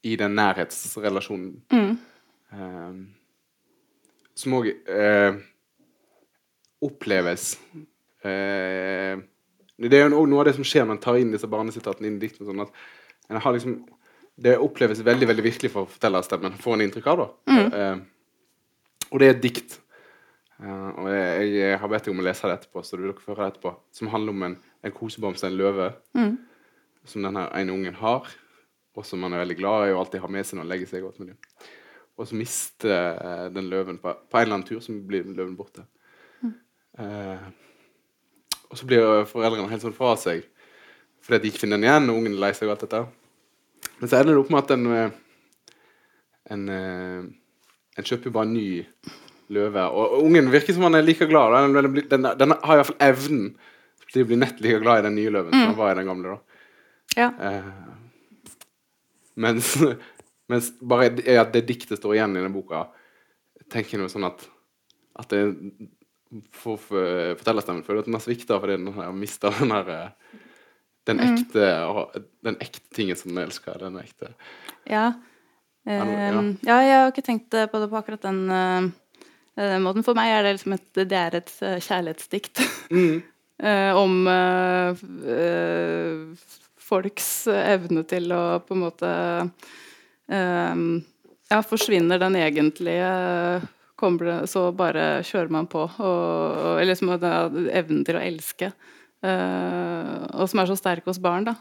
i 0.05 0.17
den 0.21 0.35
nærhetsrelasjonen 0.37 1.63
Mm. 1.73 1.99
eh, 2.53 2.95
som 4.35 4.53
òg 4.59 4.67
eh, 4.91 5.37
oppleves 6.85 7.55
eh, 8.25 9.15
Det 9.79 9.93
er 9.99 10.05
jo 10.09 10.25
noe 10.27 10.41
av 10.43 10.49
det 10.49 10.55
som 10.59 10.65
skjer 10.67 10.85
når 10.87 10.97
en 10.99 11.03
tar 11.07 11.19
inn 11.21 11.33
disse 11.35 11.49
barnesitatene 11.51 12.07
inn 12.11 12.19
i 12.19 12.25
diktene. 12.27 12.47
Sånn 12.51 12.63
at 12.67 12.73
en 13.31 13.41
har 13.41 13.53
liksom 13.57 13.79
Det 14.37 14.57
oppleves 14.59 14.99
veldig 15.07 15.29
veldig 15.31 15.45
virkelig 15.47 15.71
for 15.71 15.87
fortellerstemmen, 15.87 16.57
får 16.59 16.75
en 16.75 16.81
inntrykk 16.89 17.07
av. 17.13 17.21
da 17.23 17.29
eh, 17.79 17.99
Og 19.13 19.21
det 19.21 19.27
er 19.29 19.35
et 19.37 19.43
dikt. 19.45 19.77
Eh, 20.59 20.89
og 20.99 21.07
jeg, 21.11 21.53
jeg 21.55 21.79
har 21.79 21.89
bedt 21.93 22.05
deg 22.09 22.15
om 22.15 22.21
å 22.23 22.25
lese 22.27 22.49
det 22.51 22.57
etterpå, 22.59 22.83
så 22.83 22.97
du 22.99 23.03
vil 23.05 23.13
dere 23.13 23.23
få 23.23 23.35
høre 23.37 23.47
det 23.47 23.53
etterpå. 23.55 23.73
Som 23.95 24.09
handler 24.11 24.35
om 24.35 24.43
en, 24.49 24.57
en 24.83 24.93
kosebamse, 24.93 25.47
en 25.47 25.57
løve, 25.59 25.93
Mm. 26.19 26.35
Som 27.09 27.25
denne 27.25 27.49
ene 27.57 27.75
ungen 27.75 27.97
har. 27.99 28.29
Og 28.95 29.07
som 29.07 29.23
han 29.27 29.35
er 29.35 29.43
veldig 29.43 29.59
glad 29.59 29.89
i 29.89 29.95
og 29.95 30.05
alltid 30.05 30.23
har 30.23 30.31
med 30.31 30.47
seg 30.47 30.59
når 30.59 30.65
han 30.65 30.71
legger 30.71 30.91
seg 30.91 31.03
godt 31.03 31.19
med 31.21 31.33
dem. 31.33 31.69
Og 32.15 32.29
så 32.31 32.39
mister 32.39 32.95
eh, 32.95 33.47
den 33.51 33.69
løven 33.73 33.99
på, 33.99 34.13
på 34.31 34.39
en 34.39 34.47
eller 34.47 34.61
annen 34.61 34.69
tur, 34.69 34.79
så 34.83 34.95
blir 34.95 35.27
løven 35.27 35.57
borte. 35.59 35.83
Eh, 36.99 37.47
og 38.71 38.79
så 38.79 38.87
blir 38.87 39.27
foreldrene 39.27 39.71
helt 39.71 39.83
sånn 39.83 39.97
fra 39.97 40.15
seg 40.19 40.45
fordi 41.25 41.41
de 41.41 41.51
ikke 41.51 41.63
finner 41.63 41.81
den 41.81 41.87
igjen, 41.87 42.09
og 42.13 42.19
ungen 42.21 42.35
er 42.37 42.41
lei 42.43 42.51
seg 42.53 42.69
og 42.69 42.75
alt 42.75 42.83
dette. 42.85 42.99
Men 43.97 44.11
så 44.11 44.19
ender 44.19 44.35
det 44.35 44.41
opp 44.43 44.51
med 44.53 44.59
at 44.61 44.73
en, 44.75 44.83
eh, 44.93 45.15
en, 46.53 46.65
eh, 46.69 47.23
en 47.97 48.09
kjøper 48.11 48.35
bare 48.35 48.45
en 48.45 48.53
ny 48.53 48.67
løve. 49.57 49.87
Og, 49.89 50.19
og 50.19 50.27
ungen 50.27 50.51
virker 50.53 50.77
som 50.77 50.85
han 50.85 50.99
er 50.99 51.07
like 51.07 51.25
glad. 51.31 51.57
Den, 51.57 51.79
den, 51.79 52.03
den, 52.11 52.29
den 52.43 52.57
har 52.61 52.77
iallfall 52.77 53.01
evnen 53.09 53.55
til 54.13 54.27
å 54.27 54.29
bli 54.29 54.39
nett 54.43 54.61
like 54.61 54.83
glad 54.85 55.01
i 55.01 55.07
den 55.09 55.17
nye 55.17 55.33
løven 55.33 55.55
som 55.55 55.71
han 55.73 55.81
var 55.81 55.95
i 55.95 55.99
den 56.03 56.11
gamle. 56.13 56.37
da. 56.37 56.54
Ja. 57.17 57.31
Eh, 57.41 57.71
mens, 59.35 59.75
mens 60.51 60.73
bare 60.81 61.13
at 61.41 61.53
det 61.55 61.67
diktet 61.69 62.01
står 62.01 62.19
igjen 62.19 62.37
i 62.37 62.45
den 62.45 62.55
boka, 62.55 62.87
tenker 63.73 63.97
jeg 63.97 64.05
noe 64.05 64.13
sånn 64.13 64.29
at 64.29 64.49
at 65.15 65.31
det 65.31 65.45
for, 66.51 66.75
for 66.83 67.37
fortellerstemmen 67.39 67.85
føler 67.87 68.03
at 68.03 68.09
den 68.09 68.17
har 68.17 68.23
svikta 68.25 68.57
fordi 68.59 68.81
den 68.81 68.97
har 68.97 69.13
mista 69.15 69.53
den 69.55 69.71
her 69.71 69.91
eh, 69.95 70.41
den 71.05 71.21
ekte, 71.21 71.69
den 72.43 72.57
ekte 72.65 72.97
tingen 72.97 73.19
som 73.21 73.35
den 73.35 73.45
elsker. 73.45 73.77
Den 73.79 74.01
ekte 74.01 74.33
Ja. 74.89 75.13
Ja, 75.85 76.01
ja. 76.01 76.43
Ja, 76.65 76.77
jeg 76.81 76.95
har 76.97 77.11
ikke 77.11 77.27
tenkt 77.27 77.51
på 77.53 77.81
det 77.81 77.91
på 77.93 77.99
akkurat 77.99 78.23
den, 78.25 78.39
eh, 78.49 78.87
den 79.61 79.85
måten. 79.85 80.05
For 80.07 80.17
meg 80.17 80.33
er 80.33 80.47
det 80.47 80.55
liksom 80.57 80.73
et, 80.79 80.89
det 80.97 81.19
er 81.19 81.37
et 81.43 81.53
eh, 81.61 81.79
kjærlighetsdikt. 81.85 82.65
Eh, 83.63 83.95
om 83.95 84.27
uh, 84.27 84.99
eh, 85.31 86.25
folks 86.85 87.47
evne 87.51 88.05
til 88.09 88.33
å 88.35 88.43
på 88.65 88.77
en 88.77 88.83
måte 88.85 89.11
um, 90.29 90.85
Ja, 91.51 91.61
forsvinner 91.65 92.21
den 92.23 92.37
egentlige 92.41 93.09
kommer 94.01 94.47
Så 94.51 94.67
bare 94.77 95.23
kjører 95.25 95.53
man 95.55 95.69
på. 95.71 95.85
Og, 95.87 96.57
og- 96.67 96.81
liksom 96.85 97.13
evnen 97.15 98.05
til 98.05 98.19
å 98.19 98.23
elske. 98.25 98.73
Uh, 99.25 100.25
og 100.35 100.49
som 100.51 100.61
er 100.61 100.69
så 100.69 100.77
sterk 100.77 101.07
hos 101.09 101.21
barn, 101.23 101.47
da. 101.49 101.55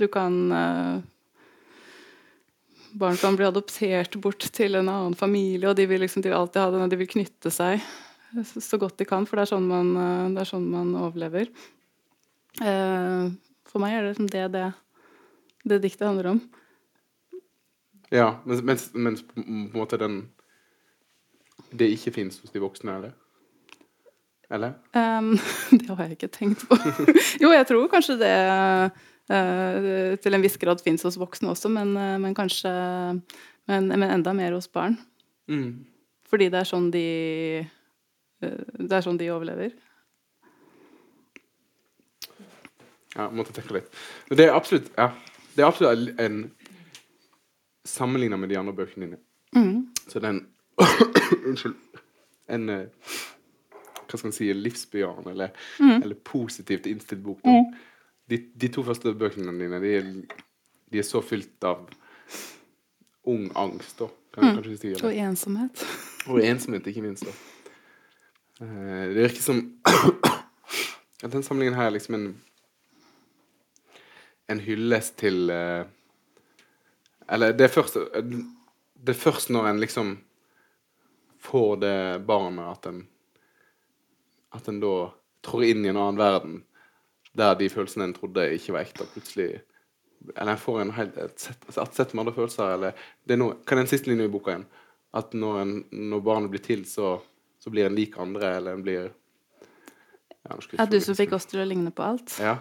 Du 0.00 0.06
kan 0.08 0.36
uh, 0.52 1.00
barn 2.96 3.18
kan 3.20 3.36
bli 3.36 3.46
adoptert 3.46 4.16
bort 4.22 4.46
til 4.54 4.78
en 4.78 4.88
annen 4.88 5.16
familie, 5.18 5.68
og 5.68 5.76
de 5.78 5.86
vil 5.90 6.00
liksom 6.02 6.22
de 6.24 6.30
vil 6.30 6.38
alltid 6.38 6.62
ha 6.62 6.70
den, 6.72 6.86
og 6.86 6.90
de 6.92 6.98
vil 7.00 7.10
knytte 7.10 7.52
seg 7.54 7.82
så, 8.46 8.78
godt 8.78 8.96
de 9.00 9.06
kan, 9.10 9.24
for 9.26 9.38
det 9.38 9.44
er 9.46 9.50
sånn 9.56 9.66
man, 9.66 9.88
eh, 9.98 10.26
det 10.36 10.44
er 10.44 10.50
sånn 10.52 10.66
man 10.70 10.92
overlever. 10.94 11.48
Eh, 12.62 13.24
for 13.70 13.82
meg 13.82 13.96
er 13.96 14.04
det 14.04 14.14
liksom 14.14 14.30
det 14.32 14.46
det, 14.54 14.66
det 15.70 15.82
diktet 15.84 16.08
handler 16.08 16.34
om. 16.34 16.42
Ja, 18.10 18.40
mens, 18.44 18.62
mens, 18.66 18.90
mens 18.94 19.22
på 19.22 19.38
en 19.40 19.70
måte 19.74 19.98
den 20.00 20.22
Det 21.70 21.86
ikke 21.94 22.10
fins 22.10 22.40
hos 22.42 22.50
de 22.50 22.58
voksne, 22.58 22.96
eller? 22.98 23.12
Eller? 24.50 24.72
Um, 24.96 25.36
det 25.78 25.86
har 25.86 26.08
jeg 26.08 26.16
ikke 26.16 26.32
tenkt 26.34 26.64
på. 26.66 26.74
jo, 27.42 27.52
jeg 27.54 27.66
tror 27.68 27.86
kanskje 27.92 28.16
det 28.18 28.32
uh, 29.30 30.16
til 30.18 30.34
en 30.34 30.42
viss 30.42 30.58
grad 30.58 30.82
fins 30.82 31.06
hos 31.06 31.18
voksne 31.20 31.52
også, 31.52 31.70
men, 31.70 31.92
uh, 31.94 32.16
men 32.18 32.34
kanskje 32.34 32.72
men, 33.70 33.86
men, 33.86 34.08
enda 34.08 34.34
mer 34.34 34.56
hos 34.58 34.66
barn. 34.66 34.98
Mm. 35.46 35.84
Fordi 36.26 36.50
det 36.50 36.58
er 36.58 36.66
sånn 36.66 36.90
de 36.90 37.06
uh, 38.42 38.66
Det 38.74 38.98
er 38.98 39.06
sånn 39.06 39.20
de 39.20 39.30
overlever. 39.30 39.76
Ja, 43.20 43.28
måtte 43.36 43.52
tenke 43.52 43.76
litt. 43.76 43.90
Det 44.32 44.46
er 44.48 44.54
absolutt, 44.56 44.88
ja, 44.96 45.10
det 45.54 45.64
er 45.64 45.68
absolutt 45.68 46.20
en 46.20 46.42
Sammenligna 47.84 48.36
med 48.36 48.50
de 48.52 48.58
andre 48.60 48.74
bøkene 48.76 49.06
dine, 49.06 49.18
mm. 49.56 49.76
så 50.12 50.20
den 50.20 50.42
Unnskyld. 51.48 51.78
En 52.52 52.68
hva 54.10 54.18
skal 54.18 54.28
man 54.30 54.34
si, 54.34 54.48
livsbejaende 54.54 55.30
eller, 55.34 55.52
mm. 55.78 56.02
eller, 56.02 56.18
positivt 56.26 56.88
innstilt 56.90 57.22
bok. 57.22 57.44
Mm. 57.44 57.70
De, 58.30 58.38
de, 58.62 58.70
to 58.72 58.84
første 58.86 59.14
bøkene 59.14 59.54
dine 59.58 59.80
de 59.82 59.94
de 60.90 60.98
er, 60.98 61.06
så 61.06 61.22
fylt 61.22 61.62
av 61.66 61.86
ung 63.30 63.50
angst, 63.58 63.98
da. 64.00 64.10
Kan 64.34 64.56
mm. 64.56 64.76
si. 64.78 64.92
Og 64.98 65.14
ensomhet. 65.14 65.86
Og 66.30 66.42
ensomhet, 66.44 66.86
ikke 66.86 67.02
minst. 67.02 67.26
da. 67.26 67.34
Uh, 68.60 69.06
det 69.14 69.22
virker 69.22 69.42
som 69.42 69.62
at 71.24 71.32
den 71.32 71.42
samlingen 71.42 71.74
her 71.78 71.88
er 71.88 71.94
liksom 71.94 72.18
en 72.18 72.28
en 74.50 74.62
hyllest 74.64 75.16
til 75.22 75.50
uh, 75.50 75.84
Eller 77.30 77.54
det 77.54 77.68
er 77.68 77.72
først 77.72 77.96
det 79.00 79.14
er 79.14 79.18
først 79.18 79.52
når 79.54 79.70
en 79.70 79.80
liksom 79.80 80.18
får 81.40 81.76
det 81.80 81.96
barnet 82.28 82.66
at 82.68 82.90
en 82.90 83.00
at 84.50 84.68
en 84.68 84.80
da 84.82 84.94
trår 85.46 85.64
inn 85.70 85.86
i 85.86 85.92
en 85.92 86.00
annen 86.00 86.18
verden 86.18 86.58
der 87.38 87.54
de 87.54 87.68
følelsene 87.70 88.08
en 88.08 88.14
trodde 88.16 88.46
ikke 88.56 88.74
var 88.74 88.86
ekte, 88.86 89.06
plutselig 89.14 89.60
Eller 90.36 90.52
en 90.52 90.60
får 90.60 90.80
en 90.80 90.90
helt, 90.92 91.16
et, 91.16 91.38
sett, 91.40 91.62
et 91.70 91.94
sett 91.94 92.10
med 92.12 92.26
andre 92.26 92.34
følelser. 92.36 92.74
Eller 92.74 93.04
det 93.24 93.36
er 93.36 93.38
noe, 93.40 93.54
er 93.64 93.78
den 93.78 93.88
siste 93.88 94.10
linja 94.10 94.26
i 94.28 94.32
boka 94.32 94.52
igjen? 94.52 94.66
At 95.16 95.32
når, 95.32 95.60
en, 95.62 95.70
når 96.10 96.20
barnet 96.26 96.52
blir 96.52 96.60
til, 96.60 96.82
så, 96.84 97.14
så, 97.58 97.70
blir 97.72 97.88
en 97.88 97.96
lik 97.96 98.18
andre, 98.20 98.50
eller 98.58 98.76
en 98.76 98.84
blir 98.84 99.06
Ja, 100.44 100.58
ja 100.76 100.86
du 100.90 100.98
som 101.00 101.16
fikk 101.16 101.32
oss 101.38 101.48
til 101.48 101.62
å 101.62 101.66
ligne 101.68 101.92
på 101.94 102.04
alt? 102.04 102.36
Ja. 102.42 102.58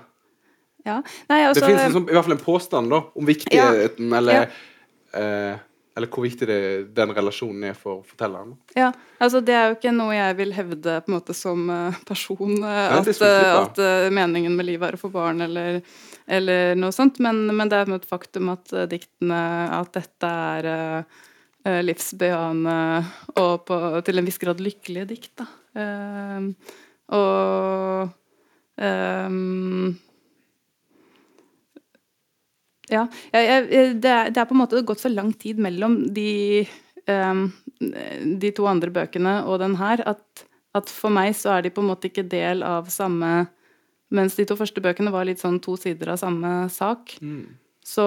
Ja. 0.87 0.99
Nei, 1.29 1.39
altså, 1.45 1.65
det 1.65 1.71
fins 1.73 1.95
sånn, 1.95 2.05
i 2.09 2.15
hvert 2.15 2.27
fall 2.27 2.37
en 2.37 2.43
påstand 2.43 2.93
da, 2.93 3.01
om 3.15 3.27
viktigheten, 3.27 4.13
eller 4.19 4.47
eh, 5.13 5.57
eller 5.99 6.07
hvor 6.13 6.23
viktig 6.23 6.47
det, 6.47 6.59
den 6.95 7.11
relasjonen 7.11 7.65
er 7.71 7.75
for 7.75 8.05
fortelleren. 8.07 8.53
Ja, 8.77 8.91
altså 9.19 9.41
Det 9.43 9.55
er 9.55 9.65
jo 9.67 9.75
ikke 9.75 9.91
noe 9.91 10.13
jeg 10.15 10.37
vil 10.37 10.53
hevde 10.55 10.93
på 11.03 11.11
en 11.11 11.15
måte 11.17 11.35
som 11.35 11.65
uh, 11.67 11.97
person, 12.07 12.53
Nei, 12.61 12.85
at, 13.01 13.09
uh, 13.19 13.47
at 13.65 13.81
meningen 14.15 14.55
med 14.55 14.69
livet 14.69 14.87
er 14.87 14.95
å 14.95 15.01
få 15.01 15.11
barn 15.11 15.43
eller, 15.43 15.81
eller 16.23 16.79
noe 16.79 16.95
sånt, 16.95 17.19
men, 17.25 17.41
men, 17.51 17.67
det 17.67 17.81
er 17.81 17.91
et 17.97 18.07
faktum 18.07 18.53
at 18.53 18.71
diktene 18.91 19.41
At 19.75 19.91
dette 19.97 20.29
er 20.29 21.83
livsbejaende 21.83 22.77
og 23.41 23.65
på, 23.67 23.77
til 24.07 24.21
en 24.21 24.29
viss 24.29 24.39
grad 24.39 24.61
lykkelige 24.63 25.09
dikt. 25.09 25.33
da. 25.41 25.49
og 27.19 28.13
um, 28.79 29.97
ja, 32.89 33.05
jeg, 33.33 33.47
jeg, 33.47 33.95
det, 34.01 34.11
er, 34.11 34.31
det, 34.33 34.41
er, 34.41 34.47
på 34.49 34.55
en 34.55 34.61
måte 34.63 34.83
gått 34.87 35.03
så 35.03 35.11
lang 35.11 35.31
tid 35.37 35.61
mellom 35.61 36.01
de, 36.15 36.65
um, 37.09 37.47
de 37.79 38.51
to 38.55 38.67
andre 38.69 38.91
bøkene 38.93 39.39
og 39.45 39.61
den 39.63 39.77
her 39.79 40.03
at, 40.09 40.45
at, 40.77 40.91
for 40.91 41.13
meg 41.13 41.35
så 41.37 41.57
er 41.57 41.65
de 41.65 41.73
på 41.73 41.83
en 41.83 41.91
måte 41.91 42.09
ikke 42.09 42.27
del 42.29 42.65
av 42.65 42.91
samme 42.93 43.49
Mens 44.09 44.33
de 44.33 44.41
to 44.49 44.55
første 44.57 44.81
bøkene 44.81 45.11
var 45.13 45.27
litt 45.29 45.37
sånn 45.37 45.59
to 45.61 45.75
sider 45.77 46.09
av 46.09 46.15
samme 46.17 46.49
sak, 46.73 47.11
mm. 47.21 47.43
så, 47.85 48.05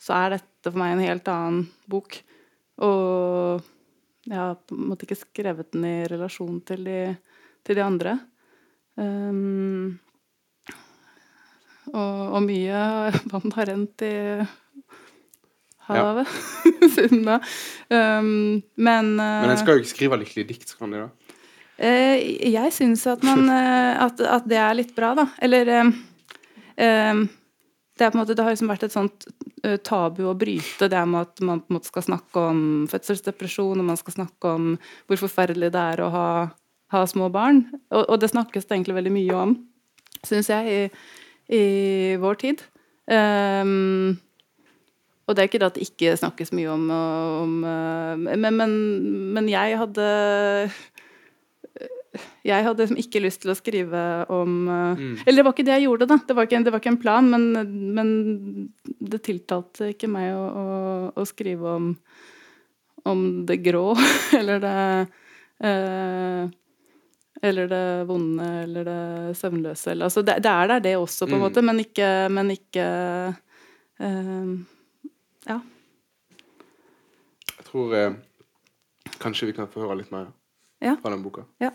så, 0.00 0.14
er 0.16 0.38
dette 0.38 0.70
for 0.70 0.80
meg 0.80 0.94
en 0.94 1.02
helt 1.04 1.26
annen 1.28 1.66
bok. 1.84 2.16
Og 2.80 3.60
jeg 4.24 4.38
har 4.38 4.56
på 4.56 4.78
en 4.78 4.86
måte 4.88 5.04
ikke 5.04 5.18
skrevet 5.20 5.68
den 5.74 5.84
i 5.84 5.98
relasjon 6.08 6.62
til 6.64 6.88
de, 6.88 6.96
til 7.60 7.76
de 7.76 7.84
andre. 7.84 8.16
Um, 8.96 10.00
og, 11.90 12.36
og 12.36 12.42
mye 12.46 12.82
vann 13.32 13.56
har 13.56 13.72
rent 13.72 14.04
i 14.06 14.14
havet 15.88 16.28
ja. 16.28 16.88
siden 16.94 17.24
da. 17.26 17.40
Um, 17.88 18.62
men 18.74 19.12
uh, 19.18 19.42
Men 19.42 19.50
en 19.50 19.60
skal 19.60 19.76
jo 19.76 19.82
ikke 19.82 19.94
skrive 19.94 20.20
lykkelige 20.22 20.52
dikt, 20.52 20.74
kan 20.78 20.94
de 20.94 21.04
da? 21.04 21.36
Uh, 21.82 22.16
jeg 22.52 22.74
syns 22.76 23.04
at, 23.10 23.24
uh, 23.24 23.92
at, 24.06 24.20
at, 24.20 24.48
det 24.48 24.60
er 24.60 24.78
litt 24.78 24.94
bra, 24.96 25.14
da. 25.18 25.28
Eller 25.42 25.70
det, 27.98 28.08
måte, 28.16 28.34
det, 28.34 28.42
har 28.42 28.54
liksom 28.54 28.70
vært 28.70 28.86
et 28.86 28.94
sånt 28.94 29.26
tabu 29.86 30.24
å 30.26 30.34
bryte 30.34 30.88
det 30.90 31.02
med 31.06 31.28
at 31.28 31.42
man 31.44 31.60
måte, 31.70 31.90
skal 31.90 32.06
snakke 32.06 32.46
om 32.50 32.62
fødselsdepresjon, 32.90 33.78
og 33.78 33.86
man 33.86 34.00
skal 34.00 34.16
snakke 34.16 34.54
om 34.56 34.72
hvor 35.06 35.20
forferdelig 35.20 35.70
det 35.74 35.82
er 35.92 36.02
å 36.02 36.08
ha, 36.10 36.28
ha 36.94 37.02
små 37.06 37.28
barn. 37.34 37.66
Og, 37.92 38.06
og, 38.06 38.16
det 38.22 38.32
snakkes 38.32 38.66
det 38.66 38.78
egentlig 38.78 38.98
veldig 38.98 39.14
mye 39.14 39.42
om, 39.44 39.54
syns 40.26 40.50
jeg, 40.50 40.72
i, 40.72 41.21
i 41.50 41.64
vår 42.22 42.38
tid. 42.42 42.62
Um, 43.10 44.20
og 45.26 45.36
det 45.36 45.42
er 45.42 45.48
ikke 45.48 45.60
det 45.62 45.68
at 45.70 45.78
det 45.78 45.86
ikke 45.86 46.16
snakkes 46.18 46.50
mye 46.56 46.70
om, 46.72 46.88
om 46.92 47.52
eh, 47.64 48.36
men, 48.36 48.56
men, 48.58 48.72
men, 49.36 49.48
jeg 49.50 49.78
hadde 49.78 50.06
Jeg 52.44 52.66
hadde 52.66 52.88
ikke 53.00 53.22
lyst 53.22 53.44
til 53.44 53.52
å 53.54 53.56
skrive 53.56 54.02
om 54.34 54.56
eh, 54.66 54.98
mm. 54.98 55.14
Eller 55.24 55.40
det 55.40 55.46
var 55.46 55.54
ikke 55.54 55.66
det 55.68 55.76
jeg 55.78 55.86
gjorde, 55.86 56.10
da. 56.10 56.18
Det 56.26 56.36
var 56.36 56.48
ikke, 56.48 56.62
det 56.66 56.74
var 56.74 56.82
ikke 56.82 56.92
en 56.92 57.00
plan, 57.04 57.30
men, 57.32 57.46
men, 57.96 58.12
det 58.84 59.22
tiltalte 59.24 59.92
ikke 59.94 60.10
meg 60.10 60.34
å, 60.34 60.42
å, 60.42 60.66
å 61.16 61.26
skrive 61.28 61.76
om, 61.78 61.92
om 63.08 63.24
det 63.48 63.60
grå, 63.64 63.86
eller 64.38 64.62
det 64.62 64.76
uh, 65.62 66.50
eller 67.42 67.68
det 67.68 67.86
vonde 68.06 68.48
eller 68.62 68.84
det 68.86 69.36
søvnløse. 69.36 69.90
Eller, 69.90 70.06
altså 70.06 70.22
det, 70.22 70.36
det, 70.44 70.50
er 70.50 70.68
der, 70.70 70.82
det 70.84 70.96
også, 70.96 71.26
på 71.26 71.34
en 71.34 71.40
mm. 71.40 71.46
måte, 71.46 71.62
men 71.66 71.80
ikke, 71.82 72.10
men 72.30 72.52
ikke 72.54 72.84
uh, 74.02 74.52
Ja. 75.48 75.58
Jeg 77.56 77.66
tror 77.66 77.94
eh, 77.96 78.12
kanskje 79.18 79.48
vi 79.48 79.54
kan 79.56 79.70
få 79.70 79.80
høre 79.82 79.96
litt 80.02 80.10
mer 80.12 80.28
ja. 80.84 80.92
fra 81.00 81.10
den 81.10 81.22
boka. 81.24 81.46
Ja. 81.62 81.70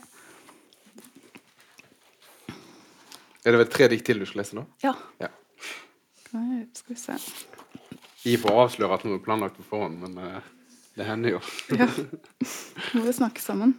Er 3.43 3.55
det 3.55 3.59
vel 3.63 3.71
tre 3.73 3.87
dikt 3.91 4.05
til 4.07 4.21
du 4.21 4.27
skal 4.29 4.43
lese 4.43 4.55
nå? 4.59 4.63
Ja. 4.83 4.93
ja. 5.19 5.31
Nei, 6.35 6.67
skal 6.77 6.93
vi 6.93 6.99
se. 7.01 7.17
Vi 8.23 8.37
får 8.39 8.61
avsløre 8.61 8.99
at 8.99 9.07
noe 9.07 9.17
er 9.17 9.25
planlagt 9.25 9.57
på 9.57 9.65
forhånd, 9.67 9.99
men 10.03 10.15
uh, 10.21 10.39
det 10.95 11.09
hender 11.09 11.37
jo. 11.37 11.43
ja. 11.75 11.89
Må 12.95 13.03
vi 13.07 13.17
snakke 13.17 13.43
sammen. 13.43 13.75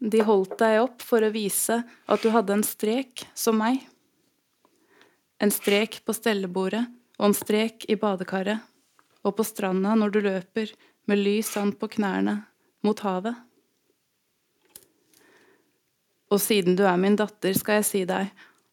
De 0.00 0.22
holdt 0.24 0.56
deg 0.60 0.78
opp 0.80 1.02
for 1.04 1.24
å 1.24 1.32
vise 1.34 1.80
at 1.84 2.22
du 2.22 2.30
hadde 2.32 2.56
en 2.56 2.64
strek 2.66 3.26
som 3.36 3.58
meg. 3.60 3.82
En 5.40 5.52
strek 5.52 6.00
på 6.04 6.14
stellebordet 6.16 6.86
og 7.18 7.30
en 7.30 7.36
strek 7.36 7.84
i 7.88 7.98
badekaret. 8.00 8.60
Og 9.20 9.36
på 9.36 9.44
stranda 9.44 9.92
når 9.98 10.14
du 10.14 10.20
løper 10.24 10.72
med 11.10 11.20
lys 11.20 11.50
sand 11.52 11.76
på 11.80 11.90
knærne 11.96 12.38
mot 12.86 13.00
havet. 13.04 13.36
Og 16.30 16.40
siden 16.40 16.78
du 16.78 16.86
er 16.86 16.96
min 17.00 17.18
datter, 17.18 17.52
skal 17.58 17.80
jeg 17.80 17.88
si 17.88 18.04
deg 18.08 18.30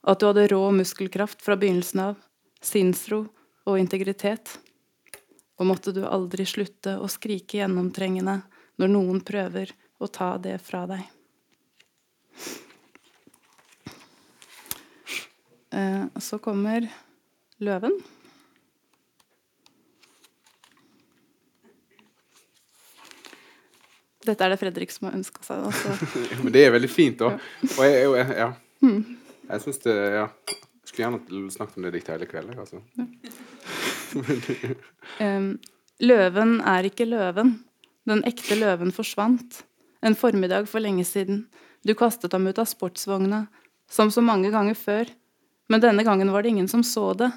at 0.08 0.22
du 0.22 0.28
hadde 0.30 0.46
rå 0.54 0.62
muskelkraft 0.78 1.42
fra 1.44 1.58
begynnelsen 1.60 2.04
av, 2.06 2.16
sinnsro 2.64 3.26
og 3.68 3.80
integritet. 3.82 4.54
Og 5.58 5.68
måtte 5.68 5.92
du 5.92 6.06
aldri 6.08 6.46
slutte 6.48 6.96
å 7.02 7.10
skrike 7.12 7.60
gjennomtrengende 7.60 8.40
når 8.78 8.94
noen 8.94 9.20
prøver 9.26 9.74
og 9.98 10.12
ta 10.14 10.36
det 10.42 10.58
fra 10.62 10.86
deg. 10.90 11.06
Eh, 15.78 16.06
så 16.24 16.40
kommer 16.42 16.88
løven. 17.60 17.98
Dette 24.28 24.44
er 24.44 24.52
det 24.52 24.60
Fredrik 24.60 24.92
som 24.92 25.08
har 25.08 25.16
ønska 25.18 25.44
seg. 25.46 25.68
ja, 26.34 26.40
men 26.44 26.54
det 26.56 26.66
er 26.66 26.74
veldig 26.76 26.90
fint, 26.92 27.22
da. 27.22 27.38
Og 27.78 27.84
jeg, 27.86 28.02
jeg, 28.04 28.34
ja. 28.42 28.50
Hmm. 28.84 29.00
jeg 29.48 29.64
syns 29.64 29.80
det 29.86 29.96
ja. 29.96 30.26
skulle 30.84 31.06
gjerne 31.06 31.54
snakket 31.54 31.80
om 31.80 31.88
det 31.88 31.94
diktet 31.96 32.18
hele 32.18 32.30
kvelden. 32.30 32.60
Altså. 32.60 32.82
Um, 35.24 35.50
løven 36.12 36.60
er 36.60 36.90
ikke 36.92 37.08
løven. 37.08 37.56
Den 38.08 38.24
ekte 38.28 38.60
løven 38.60 38.94
forsvant. 38.96 39.64
En 40.02 40.16
formiddag 40.16 40.70
for 40.70 40.84
lenge 40.84 41.06
siden. 41.06 41.46
Du 41.84 41.94
kastet 41.96 42.34
ham 42.34 42.48
ut 42.48 42.60
av 42.60 42.66
sportsvogna, 42.70 43.46
som 43.90 44.12
så 44.12 44.22
mange 44.22 44.52
ganger 44.52 44.76
før. 44.76 45.12
Men 45.68 45.84
denne 45.84 46.04
gangen 46.04 46.32
var 46.32 46.44
det 46.44 46.50
ingen 46.56 46.68
som 46.68 46.84
så 46.84 47.14
det. 47.14 47.32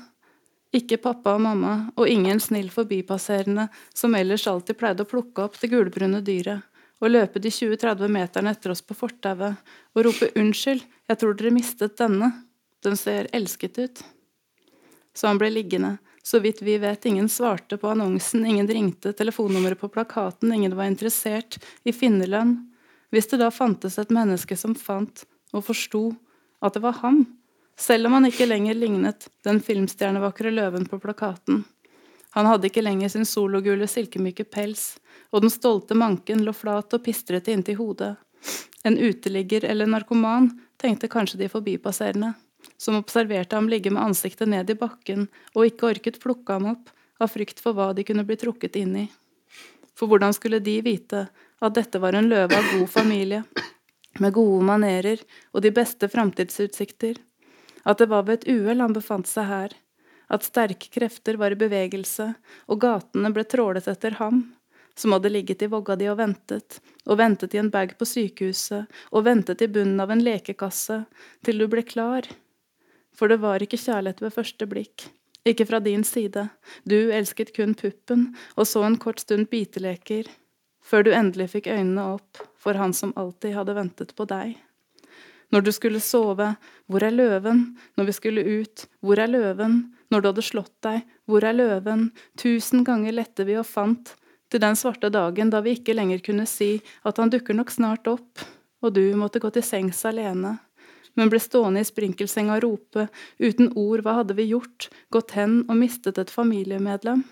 Ikke 0.72 1.00
pappa 1.02 1.34
og 1.34 1.42
mamma, 1.42 1.90
og 1.96 2.08
ingen 2.08 2.38
snill 2.40 2.70
forbipasserende 2.70 3.68
som 3.94 4.14
ellers 4.14 4.46
alltid 4.46 4.78
pleide 4.78 5.02
å 5.02 5.10
plukke 5.10 5.48
opp 5.48 5.58
det 5.58 5.72
gulbrune 5.72 6.20
dyret 6.22 6.66
og 7.00 7.12
løpe 7.14 7.40
de 7.40 7.50
20-30 7.52 8.12
meterne 8.12 8.52
etter 8.52 8.74
oss 8.74 8.82
på 8.84 8.96
fortauet 8.96 9.56
og 9.96 10.04
rope 10.04 10.30
'unnskyld, 10.36 10.82
jeg 11.08 11.18
tror 11.18 11.34
dere 11.34 11.50
mistet 11.50 11.96
denne', 11.96 12.44
den 12.84 12.96
ser 12.96 13.28
elsket 13.32 13.78
ut. 13.78 14.02
Så 15.14 15.26
han 15.26 15.38
ble 15.38 15.50
liggende, 15.50 15.98
så 16.30 16.38
vidt 16.38 16.62
vi 16.62 16.76
vet, 16.78 17.06
ingen 17.06 17.28
svarte 17.28 17.76
på 17.76 17.88
annonsen, 17.88 18.46
ingen 18.46 18.68
ringte, 18.68 19.12
telefonnummeret 19.12 19.80
på 19.80 19.88
plakaten, 19.88 20.52
ingen 20.52 20.76
var 20.76 20.86
interessert 20.86 21.56
i 21.82 21.92
finnerlønn. 21.92 22.52
Hvis 23.10 23.26
det 23.32 23.40
da 23.40 23.48
fantes 23.50 23.98
et 23.98 24.12
menneske 24.14 24.54
som 24.56 24.76
fant 24.78 25.24
og 25.50 25.64
forsto 25.66 26.04
at 26.62 26.76
det 26.76 26.84
var 26.84 27.00
ham, 27.02 27.24
selv 27.74 28.06
om 28.06 28.14
han 28.14 28.28
ikke 28.28 28.46
lenger 28.46 28.78
lignet 28.78 29.26
den 29.42 29.58
filmstjernevakre 29.58 30.52
løven 30.54 30.86
på 30.86 31.00
plakaten. 31.02 31.64
Han 32.38 32.46
hadde 32.46 32.70
ikke 32.70 32.84
lenger 32.86 33.10
sin 33.10 33.26
sologule, 33.26 33.90
silkemyke 33.90 34.46
pels, 34.46 35.00
og 35.34 35.42
den 35.42 35.50
stolte 35.50 35.98
manken 35.98 36.44
lå 36.46 36.54
flat 36.54 36.94
og 36.94 37.02
pistrete 37.08 37.50
inntil 37.50 37.80
hodet. 37.80 38.12
En 38.86 38.94
uteligger 39.02 39.66
eller 39.66 39.90
narkoman, 39.90 40.52
tenkte 40.78 41.10
kanskje 41.10 41.42
de 41.42 41.50
forbipasserende, 41.50 42.36
som 42.80 42.96
observerte 42.96 43.58
ham 43.58 43.68
ligge 43.68 43.92
med 43.92 44.02
ansiktet 44.02 44.48
ned 44.48 44.72
i 44.72 44.78
bakken 44.80 45.28
og 45.54 45.68
ikke 45.68 45.90
orket 45.92 46.20
plukke 46.22 46.56
ham 46.56 46.72
opp, 46.74 46.92
av 47.20 47.28
frykt 47.28 47.60
for 47.60 47.76
hva 47.76 47.90
de 47.92 48.06
kunne 48.08 48.24
bli 48.24 48.38
trukket 48.40 48.78
inn 48.80 48.94
i. 48.96 49.06
For 49.92 50.08
hvordan 50.08 50.32
skulle 50.32 50.62
de 50.64 50.78
vite 50.80 51.26
at 51.60 51.74
dette 51.76 52.00
var 52.00 52.16
en 52.16 52.30
løve 52.32 52.56
av 52.56 52.70
god 52.72 52.88
familie, 52.88 53.42
med 54.18 54.32
gode 54.32 54.64
manerer 54.64 55.20
og 55.52 55.60
de 55.62 55.70
beste 55.76 56.08
framtidsutsikter? 56.08 57.20
at 57.84 57.98
det 57.98 58.06
var 58.10 58.26
ved 58.26 58.40
et 58.40 58.48
uhell 58.52 58.82
han 58.82 58.94
befant 58.96 59.28
seg 59.28 59.48
her, 59.48 59.74
at 60.30 60.46
sterke 60.46 60.90
krefter 60.92 61.38
var 61.40 61.54
i 61.54 61.60
bevegelse, 61.60 62.32
og 62.70 62.82
gatene 62.82 63.32
ble 63.34 63.44
trålet 63.48 63.88
etter 63.90 64.18
ham, 64.20 64.44
som 64.98 65.14
hadde 65.14 65.32
ligget 65.32 65.64
i 65.64 65.70
vogga 65.70 65.96
di 65.96 66.10
og 66.10 66.18
ventet, 66.20 66.80
og 67.06 67.18
ventet 67.18 67.54
i 67.54 67.60
en 67.62 67.72
bag 67.72 67.96
på 67.98 68.06
sykehuset, 68.06 68.86
og 69.10 69.26
ventet 69.26 69.62
i 69.64 69.70
bunnen 69.72 70.00
av 70.02 70.12
en 70.12 70.22
lekekasse, 70.22 71.02
til 71.46 71.62
du 71.62 71.66
ble 71.72 71.84
klar. 71.86 72.28
For 73.16 73.30
det 73.30 73.40
var 73.42 73.62
ikke 73.62 73.80
kjærlighet 73.80 74.22
ved 74.22 74.34
første 74.34 74.68
blikk, 74.70 75.08
ikke 75.48 75.66
fra 75.66 75.80
din 75.80 76.04
side, 76.04 76.48
du 76.84 77.10
elsket 77.10 77.54
kun 77.56 77.74
puppen, 77.74 78.30
og 78.56 78.68
så 78.68 78.84
en 78.84 78.98
kort 79.00 79.22
stund 79.22 79.48
biteleker, 79.50 80.28
før 80.84 81.06
du 81.06 81.12
endelig 81.16 81.50
fikk 81.54 81.70
øynene 81.72 82.10
opp 82.16 82.42
for 82.60 82.76
han 82.76 82.92
som 82.96 83.14
alltid 83.16 83.56
hadde 83.56 83.76
ventet 83.76 84.12
på 84.16 84.26
deg. 84.28 84.58
Når 85.50 85.64
du 85.66 85.72
skulle 85.74 86.00
sove, 86.04 86.52
hvor 86.86 87.02
er 87.02 87.14
løven? 87.14 87.64
Når 87.98 88.06
vi 88.06 88.14
skulle 88.14 88.44
ut, 88.60 88.84
hvor 89.02 89.18
er 89.18 89.30
løven? 89.30 89.80
Når 90.10 90.22
du 90.22 90.28
hadde 90.30 90.46
slått 90.46 90.76
deg, 90.86 91.02
hvor 91.26 91.44
er 91.46 91.56
løven? 91.56 92.10
Tusen 92.38 92.84
ganger 92.86 93.16
lette 93.16 93.46
vi 93.48 93.56
og 93.58 93.66
fant, 93.66 94.14
til 94.50 94.62
den 94.62 94.78
svarte 94.78 95.10
dagen 95.10 95.50
da 95.50 95.62
vi 95.62 95.76
ikke 95.78 95.94
lenger 95.94 96.22
kunne 96.26 96.46
si 96.50 96.76
at 97.06 97.18
han 97.22 97.30
dukker 97.30 97.56
nok 97.56 97.70
snart 97.74 98.10
opp, 98.10 98.44
og 98.82 98.94
du 98.94 99.02
måtte 99.18 99.42
gå 99.42 99.50
til 99.54 99.66
sengs 99.66 100.04
alene, 100.08 100.56
men 101.14 101.30
ble 101.32 101.40
stående 101.42 101.82
i 101.82 101.88
sprinkelsenga 101.88 102.58
og 102.58 102.64
rope, 102.64 103.06
uten 103.38 103.72
ord 103.78 104.04
hva 104.04 104.20
hadde 104.20 104.36
vi 104.38 104.50
gjort, 104.52 104.88
gått 105.10 105.36
hen 105.38 105.62
og 105.68 105.78
mistet 105.80 106.18
et 106.18 106.32
familiemedlem? 106.32 107.24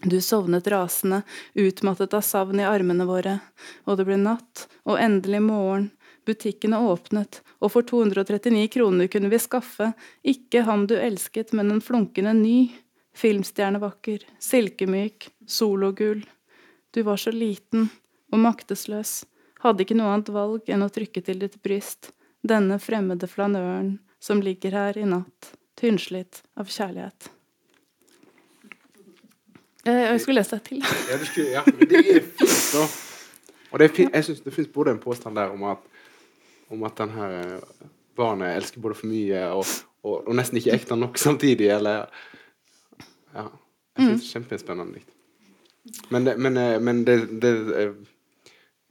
Du 0.00 0.16
sovnet 0.24 0.68
rasende, 0.72 1.22
utmattet 1.54 2.14
av 2.16 2.24
savn 2.24 2.60
i 2.60 2.68
armene 2.68 3.04
våre, 3.04 3.38
og 3.84 3.98
det 4.00 4.06
ble 4.08 4.16
natt, 4.20 4.68
og 4.88 5.00
endelig 5.00 5.42
morgen, 5.44 5.90
Butikkene 6.28 6.78
åpnet, 6.84 7.40
og 7.64 7.72
for 7.72 7.86
239 7.86 8.68
kroner 8.74 9.08
kunne 9.10 9.30
vi 9.32 9.40
skaffe, 9.40 9.90
ikke 10.22 10.62
ham 10.68 10.84
du 10.86 10.94
elsket, 10.98 11.54
men 11.56 11.72
en 11.72 11.82
flunkende 11.82 12.34
ny, 12.36 12.58
filmstjernevakker, 13.16 14.26
silkemyk, 14.38 15.30
sologul. 15.48 16.22
Du 16.94 17.02
var 17.08 17.20
så 17.20 17.32
liten 17.34 17.88
og 18.30 18.42
maktesløs, 18.44 19.24
hadde 19.64 19.86
ikke 19.86 19.96
noe 19.98 20.12
annet 20.12 20.32
valg 20.34 20.70
enn 20.70 20.84
å 20.84 20.92
trykke 20.92 21.24
til 21.24 21.40
ditt 21.42 21.58
bryst, 21.64 22.12
denne 22.46 22.78
fremmede 22.80 23.28
flanøren 23.28 23.98
som 24.20 24.42
ligger 24.44 24.76
her 24.76 24.98
i 24.98 25.04
natt, 25.08 25.52
tynnslitt 25.80 26.42
av 26.60 26.68
kjærlighet. 26.70 27.30
Eh, 29.88 30.02
jeg 30.12 30.20
skulle 30.20 30.40
lese 30.40 30.58
et 30.58 30.66
til. 30.68 30.82
ja, 30.84 31.16
det, 31.20 31.28
skulle, 31.30 31.52
ja, 31.54 31.62
det 31.64 32.00
er 32.00 32.26
fint, 32.26 32.66
da. 32.74 32.88
Og 33.70 33.78
det 33.78 33.86
er, 33.86 34.10
jeg 34.10 34.26
synes 34.26 34.42
det 34.44 34.52
fins 34.54 34.68
både 34.72 34.92
en 34.96 35.02
påstand 35.02 35.38
der 35.38 35.52
om 35.54 35.62
at 35.70 35.86
om 36.70 36.82
at 36.86 36.98
den 36.98 37.10
her 37.10 37.32
eh, 37.38 37.86
barnet 38.16 38.56
elsker 38.56 38.82
både 38.82 38.94
for 38.94 39.10
mye 39.10 39.40
og, 39.56 39.64
og, 40.04 40.28
og 40.28 40.36
nesten 40.38 40.60
ikke 40.60 40.74
ekte 40.76 40.98
nok 40.98 41.18
samtidig. 41.18 41.70
Eller 41.76 42.06
Ja. 43.34 43.48
Jeg 43.98 44.06
syns 44.06 44.10
mm. 44.10 44.18
det 44.20 44.26
er 44.26 44.32
kjempespennende 44.32 44.98
dikt. 44.98 45.10
Men, 46.10 46.24
det, 46.26 46.36
men, 46.38 46.56
eh, 46.56 46.80
men 46.80 47.04
det, 47.06 47.16
det, 47.42 47.52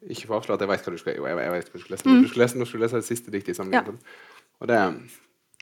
Ikke 0.08 0.28
for 0.30 0.38
å 0.38 0.40
avsløre 0.40 0.60
at 0.60 0.64
jeg 0.64 0.72
vet 0.72 0.86
hva 0.86 0.94
du 0.94 1.02
skal, 1.02 1.18
jo, 1.18 1.26
jeg, 1.28 1.40
jeg 1.44 1.56
vet 1.56 1.70
hva 1.70 1.80
du 1.80 1.84
skal 1.84 1.96
lese. 1.96 2.08
Mm. 2.08 2.22
Du 2.22 2.30
skal 2.32 2.44
lese, 2.44 2.60
nå 2.60 2.68
skal 2.70 2.80
du 2.80 2.84
lese 2.86 3.02
det 3.02 3.08
siste 3.10 3.34
diktet 3.34 3.52
i 3.52 3.58
samlingen. 3.58 4.00
Ja. 4.00 4.46
Og 4.60 4.72
det, 4.72 4.80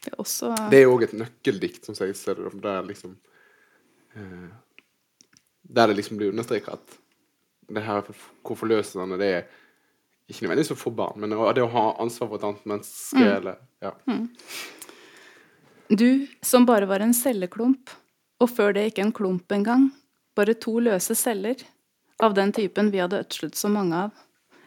det 0.04 0.12
er 0.12 0.21
også 0.21 0.54
Det 0.71 0.82
er 0.82 0.91
òg 0.91 1.06
et 1.08 1.15
nøkkeldikt, 1.17 1.88
som 1.88 1.97
jeg 1.97 2.15
ser 2.19 2.39
det. 2.39 2.54
Der 2.63 2.86
liksom 2.86 3.17
eh, 4.15 4.50
Der 5.62 5.89
det 5.89 5.97
liksom 5.97 6.19
blir 6.21 6.34
understreka 6.34 6.78
at 6.78 6.97
det 7.67 7.84
her 7.84 8.06
hvor 8.08 8.56
forløsende 8.56 9.17
det 9.19 9.28
er 9.28 9.47
ikke 10.28 10.45
nødvendigvis 10.45 10.71
å 10.76 10.80
få 10.80 10.91
barn, 10.95 11.19
men 11.19 11.32
det 11.32 11.63
å 11.63 11.71
ha 11.71 11.86
ansvar 12.04 12.30
for 12.30 12.39
et 12.39 12.45
annet 12.47 12.67
menneske. 12.67 13.19
Mm. 13.19 13.30
Eller, 13.32 13.60
ja. 13.84 13.91
mm. 14.08 14.26
Du 16.00 16.28
som 16.43 16.67
bare 16.67 16.88
var 16.88 17.04
en 17.04 17.15
celleklump, 17.15 17.91
og 18.43 18.52
før 18.52 18.76
det 18.76 18.89
ikke 18.89 19.06
en 19.06 19.13
klump 19.15 19.52
engang, 19.56 19.89
bare 20.36 20.56
to 20.60 20.78
løse 20.84 21.15
celler, 21.15 21.63
av 22.23 22.36
den 22.36 22.52
typen 22.56 22.91
vi 22.91 23.00
hadde 23.00 23.21
ødslet 23.23 23.56
så 23.56 23.69
mange 23.71 24.08
av. 24.08 24.23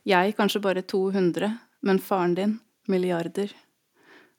Jeg 0.08 0.36
kanskje 0.38 0.62
bare 0.64 0.82
200, 0.82 1.50
men 1.82 1.98
faren 2.00 2.34
din 2.34 2.54
milliarder. 2.88 3.52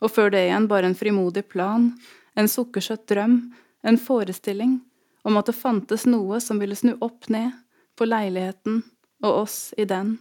Og 0.01 0.11
før 0.11 0.31
det 0.33 0.45
igjen 0.47 0.67
bare 0.69 0.89
en 0.89 0.97
frimodig 0.97 1.45
plan, 1.49 1.91
en 2.33 2.49
sukkersøt 2.49 3.05
drøm, 3.09 3.53
en 3.83 3.97
forestilling 3.97 4.79
om 5.23 5.37
at 5.37 5.51
det 5.51 5.57
fantes 5.57 6.07
noe 6.09 6.41
som 6.41 6.61
ville 6.61 6.75
snu 6.77 6.95
opp 6.99 7.29
ned 7.29 7.53
på 7.97 8.07
leiligheten 8.09 8.81
og 9.21 9.43
oss 9.43 9.57
i 9.77 9.85
den 9.85 10.17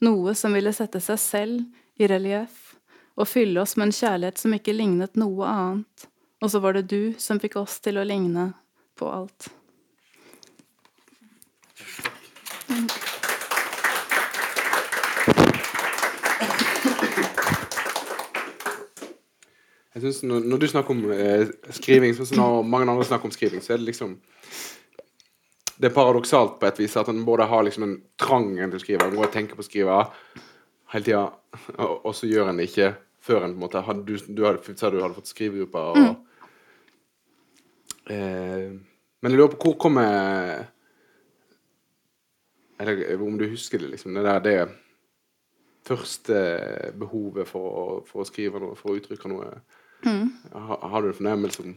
noe 0.00 0.34
som 0.34 0.54
ville 0.56 0.72
sette 0.72 1.00
seg 1.04 1.20
selv 1.20 2.00
i 2.00 2.08
relieff 2.08 2.74
og 3.20 3.28
fylle 3.28 3.60
oss 3.60 3.76
med 3.76 3.90
en 3.90 3.96
kjærlighet 3.96 4.40
som 4.40 4.54
ikke 4.56 4.72
lignet 4.72 5.18
noe 5.20 5.48
annet, 5.48 6.06
og 6.40 6.52
så 6.52 6.60
var 6.64 6.76
det 6.76 6.88
du 6.88 7.12
som 7.20 7.40
fikk 7.42 7.58
oss 7.60 7.80
til 7.84 8.00
å 8.00 8.06
ligne 8.06 8.52
på 8.96 9.10
alt. 9.12 9.50
Jeg 19.94 20.04
synes 20.04 20.22
når, 20.22 20.44
når, 20.46 20.58
du 20.62 20.66
snakker 20.70 20.94
om 20.94 21.00
eh, 21.10 21.48
skriving, 21.74 22.14
sånn 22.14 22.28
som 22.30 22.38
når 22.38 22.68
mange 22.68 22.92
andre 22.92 23.06
snakker 23.08 23.26
om 23.26 23.34
skriving, 23.34 23.62
så 23.64 23.74
er 23.74 23.80
det 23.80 23.88
liksom 23.90 24.14
det 25.80 25.88
er 25.88 25.96
paradoksalt 25.96 26.58
på 26.60 26.68
et 26.68 26.78
vis 26.82 26.96
at 27.00 27.08
en 27.08 27.24
både 27.24 27.46
har 27.48 27.64
liksom 27.64 27.86
en 27.86 27.94
trangen 28.20 28.68
til 28.70 28.76
å 28.76 28.82
skrive, 28.82 29.06
en 29.06 29.16
går 29.16 29.30
og 29.30 29.32
tenker 29.32 29.56
på 29.56 29.64
å 29.64 29.66
skrive 29.66 29.94
hele 30.92 31.06
tida, 31.06 31.22
og, 31.78 31.94
og, 31.94 32.12
så 32.16 32.28
gjør 32.28 32.50
en 32.50 32.60
det 32.60 32.68
ikke 32.68 32.90
før 33.24 33.46
en 33.46 33.54
på 33.54 33.56
en 33.56 33.64
måte 33.64 33.82
hadde, 33.86 34.04
du, 34.04 34.18
du, 34.28 34.44
hadde, 34.44 34.74
du 34.76 35.00
hadde 35.00 35.16
fått 35.16 35.32
skrivegruppa. 35.32 35.86
Og, 35.88 35.96
mm. 35.96 36.12
eh, 38.12 38.68
men 39.20 39.32
jeg 39.32 39.40
lurer 39.40 39.54
på 39.54 39.70
hvor 39.70 39.80
kommer 39.88 40.68
Eller 42.80 43.20
om 43.20 43.36
du 43.36 43.44
husker 43.48 43.78
det, 43.78 43.90
liksom. 43.92 44.14
Det 44.14 44.24
der 44.24 44.40
det 44.40 44.60
første 45.84 46.36
behovet 46.96 47.48
for 47.48 47.60
å, 47.60 47.84
for 48.08 48.22
å 48.22 48.28
skrive 48.28 48.60
noe, 48.62 48.76
for 48.76 48.92
å 48.92 49.00
uttrykke 49.00 49.28
noe. 49.28 49.50
Mm. 50.06 50.26
Har, 50.52 50.82
har, 50.92 51.02
du 51.02 51.10
en 51.10 51.16
fornemmelse 51.18 51.64
om 51.64 51.74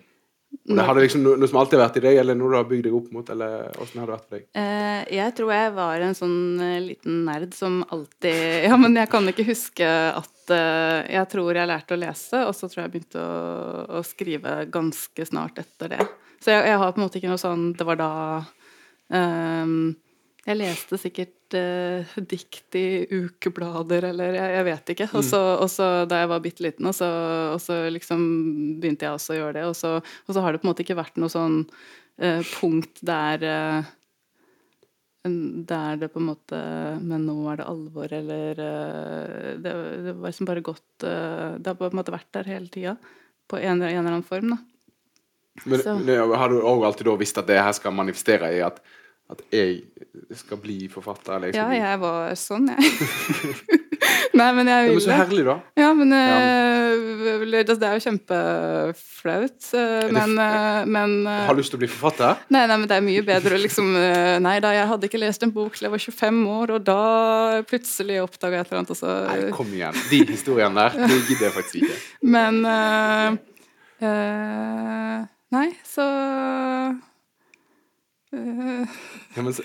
det 0.64 0.84
hadde 0.86 1.02
liksom 1.02 1.24
noe, 1.26 1.48
som 1.50 1.58
alltid 1.60 1.80
har 1.80 1.88
vært 1.88 1.98
i 1.98 2.02
deg, 2.06 2.18
eller 2.22 2.38
noe 2.38 2.52
du 2.52 2.56
har 2.56 2.68
bygd 2.70 2.86
deg 2.86 2.96
opp 2.96 3.08
mot? 3.16 3.30
eller 3.34 3.72
hvordan 3.74 4.00
har 4.00 4.06
det 4.06 4.14
vært 4.14 4.28
for 4.28 4.36
deg? 4.38 4.44
Eh, 4.62 5.00
jeg 5.18 5.36
tror 5.40 5.52
jeg 5.54 5.72
var 5.76 6.06
en 6.06 6.18
sånn 6.18 6.38
uh, 6.62 6.76
liten 6.84 7.24
nerd 7.28 7.56
som 7.58 7.80
alltid 7.90 8.68
Ja, 8.70 8.78
men 8.80 8.96
jeg 9.00 9.10
kan 9.12 9.28
ikke 9.32 9.48
huske 9.48 9.88
at 9.90 10.54
uh, 10.54 11.00
Jeg 11.10 11.26
tror 11.34 11.58
jeg 11.58 11.72
lærte 11.72 11.98
å 11.98 12.00
lese, 12.00 12.44
og 12.46 12.54
så 12.56 12.70
tror 12.70 12.84
jeg 12.84 12.94
begynte 12.94 13.24
å, 13.24 13.84
å 13.98 14.04
skrive 14.06 14.56
ganske 14.72 15.28
snart 15.28 15.60
etter 15.64 15.96
det. 15.98 16.08
Så 16.44 16.54
jeg, 16.54 16.70
jeg, 16.70 16.80
har 16.80 16.94
på 16.94 17.02
en 17.02 17.08
måte 17.08 17.20
ikke 17.20 17.34
noe 17.34 17.42
sånn 17.42 17.72
Det 17.80 17.88
var 17.88 18.00
da 18.00 18.12
um, 19.10 19.94
Jeg 20.44 20.60
leste 20.60 20.98
sikkert 21.00 21.56
eh, 21.56 22.16
dikt 22.28 22.76
i 22.76 22.86
ukeblader, 23.08 24.10
eller 24.10 24.36
jeg, 24.36 24.54
jeg 24.58 24.68
vet 24.68 24.90
ikke. 24.92 25.08
Og 25.16 25.24
så, 25.24 25.40
og 25.56 25.70
så 25.72 25.90
da 26.10 26.20
jeg 26.20 26.32
var 26.34 26.44
bitte 26.44 26.66
liten, 26.66 26.90
og 26.90 26.96
så, 26.98 27.08
og 27.54 27.62
så 27.64 27.78
liksom 27.94 28.24
begynte 28.84 29.08
jeg 29.08 29.16
også 29.16 29.36
å 29.36 29.38
gjøre 29.40 29.58
det. 29.62 29.66
Og 29.70 29.76
så, 29.80 29.94
og 30.04 30.36
så 30.36 30.44
har 30.44 30.52
det 30.52 30.60
på 30.60 30.68
en 30.68 30.74
måte 30.74 30.84
ikke 30.84 31.00
vært 31.00 31.20
noe 31.22 31.32
sånn 31.32 31.62
eh, 32.20 32.44
punkt 32.58 33.00
der 33.08 33.46
eh, 33.48 33.94
der 35.24 35.96
det 36.02 36.10
på 36.12 36.20
en 36.20 36.26
måte 36.28 36.58
Men 37.00 37.22
nå 37.24 37.38
er 37.48 37.62
det 37.62 37.68
alvor, 37.72 38.12
eller 38.12 38.60
eh, 38.60 39.54
Det, 39.56 39.72
det 40.04 40.16
var 40.18 40.34
liksom 40.34 40.50
bare 40.50 40.66
gått 40.66 41.06
eh, 41.08 41.56
Det 41.56 41.72
har 41.72 41.78
på 41.80 41.88
en 41.88 41.96
måte 41.96 42.12
vært 42.12 42.28
der 42.36 42.50
hele 42.52 42.68
tida. 42.68 42.98
På 43.48 43.56
en, 43.62 43.80
en 43.80 43.88
eller 43.88 44.18
annen 44.18 44.28
form, 44.28 44.52
da. 44.58 44.60
Men 45.70 46.10
har 46.34 46.50
du 46.50 46.60
òg 46.66 46.84
alltid 46.88 47.08
visst 47.22 47.38
at 47.38 47.48
det 47.48 47.62
her 47.62 47.76
skal 47.78 47.94
manifestere 47.94 48.50
i 48.56 48.62
at, 48.66 48.80
at 49.34 49.42
jeg 49.54 49.84
skal 50.40 50.60
bli 50.64 50.78
forfatter? 50.92 51.36
Eller 51.38 51.52
jeg 51.52 51.58
Ja, 51.58 51.64
skal 51.64 51.74
bli... 51.74 51.82
jeg 51.84 52.00
var 52.04 52.38
sånn, 52.40 52.70
jeg. 52.74 53.80
Nei, 54.34 54.48
men 54.58 54.66
jeg 54.68 54.74
Ja, 54.74 54.82
men 54.82 54.90
ville 54.90 55.04
så 55.06 55.14
herlig, 55.16 55.44
da. 55.46 55.54
Ja, 55.78 55.90
men 55.94 56.14
eh, 56.18 57.44
det 57.70 57.86
er 57.86 57.94
jo 58.00 58.04
kjempeflaut. 58.08 59.68
eh, 59.78 60.08
Men, 60.16 60.34
eh, 60.42 60.86
men 60.90 61.14
Har 61.28 61.56
lyst 61.58 61.70
til 61.74 61.78
å 61.78 61.84
bli 61.84 61.90
forfatter? 61.92 62.42
Nei, 62.54 62.64
nei, 62.70 62.78
men 62.82 62.90
det 62.90 62.98
er 62.98 63.06
mye 63.06 63.24
bedre 63.28 63.58
å 63.58 63.62
liksom 63.62 63.92
Nei 64.44 64.56
da, 64.64 64.72
jeg 64.74 64.90
hadde 64.90 65.08
ikke 65.10 65.22
lest 65.22 65.46
en 65.46 65.54
bok 65.54 65.78
til 65.78 65.86
jeg 65.88 65.94
var 65.94 66.02
25 66.02 66.42
år, 66.58 66.74
og 66.80 66.84
da 66.88 67.00
plutselig 67.70 68.20
oppdaga 68.24 68.58
jeg 68.58 68.66
et 68.66 68.72
eller 68.74 68.82
annet, 68.82 68.94
og 68.96 69.00
så 69.04 69.14
Nei, 69.30 69.40
kom 69.54 69.70
igjen. 69.76 70.02
De 70.10 70.20
historiene 70.34 70.76
der, 70.82 70.98
det 71.14 71.22
gidder 71.30 71.48
jeg 71.50 71.56
faktisk 71.60 71.76
ikke. 71.84 71.98
Men 72.34 72.62
uh, 72.66 73.38
uh, 74.02 75.18
Nei, 75.54 75.68
så 75.86 76.06
Ja, 78.34 79.42
men 79.44 79.54
så, 79.54 79.64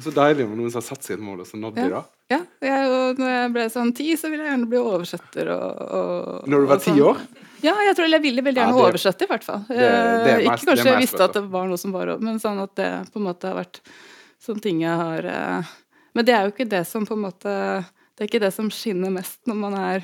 så 0.00 0.12
deilig 0.14 0.44
om 0.46 0.56
noen 0.58 0.70
som 0.70 0.80
har 0.80 0.86
satt 0.86 1.02
seg 1.06 1.16
et 1.18 1.24
mål, 1.24 1.40
og 1.42 1.48
så 1.48 1.58
nådde 1.60 1.82
de, 1.82 1.90
det. 1.90 2.02
Ja. 2.30 2.40
Jeg, 2.62 2.90
og 2.94 3.18
når 3.22 3.30
jeg 3.34 3.52
ble 3.56 3.64
sånn 3.74 3.92
ti, 3.96 4.08
så 4.20 4.30
ville 4.30 4.44
jeg 4.46 4.52
gjerne 4.54 4.68
bli 4.70 4.78
oversetter 4.80 5.50
og, 5.54 5.80
og 5.98 6.50
Når 6.52 6.60
du 6.66 6.68
var 6.70 6.82
ti 6.84 6.90
sånn. 6.92 7.00
år? 7.08 7.22
Ja, 7.60 7.74
jeg 7.84 7.96
tror 7.98 8.08
jeg 8.08 8.22
ville 8.24 8.44
veldig 8.46 8.60
Ja, 8.62 8.68
gjerne 8.68 8.78
det- 8.78 8.86
oversette, 8.92 9.26
i 9.26 9.30
hvert 9.32 9.44
fall. 9.44 9.64
det- 9.68 9.76
det 9.80 9.88
Eh, 9.90 10.48
mest- 10.48 10.62
ikke 10.62 10.70
kanskje 10.70 10.86
jeg 10.92 11.00
visste 11.02 11.24
at 11.26 11.32
det 11.36 11.42
var 11.52 11.66
noe 11.68 11.76
som 11.78 11.92
var 11.92 12.08
over, 12.08 12.22
men 12.22 12.38
sånn 12.40 12.62
at 12.62 12.74
det 12.76 12.90
på 13.12 13.16
en 13.20 13.26
måte 13.26 13.48
har 13.50 13.58
vært 13.64 13.80
sånne 14.40 14.62
ting 14.62 14.80
jeg 14.80 14.96
har 14.96 15.26
eh, 15.26 15.62
Men 16.14 16.24
det 16.24 16.34
er 16.34 16.46
jo 16.46 16.52
ikke 16.54 16.68
det 16.68 16.86
som 16.86 17.04
på 17.06 17.12
en 17.14 17.22
måte 17.22 17.84
Det 18.16 18.24
er 18.24 18.26
ikke 18.30 18.40
det 18.40 18.52
som 18.54 18.70
skinner 18.70 19.10
mest 19.12 19.38
når 19.46 19.54
man 19.56 19.74
er 19.74 20.02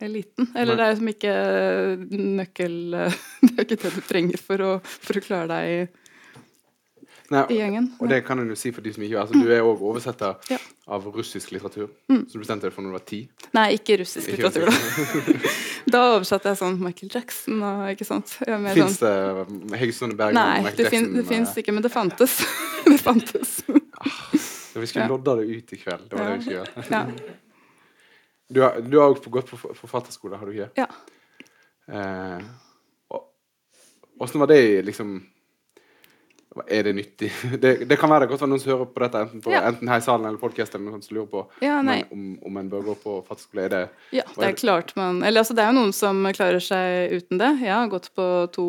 liten. 0.00 0.48
Eller 0.56 0.74
Nei. 0.74 0.76
det 0.76 0.84
er 0.84 0.90
jo 0.94 0.96
som 0.96 1.08
ikke 1.12 1.34
nøkkel 2.40 2.76
Det 3.42 3.58
er 3.58 3.64
ikke 3.64 3.78
det 3.82 3.92
du 3.94 4.00
trenger 4.08 4.38
for 4.40 4.56
å, 4.64 4.70
for 4.84 5.18
å 5.20 5.24
klare 5.24 5.48
deg 5.52 5.64
i, 5.68 5.88
Nei, 7.34 7.42
i 7.50 7.58
gjengen. 7.58 7.88
og 8.00 8.08
det 8.08 8.20
kan 8.26 8.38
jeg 8.40 8.48
jo 8.52 8.56
si 8.60 8.70
for 8.76 8.84
de 8.86 8.92
som 8.94 9.02
ikke 9.06 9.18
altså, 9.20 9.34
Du 9.42 9.50
er 9.52 9.60
òg 9.66 9.82
oversetter 9.82 10.36
Ja. 10.50 10.58
av 10.88 11.04
russisk 11.14 11.50
litteratur. 11.54 11.88
Mm. 12.08 12.22
Så 12.28 12.32
du 12.32 12.38
bestemte 12.44 12.68
deg 12.68 12.72
for 12.76 12.82
når 12.82 12.94
du 12.94 12.98
var 12.98 13.04
ti? 13.10 13.20
Nei, 13.56 13.66
ikke 13.78 13.98
russisk 14.02 14.28
Ikke 14.28 14.48
litteratur, 14.48 14.70
da. 14.70 15.52
Da 15.94 16.00
oversatte 16.14 16.48
jeg 16.52 16.56
sånn 16.62 16.78
Michael 16.80 17.10
Jackson 17.12 17.62
og 17.62 17.90
ikke 17.92 18.06
sant. 18.08 18.36
Fins 18.74 18.98
sånn, 18.98 19.60
det 19.70 19.78
Heggesund 19.82 20.16
Bergen 20.16 20.34
Nei, 20.38 20.62
Michael 20.64 20.76
det, 20.76 20.86
Jackson, 20.92 21.14
det 21.18 21.26
fins 21.28 21.50
eh, 21.56 21.62
ikke, 21.62 21.72
men 21.76 21.82
det 21.84 21.92
fantes. 21.92 22.38
det 22.86 22.98
fantes. 23.00 23.50
ja, 23.68 24.80
Vi 24.80 24.86
skulle 24.86 25.08
lodda 25.08 25.36
det 25.42 25.48
ut 25.50 25.72
i 25.72 25.76
kveld. 25.82 26.08
Det 26.10 26.18
var 26.18 26.30
det 26.30 26.38
vi 26.38 26.46
skulle 26.46 26.62
gjøre. 26.62 26.86
Ja. 26.90 27.04
Du 28.54 28.60
har, 28.60 28.80
du 28.80 28.98
har 29.00 29.08
også 29.14 29.30
gått 29.32 29.48
på 29.50 29.56
for- 29.56 29.74
forfatterskole, 29.74 30.36
har 30.36 30.46
du 30.46 30.52
ikke? 30.52 30.70
ja. 30.76 30.86
Eh, 31.88 32.40
og- 33.10 33.28
Åssen 34.20 34.40
var 34.40 34.46
det 34.46 34.82
liksom 34.86 35.18
Er 36.70 36.82
det 36.86 36.92
nyttig? 36.94 37.30
Det, 37.62 37.72
det 37.88 37.96
kan 37.98 38.10
være 38.12 38.28
godt 38.30 38.40
være 38.44 38.50
noen 38.52 38.60
som 38.62 38.70
hører 38.72 38.90
på 38.94 39.02
dette, 39.02 39.22
enten, 39.26 39.40
på, 39.42 39.50
Ja. 39.54 39.62
enten 39.68 39.88
her 39.90 39.98
i 39.98 40.04
salen 40.06 40.26
eller 40.28 40.38
podkasten, 40.38 40.86
som 41.02 41.16
lurer 41.16 41.26
på 41.32 41.42
Ja, 41.64 41.80
om, 41.80 41.86
nei. 41.90 41.98
om, 42.14 42.38
om 42.46 42.56
en 42.60 42.70
bør 42.70 42.84
gå 42.90 42.94
på 43.02 43.16
forfatterskole. 43.26 43.64
Er 43.64 43.68
det 43.74 43.82
Ja, 44.20 44.22
det 44.38 44.48
er 44.52 44.56
klart 44.60 44.94
man 44.96 45.22
Eller 45.24 45.40
altså, 45.42 45.54
det 45.58 45.64
er 45.64 45.72
jo 45.72 45.78
noen 45.80 45.92
som 45.96 46.22
klarer 46.36 46.62
seg 46.62 47.14
uten 47.18 47.38
det. 47.42 47.52
Jeg 47.64 47.74
har 47.74 47.88
gått 47.92 48.10
på 48.14 48.28
to 48.54 48.68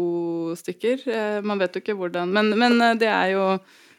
stykker. 0.57 1.05
Eh, 1.07 1.41
Man 1.45 1.59
vet 1.61 1.75
jo 1.77 1.81
ikke 1.86 1.97
hvordan 1.99 2.31
Men, 2.33 2.53
men 2.57 2.79
eh, 2.81 2.95
det 3.05 3.07
er 3.11 3.33
jo 3.36 3.45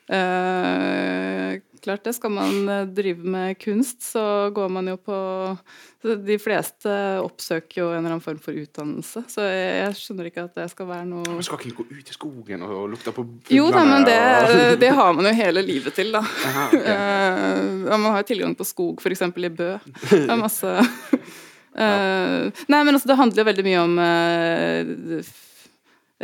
eh, 0.08 1.62
Klart 1.86 2.02
det. 2.02 2.12
Skal 2.16 2.32
man 2.34 2.68
eh, 2.68 2.86
drive 2.90 3.22
med 3.22 3.58
kunst, 3.62 4.02
så 4.02 4.50
går 4.50 4.68
man 4.74 4.88
jo 4.90 4.96
på 4.98 5.18
De 6.02 6.38
fleste 6.42 6.90
oppsøker 7.22 7.80
jo 7.80 7.86
en 7.92 8.00
eller 8.00 8.16
annen 8.16 8.24
form 8.24 8.40
for 8.42 8.58
utdannelse. 8.58 9.22
Så 9.30 9.44
jeg, 9.46 9.70
jeg 9.84 9.98
skjønner 10.00 10.30
ikke 10.30 10.46
at 10.48 10.58
det 10.58 10.66
skal 10.72 10.88
være 10.90 11.06
noe 11.10 11.36
Man 11.36 11.46
skal 11.46 11.62
ikke 11.62 11.84
gå 11.84 11.86
ut 12.00 12.10
i 12.10 12.16
skogen 12.16 12.66
og, 12.66 12.74
og 12.80 12.90
lukte 12.94 13.14
på 13.14 13.26
Jo 13.54 13.68
da, 13.74 13.84
men 13.86 14.06
det, 14.06 14.18
og- 14.18 14.80
det 14.82 14.92
har 14.98 15.14
man 15.14 15.30
jo 15.30 15.34
hele 15.38 15.62
livet 15.66 15.94
til, 15.94 16.10
da. 16.16 16.24
Aha, 16.50 16.68
okay. 16.72 16.84
Eh, 17.86 17.96
man 17.96 18.10
har 18.10 18.22
jo 18.24 18.30
tilgang 18.34 18.54
på 18.58 18.66
skog, 18.66 19.02
f.eks. 19.02 19.22
i 19.22 19.50
Bø. 19.62 19.72
Det 20.10 20.24
er 20.26 20.38
masse 20.40 20.74
Eh, 21.76 22.62
Nei, 22.72 22.78
men 22.88 22.94
altså, 22.96 23.10
det 23.10 23.18
handler 23.20 23.42
jo 23.42 23.48
veldig 23.50 23.64
mye 23.66 23.80
om 23.82 23.98
uh, 24.00 25.18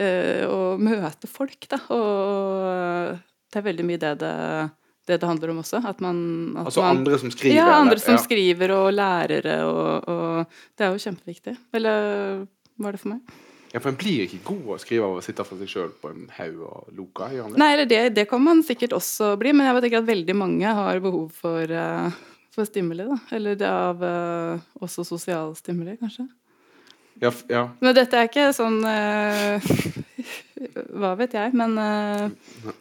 eh, 0.01 0.45
å 0.49 0.79
møte 0.81 1.29
folk, 1.29 1.67
da. 1.69 1.79
Og 1.93 3.19
det 3.53 3.61
er 3.61 3.67
veldig 3.69 3.85
mye 3.89 4.01
det 4.01 4.13
det, 4.23 4.33
det, 5.07 5.19
det 5.21 5.29
handler 5.29 5.53
om 5.53 5.61
også. 5.63 5.83
At 5.89 6.01
man 6.01 6.19
at 6.57 6.67
Altså 6.71 6.83
man, 6.85 7.03
andre 7.03 7.19
som 7.21 7.31
skriver? 7.35 7.57
Ja, 7.59 7.69
andre 7.77 7.97
eller? 7.99 8.05
som 8.07 8.17
Ja. 8.19 8.25
skriver, 8.25 8.75
og 8.79 8.93
lærere, 8.97 9.57
og, 9.69 10.09
og 10.09 10.59
Det 10.79 10.87
er 10.87 10.93
jo 10.95 11.03
kjempeviktig. 11.07 11.57
Eller 11.75 12.47
var 12.79 12.93
det 12.97 13.01
for 13.03 13.15
meg? 13.15 13.41
Ja, 13.73 13.81
for 13.81 13.89
en 13.89 13.97
blir 13.97 14.27
ikke 14.27 14.43
god 14.45 14.67
å 14.75 14.79
skrive 14.83 15.07
av 15.09 15.15
å 15.17 15.23
sitte 15.25 15.45
for 15.49 15.57
seg 15.57 15.71
sjøl 15.73 15.93
på 16.03 16.11
en 16.13 16.27
haug 16.37 16.59
og 16.69 16.91
loka. 16.93 17.31
Nei, 17.57 17.71
eller 17.73 17.87
det, 17.89 18.01
det 18.19 18.27
kan 18.29 18.43
man 18.45 18.61
sikkert 18.67 18.93
også 18.93 19.31
bli, 19.41 19.55
men 19.57 19.65
jeg 19.65 19.79
vet 19.79 19.87
ikke 19.89 20.03
at 20.03 20.11
veldig 20.11 20.37
mange 20.37 20.75
har 20.77 21.01
behov 21.01 21.31
for, 21.33 21.73
uh, 21.73 22.11
for 22.53 22.69
stimuli, 22.69 23.07
da. 23.09 23.17
Eller 23.33 23.57
det 23.57 23.71
av 23.73 24.05
uh, 24.05 24.61
også 24.85 25.07
sosial 25.09 25.55
stimuli, 25.57 25.97
kanskje. 25.97 26.29
Ja, 27.23 27.33
ja. 27.49 27.63
Men 27.81 27.97
dette 27.97 28.19
er 28.21 28.29
ikke 28.29 28.51
sånn 28.57 28.81
eh, 28.89 29.73
Hva 30.93 31.15
vet 31.17 31.33
jeg, 31.33 31.55
men 31.57 31.77
eh, 31.81 32.29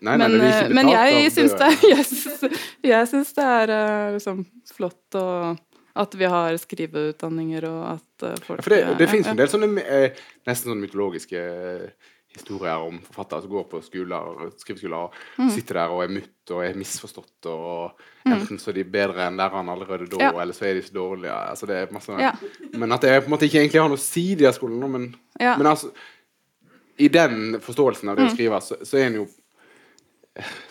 Nei, 0.03 0.17
nei, 0.17 0.27
men, 0.27 0.37
nei, 0.41 0.69
men 0.75 0.89
jeg 0.95 1.31
syns 1.31 1.53
det. 1.55 1.69
jeg 1.87 2.51
jeg 2.91 3.07
syns 3.07 3.33
det 3.37 3.45
er 3.47 3.71
eh, 3.75 4.07
liksom 4.17 4.45
flott 4.75 5.15
og 5.21 5.59
at 6.01 6.13
vi 6.15 6.23
har 6.31 6.55
skriveutdanninger, 6.59 7.65
og 7.67 7.81
at 7.97 8.23
eh, 8.27 8.37
folk 8.45 8.59
Ja, 8.59 8.63
for 8.63 8.75
det, 8.75 8.81
det 8.99 9.09
fins 9.11 9.27
en 9.27 9.39
del 9.39 9.49
sånne 9.51 9.67
nesten 9.75 10.71
sånne 10.71 10.83
mytologiske 10.85 11.41
historier 12.31 12.79
om 12.79 13.01
forfattere 13.03 13.43
som 13.43 13.51
går 13.51 13.65
på 13.73 13.81
skoler, 13.83 14.51
skriveskoler 14.61 14.95
og 15.09 15.17
Mm. 15.37 15.49
sitter 15.51 15.73
der 15.81 15.91
og 15.91 16.03
er 16.05 16.13
mutt 16.15 16.51
og 16.55 16.61
er 16.63 16.77
misforstått 16.79 17.47
og 17.51 17.99
enten 18.27 18.59
så 18.59 18.69
er 18.71 18.77
de 18.79 18.85
bedre 18.87 19.25
enn 19.27 19.35
lærerne 19.39 19.71
allerede 19.73 20.07
da, 20.13 20.17
Ja. 20.29 20.31
eller 20.39 20.53
så 20.55 20.65
er 20.69 20.73
de 20.79 20.81
så 20.85 20.93
dårlige. 20.95 21.31
Altså 21.49 21.67
det 21.67 21.75
er 21.75 21.91
masse, 21.91 22.11
Ja. 22.19 22.31
Men 22.73 22.91
at 22.95 23.01
det 23.01 23.17
på 23.23 23.27
en 23.27 23.31
måte 23.35 23.47
ikke 23.49 23.59
egentlig 23.59 23.81
har 23.81 23.89
noe 23.91 23.97
å 23.99 24.05
si, 24.05 24.35
de 24.35 24.45
her 24.47 24.55
skolene, 24.55 24.87
men, 24.87 25.15
men 25.39 25.67
altså 25.67 25.91
I 26.97 27.07
den 27.07 27.59
forståelsen 27.61 28.09
av 28.09 28.15
det 28.17 28.23
Mm. 28.27 28.33
skriver, 28.35 28.59
skrive, 28.59 28.81
så, 28.81 28.85
så 28.85 28.97
er 28.97 29.05
en 29.11 29.15
jo 29.21 29.27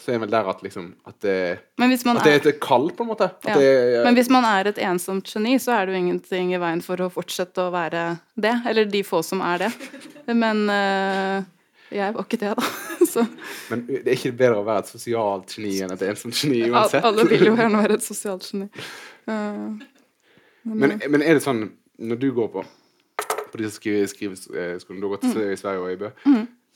så 0.01 0.11
er 0.11 0.15
en 0.17 0.23
vel 0.23 0.31
der 0.33 0.47
at 0.49 0.63
liksom 0.65 0.95
At 1.07 1.19
det, 1.21 1.59
Men 1.79 1.91
hvis 1.93 2.05
man 2.09 2.17
at 2.17 2.25
det 2.25 2.33
er 2.33 2.49
et 2.49 2.61
kall, 2.61 2.87
på 2.97 3.05
en 3.05 3.11
måte. 3.11 3.27
Ja. 3.45 3.55
det 3.59 3.65
er, 3.69 4.05
Men 4.07 4.15
hvis 4.17 4.31
man 4.33 4.45
er 4.49 4.71
et 4.71 4.79
ensomt 4.79 5.29
geni, 5.29 5.59
så 5.61 5.75
er 5.77 5.87
det 5.87 5.95
jo 5.95 5.99
ingenting 6.01 6.55
i 6.55 6.61
veien 6.63 6.81
for 6.83 6.97
å 7.05 7.11
fortsette 7.13 7.61
å 7.67 7.71
være 7.75 8.19
det. 8.41 8.55
Eller 8.67 8.85
de 8.89 9.03
få 9.05 9.21
som 9.23 9.43
er 9.45 9.59
det. 9.67 9.71
Men 10.33 10.65
eh, 10.71 11.43
jeg 11.93 12.15
var 12.17 12.25
ikke 12.25 12.41
det, 12.41 12.55
da. 12.57 12.71
Så 13.11 13.27
men 13.71 13.85
det 13.87 14.07
er 14.07 14.15
ikke 14.17 14.33
bedre 14.39 14.61
å 14.63 14.65
være 14.65 14.85
et 14.87 14.91
sosialt 14.95 15.53
geni 15.57 15.77
enn 15.83 15.93
et 15.93 16.03
ensomt 16.09 16.35
geni 16.41 16.63
uansett? 16.71 17.05
alle 17.05 17.25
vil 17.29 17.49
jo 17.51 17.55
gjerne 17.59 17.81
være 17.85 17.99
et 18.01 18.07
sosialt 18.07 18.47
geni. 18.49 18.69
Eh, 19.29 19.71
Men, 20.65 21.01
men 21.09 21.23
er 21.25 21.35
det 21.37 21.43
sånn 21.45 21.67
når 22.01 22.17
du 22.21 22.31
går 22.37 22.49
på 22.53 22.65
på 23.53 23.61
disse 23.63 23.77
skrive, 23.81 24.07
skriveskolene 24.11 25.01
Du 25.03 25.09
har 25.09 25.17
gått 25.19 25.29
Mm. 25.31 25.53
i 25.53 25.57
Sverige 25.61 25.85
og 25.85 25.93
i 25.93 26.01
Bø, 26.01 26.11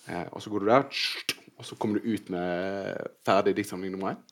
eh, 0.09 0.27
og 0.33 0.43
så 0.43 0.51
går 0.53 0.61
du 0.61 0.67
der, 0.67 0.85
og 1.59 1.65
så 1.65 1.77
kommer 1.79 2.01
du 2.01 2.09
ut 2.15 2.31
med 2.31 2.97
ferdig 3.27 3.55
diktsamling 3.57 3.93
nummer 3.95 4.15
én? 4.15 4.23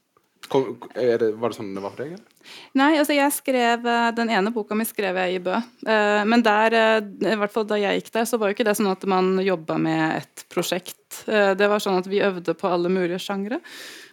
Kom, 0.50 0.64
det, 0.96 1.28
var 1.38 1.48
det 1.52 1.56
sånn 1.56 1.68
det 1.72 1.80
var 1.80 1.92
for 1.94 2.02
deg? 2.02 2.16
Eller? 2.16 2.48
Nei, 2.74 2.88
altså 2.98 3.14
jeg 3.14 3.30
skrev 3.32 3.86
eh, 3.86 4.08
Den 4.18 4.28
ene 4.34 4.50
boka 4.52 4.74
mi 4.74 4.84
skrev 4.84 5.16
jeg 5.16 5.36
i 5.36 5.38
Bø. 5.38 5.54
Eh, 5.86 6.24
Men 6.28 6.42
der, 6.42 6.74
eh, 6.74 7.30
i 7.30 7.36
hvert 7.38 7.52
fall 7.54 7.64
da 7.70 7.78
jeg 7.78 8.00
gikk 8.02 8.10
der, 8.12 8.24
så 8.26 8.36
var 8.42 8.50
jo 8.50 8.56
ikke 8.56 8.66
det 8.66 8.74
sånn 8.76 8.90
at 8.90 9.06
man 9.06 9.38
jobba 9.38 9.78
med 9.78 10.16
et 10.18 10.44
prosjekt. 10.52 11.22
Eh, 11.30 11.54
Det 11.54 11.68
var 11.70 11.78
sånn 11.78 11.96
at 12.02 12.10
vi 12.10 12.20
øvde 12.26 12.54
på 12.58 12.68
alle 12.68 12.90
mulige 12.90 13.22
sjangre. 13.22 13.60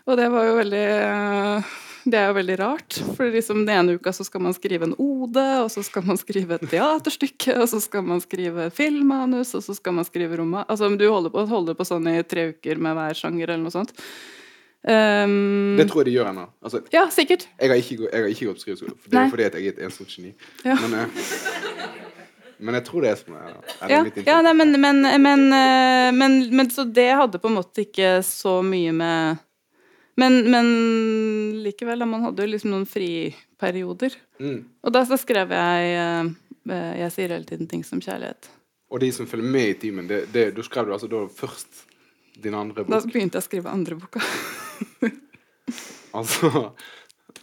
Og 0.08 0.16
det 0.22 0.30
var 0.32 0.46
jo 0.46 0.56
veldig 0.62 0.86
eh, 0.86 1.64
Det 2.10 2.18
er 2.18 2.32
jo 2.32 2.38
veldig 2.40 2.56
rart. 2.60 2.98
For 3.18 3.30
liksom 3.34 3.64
den 3.68 3.76
ene 3.76 3.98
uka 4.00 4.14
så 4.16 4.26
skal 4.26 4.42
man 4.42 4.56
skrive 4.58 4.88
en 4.90 4.96
ode, 4.98 5.46
og 5.64 5.70
så 5.74 5.84
skal 5.86 6.06
man 6.08 6.18
skrive 6.18 6.58
et 6.58 6.66
teaterstykke, 6.72 7.56
og 7.60 7.70
så 7.70 7.82
skal 7.84 8.06
man 8.08 8.24
skrive 8.24 8.70
filmmanus, 8.74 9.54
og 9.58 9.64
så 9.66 9.76
skal 9.78 9.98
man 10.00 10.08
skrive 10.08 10.40
roman 10.40 10.66
Altså 10.70 10.90
du 10.90 11.06
holder 11.10 11.34
på, 11.34 11.46
holder 11.50 11.78
på 11.78 11.88
sånn 11.88 12.10
i 12.12 12.18
tre 12.26 12.50
uker 12.54 12.82
med 12.82 12.98
hver 12.98 13.18
sjanger 13.18 13.54
eller 13.54 13.66
noe 13.68 13.76
sånt. 13.76 13.94
Um, 14.80 15.76
Det 15.78 15.90
tror 15.90 16.06
jeg 16.06 16.14
de 16.14 16.18
gjør 16.18 16.30
ennå. 16.32 16.46
Altså, 16.64 16.82
ja, 16.94 17.04
sikkert. 17.12 17.50
jeg, 17.60 17.70
har 17.70 17.76
ikke, 17.76 17.98
jeg 18.08 18.24
har 18.24 18.30
ikke 18.32 18.46
gått 18.48 18.62
på 18.62 18.66
skriveskole, 18.66 18.96
for 18.96 19.12
det 19.12 19.20
er 19.20 19.26
jo 19.26 19.34
fordi 19.36 19.48
jeg 19.48 19.56
er 19.60 19.74
et 19.74 19.82
ensomt 19.90 20.14
geni. 20.16 20.32
Ja. 20.64 20.78
Men, 20.80 20.94
uh, 21.04 21.90
men 22.60 22.76
jeg 22.76 22.86
tror 22.88 23.04
det 23.04 23.12
er 23.12 23.20
sånn. 23.20 23.36
eh, 23.36 23.60
er 23.88 23.92
Ja, 23.94 24.24
ja 24.28 24.40
nei, 24.44 24.54
men, 24.56 24.74
men, 24.82 25.04
men, 25.24 25.46
eh, 25.56 26.10
men, 26.16 26.40
men 26.56 26.72
så 26.74 26.84
det 26.84 27.10
hadde 27.16 27.40
på 27.40 27.52
en 27.52 27.56
måte 27.60 27.86
ikke 27.86 28.18
så 28.26 28.60
mye 28.66 28.96
med 28.96 29.46
Men, 30.20 30.40
men 30.52 30.70
likevel, 31.64 32.02
da, 32.02 32.08
man 32.10 32.26
hadde 32.28 32.44
jo 32.44 32.52
liksom 32.52 32.74
noen 32.74 32.88
friperioder. 32.90 34.16
Mm. 34.42 34.62
Og 34.84 34.96
da 34.96 35.04
så 35.08 35.18
skrev 35.20 35.54
jeg 35.56 35.92
eh, 35.96 36.32
eh, 36.74 36.94
Jeg 37.04 37.14
sier 37.16 37.36
hele 37.36 37.48
tiden 37.48 37.70
ting 37.72 37.86
som 37.88 38.02
kjærlighet. 38.04 38.50
Og 38.90 39.04
de 39.04 39.12
som 39.16 39.30
følger 39.30 39.54
med 39.54 39.70
i 39.70 39.78
timen, 39.86 40.10
det, 40.10 40.26
det, 40.34 40.50
du 40.58 40.64
skrev 40.66 40.90
du 40.90 40.96
altså 40.96 41.08
da 41.12 41.24
først 41.30 41.86
din 42.42 42.56
andre 42.58 42.84
bok? 42.84 42.92
Da 42.92 43.04
begynte 43.06 43.38
jeg 43.38 43.46
å 43.46 43.50
skrive 43.50 43.74
andre 43.74 44.00
boka. 44.00 44.24
Altså, 46.10 46.50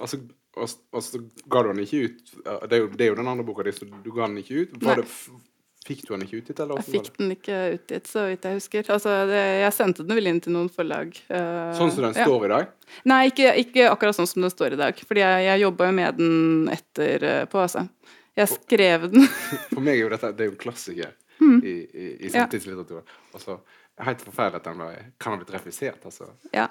altså 0.02 0.18
og, 0.56 0.72
og 0.90 1.02
så 1.04 1.20
ga 1.46 1.60
du 1.62 1.68
den 1.68 1.84
ikke 1.84 2.08
ut 2.08 2.32
Det 2.42 2.72
er 2.74 2.80
jo, 2.80 2.88
det 2.90 3.04
er 3.04 3.10
jo 3.12 3.18
den 3.20 3.28
andre 3.30 3.44
boka 3.46 3.62
di, 3.62 3.74
så 3.76 3.86
du 3.86 4.08
ga 4.10 4.26
den 4.26 4.40
ikke 4.40 4.64
ut. 4.64 4.72
Var 4.82 4.98
Nei. 4.98 5.04
det, 5.04 5.42
fikk 5.86 6.04
du 6.06 6.12
den 6.14 6.24
ikke 6.26 6.40
utgitt, 6.42 6.60
eller? 6.64 6.80
Jeg 6.82 6.92
fikk 6.96 7.10
den 7.20 7.32
ikke 7.36 7.58
utgitt, 7.76 8.10
så 8.10 8.24
vidt 8.28 8.46
jeg 8.48 8.58
husker. 8.58 8.88
Altså, 8.96 9.14
det, 9.30 9.42
jeg 9.62 9.74
sendte 9.76 10.06
den 10.06 10.18
vel 10.18 10.30
inn 10.32 10.40
til 10.44 10.54
noen 10.56 10.70
forlag. 10.72 11.14
Uh, 11.30 11.70
Sånn 11.78 11.92
som 11.94 12.06
den 12.08 12.16
ja. 12.18 12.26
står 12.26 12.46
i 12.48 12.52
dag? 12.52 12.72
Nei, 13.12 13.20
ikke, 13.30 13.52
ikke 13.62 13.86
akkurat 13.92 14.18
sånn 14.18 14.30
som 14.30 14.44
den 14.46 14.52
står 14.52 14.74
i 14.76 14.80
dag. 14.82 14.98
Fordi 15.08 15.22
jeg, 15.24 15.44
jeg 15.46 15.62
jobba 15.66 15.88
jo 15.90 15.96
med 16.00 16.18
den 16.20 16.72
etterpå, 16.74 17.62
altså. 17.66 17.86
Jeg 18.36 18.52
skrev 18.52 19.06
den 19.14 19.24
For 19.72 19.80
meg 19.80 19.94
er 19.94 20.02
jo 20.02 20.10
dette 20.12 20.34
det 20.36 20.44
er 20.46 20.52
jo 20.52 20.58
klassiker 20.60 21.14
Mm. 21.36 21.58
i, 21.64 21.72
i, 21.92 22.04
i 22.24 22.30
samtidslitteratur. 22.32 23.02
Altså, 23.36 23.58
helt 24.06 24.22
forferdelig 24.24 24.56
at 24.62 24.68
den 24.70 24.78
ble, 24.80 24.86
kan 25.20 25.34
ha 25.34 25.40
blitt 25.42 25.50
refusert, 25.52 26.00
altså. 26.08 26.30
Ja. 26.56 26.64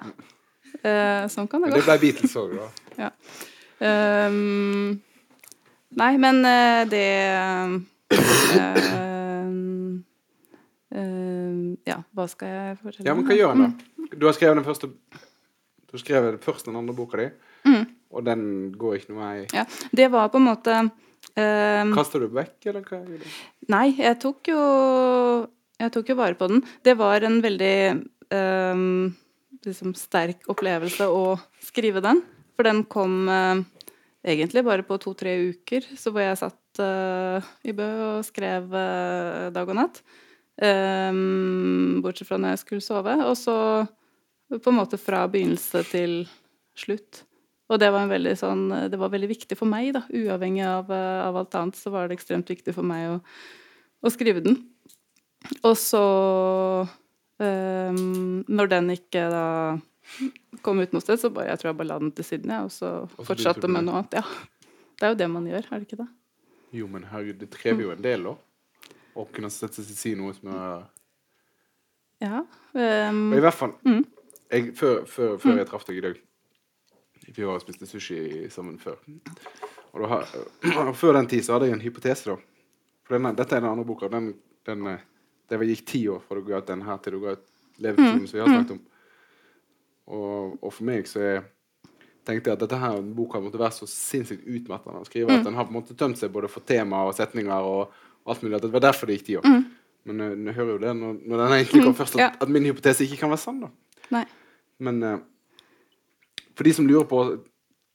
Uh, 0.82 1.26
sånn 1.30 1.46
kan 1.46 1.62
det 1.62 1.70
Men 1.70 1.76
gå. 1.76 1.78
det 1.78 1.86
ble 1.86 1.96
Beatles 2.02 2.34
òg, 2.40 2.56
da. 2.58 3.10
Ehm, 3.86 4.96
nei, 6.00 6.12
men 6.16 6.38
uh, 6.48 6.82
det 6.88 7.04
ehm, 8.10 10.04
Ja, 11.86 11.98
hva 12.14 12.26
skal 12.30 12.48
jeg 12.52 12.78
fortelle? 12.82 13.06
Ja, 13.08 13.14
men 13.16 13.26
hva 13.28 13.36
gjør 13.36 13.52
en, 13.56 13.64
da? 13.66 13.70
Du 14.16 14.26
har 14.28 14.36
skrevet 14.36 14.56
den 14.60 14.66
første 14.66 14.90
Du 15.92 15.98
skrev 16.00 16.38
først 16.44 16.66
den 16.68 16.76
andre 16.78 16.94
boka 16.96 17.16
di, 17.20 17.28
Mm. 17.66 17.86
og 18.14 18.24
den 18.24 18.72
går 18.78 18.94
ikke 19.00 19.10
noe 19.10 19.18
vei. 19.24 19.46
Ja, 19.54 19.64
det 19.90 20.06
var 20.12 20.28
på 20.30 20.38
en 20.38 20.46
måte 20.46 20.74
ehm, 21.34 21.92
Kaster 21.96 22.20
du 22.22 22.28
vekk, 22.30 22.56
eller 22.66 22.82
hva 22.86 23.00
du? 23.04 23.18
Nei, 23.68 23.88
jeg 23.98 24.18
tok 24.22 24.46
jo 24.52 24.60
Jeg 25.80 25.92
tok 25.92 26.08
jo 26.08 26.14
vare 26.16 26.34
på 26.38 26.46
den. 26.48 26.62
Det 26.82 26.94
var 26.96 27.20
en 27.26 27.42
veldig 27.42 28.06
ehm, 28.32 29.14
liksom 29.66 29.94
sterk 29.98 30.46
opplevelse 30.48 31.04
å 31.10 31.36
skrive 31.60 32.00
den. 32.00 32.22
For 32.56 32.62
den 32.64 32.84
kom 32.88 33.28
uh, 33.28 33.60
egentlig 34.24 34.62
bare 34.64 34.82
på 34.86 34.96
to-tre 35.02 35.34
uker, 35.50 35.84
så 35.98 36.10
hvor 36.14 36.22
jeg 36.24 36.38
satt 36.40 36.56
eh, 36.82 37.50
i 37.68 37.74
Bø 37.76 37.86
og 38.06 38.24
skrev 38.26 38.70
uh, 38.72 39.48
dag 39.54 39.68
og 39.68 39.78
natt. 39.78 40.02
Um, 40.56 42.00
bortsett 42.04 42.28
fra 42.30 42.38
når 42.40 42.54
jeg 42.54 42.62
skulle 42.64 42.84
sove. 42.84 43.14
Og 43.26 43.36
så 43.38 43.56
på 44.52 44.70
en 44.72 44.78
måte 44.78 44.98
fra 45.00 45.24
begynnelse 45.30 45.82
til 45.90 46.20
slutt. 46.78 47.24
Og 47.66 47.80
det 47.82 47.88
var, 47.90 48.04
en 48.04 48.12
veldig 48.12 48.34
sånn, 48.38 48.68
det 48.92 48.98
var 49.00 49.10
veldig 49.10 49.28
viktig 49.32 49.56
for 49.58 49.66
meg, 49.66 49.90
da. 49.96 50.04
Uavhengig 50.14 50.62
av, 50.68 50.90
eh, 50.94 51.22
av 51.24 51.38
alt 51.40 51.56
annet, 51.58 51.78
så 51.80 51.90
var 51.90 52.06
det 52.06 52.14
ekstremt 52.20 52.50
viktig 52.52 52.74
for 52.76 52.86
meg 52.86 53.08
å, 53.10 53.16
å 54.06 54.12
skrive 54.14 54.44
den. 54.44 54.60
Og 55.66 55.74
så 55.78 56.02
um, 57.42 58.44
Når 58.46 58.70
den 58.70 58.94
ikke 58.94 59.26
da 59.30 59.46
kom 60.62 60.78
ut 60.78 60.94
noe 60.94 61.02
sted, 61.02 61.18
så 61.18 61.32
bare, 61.34 61.50
jeg 61.50 61.60
tror 61.60 61.72
jeg 61.72 61.78
bare 61.80 61.90
la 61.90 61.98
den 62.02 62.14
til 62.14 62.28
siden, 62.28 62.54
ja, 62.54 62.62
og 62.66 62.70
så 62.74 62.92
fortsatte 63.18 63.66
med- 63.66 63.88
noe 63.88 64.00
annet. 64.00 64.20
Ja. 64.20 64.22
Det 64.96 65.08
er 65.08 65.12
jo 65.12 65.20
det 65.20 65.28
man 65.34 65.50
gjør, 65.50 65.66
er 65.66 65.82
det 65.82 65.88
ikke 65.88 66.00
det? 66.04 66.08
Jo, 66.72 66.86
men 66.90 67.04
herregud, 67.10 67.38
det 67.40 67.50
krever 67.54 67.82
jo 67.86 67.92
en 67.94 68.02
del, 68.02 68.24
da. 68.26 68.34
Å 69.16 69.24
kunne 69.32 69.50
sette 69.50 69.80
seg 69.80 69.86
til 69.88 69.96
å 69.96 70.00
si 70.02 70.14
noe 70.18 70.34
som 70.36 70.50
er 70.52 70.86
Ja. 72.20 72.42
Um, 72.72 73.32
Og 73.32 73.38
i 73.38 73.44
hvert 73.44 73.54
fall 73.54 73.74
Mm. 73.84 74.04
jeg, 74.50 74.72
Før, 74.76 75.04
før, 75.06 75.36
før 75.38 75.56
jeg 75.58 75.66
traff 75.68 75.84
deg 75.86 75.96
i 75.96 76.00
dag 76.00 76.20
Vi 77.36 77.42
har 77.42 77.58
spist 77.60 77.86
sushi 77.86 78.48
sammen 78.50 78.78
før. 78.78 78.96
Og 79.92 80.02
da 80.02 80.20
og 80.88 80.94
før 80.96 81.12
den 81.16 81.26
tid 81.26 81.44
så 81.44 81.52
hadde 81.56 81.66
jeg 81.70 81.74
en 81.74 81.80
hypotese, 81.84 82.30
da. 82.30 82.36
For 83.06 83.16
denne, 83.16 83.34
dette 83.36 83.56
er 83.56 83.60
den 83.60 83.70
andre 83.70 83.84
boka. 83.84 84.08
Den, 84.08 84.34
den, 84.66 84.86
eh, 84.86 85.00
det 85.48 85.58
gikk 85.68 85.86
ti 85.86 86.08
år 86.08 86.20
fra 86.22 86.36
du 86.38 86.44
ga 86.46 86.58
ut 86.58 86.66
den 86.66 86.82
her 86.82 86.98
til 86.98 87.12
du 87.16 87.20
ga 87.24 87.32
ut 87.36 87.46
Levetimen, 87.78 88.26
som 88.28 88.38
vi 88.38 88.40
har 88.40 88.48
snakket 88.48 88.70
om. 88.76 88.80
Og, 90.06 90.56
og 90.62 90.72
for 90.72 90.84
meg 90.88 91.08
så 91.10 91.20
er, 91.20 91.42
tenkte 92.26 92.50
jeg 92.50 92.58
at 92.58 92.62
dette 92.64 92.78
her 92.80 92.98
boka 93.16 93.40
måtte 93.42 93.60
være 93.60 93.74
så 93.76 93.88
sinnssykt 93.90 94.46
utmattende 94.46 95.02
å 95.02 95.06
skrive 95.08 95.34
at 95.38 95.46
den 95.46 95.56
har 95.56 95.66
på 95.68 95.74
en 95.74 95.78
måte 95.78 95.96
tømt 95.98 96.18
seg 96.20 96.32
både 96.34 96.50
for 96.50 96.66
tema 96.66 97.04
og 97.06 97.14
setninger 97.16 97.68
og, 97.70 97.94
alt 98.26 98.42
mulig. 98.42 98.56
At 98.58 98.64
det 98.66 98.72
var 98.74 98.82
derfor 98.82 99.06
det 99.06 99.20
gikk 99.20 99.26
ti 99.28 99.36
år. 99.38 99.44
Men 100.06 100.22
eh, 100.24 100.32
jeg 100.48 100.56
hører 100.56 100.72
jo 100.72 100.80
det 100.82 100.94
når, 100.98 101.18
når 101.30 101.42
den 101.42 101.52
egentlig 101.60 101.82
kom 101.84 101.94
først, 101.94 102.16
at, 102.16 102.22
Ja. 102.24 102.30
at 102.42 102.50
min 102.50 102.66
hypotese 102.66 103.06
ikke 103.06 103.20
kan 103.20 103.30
være 103.30 103.42
sann. 103.42 103.60
da. 103.62 103.68
nei. 104.10 104.24
Men 104.82 104.98
uh, 105.02 105.18
for 106.58 106.66
de 106.66 106.72
som 106.74 106.88
lurer 106.88 107.06
på 107.08 107.20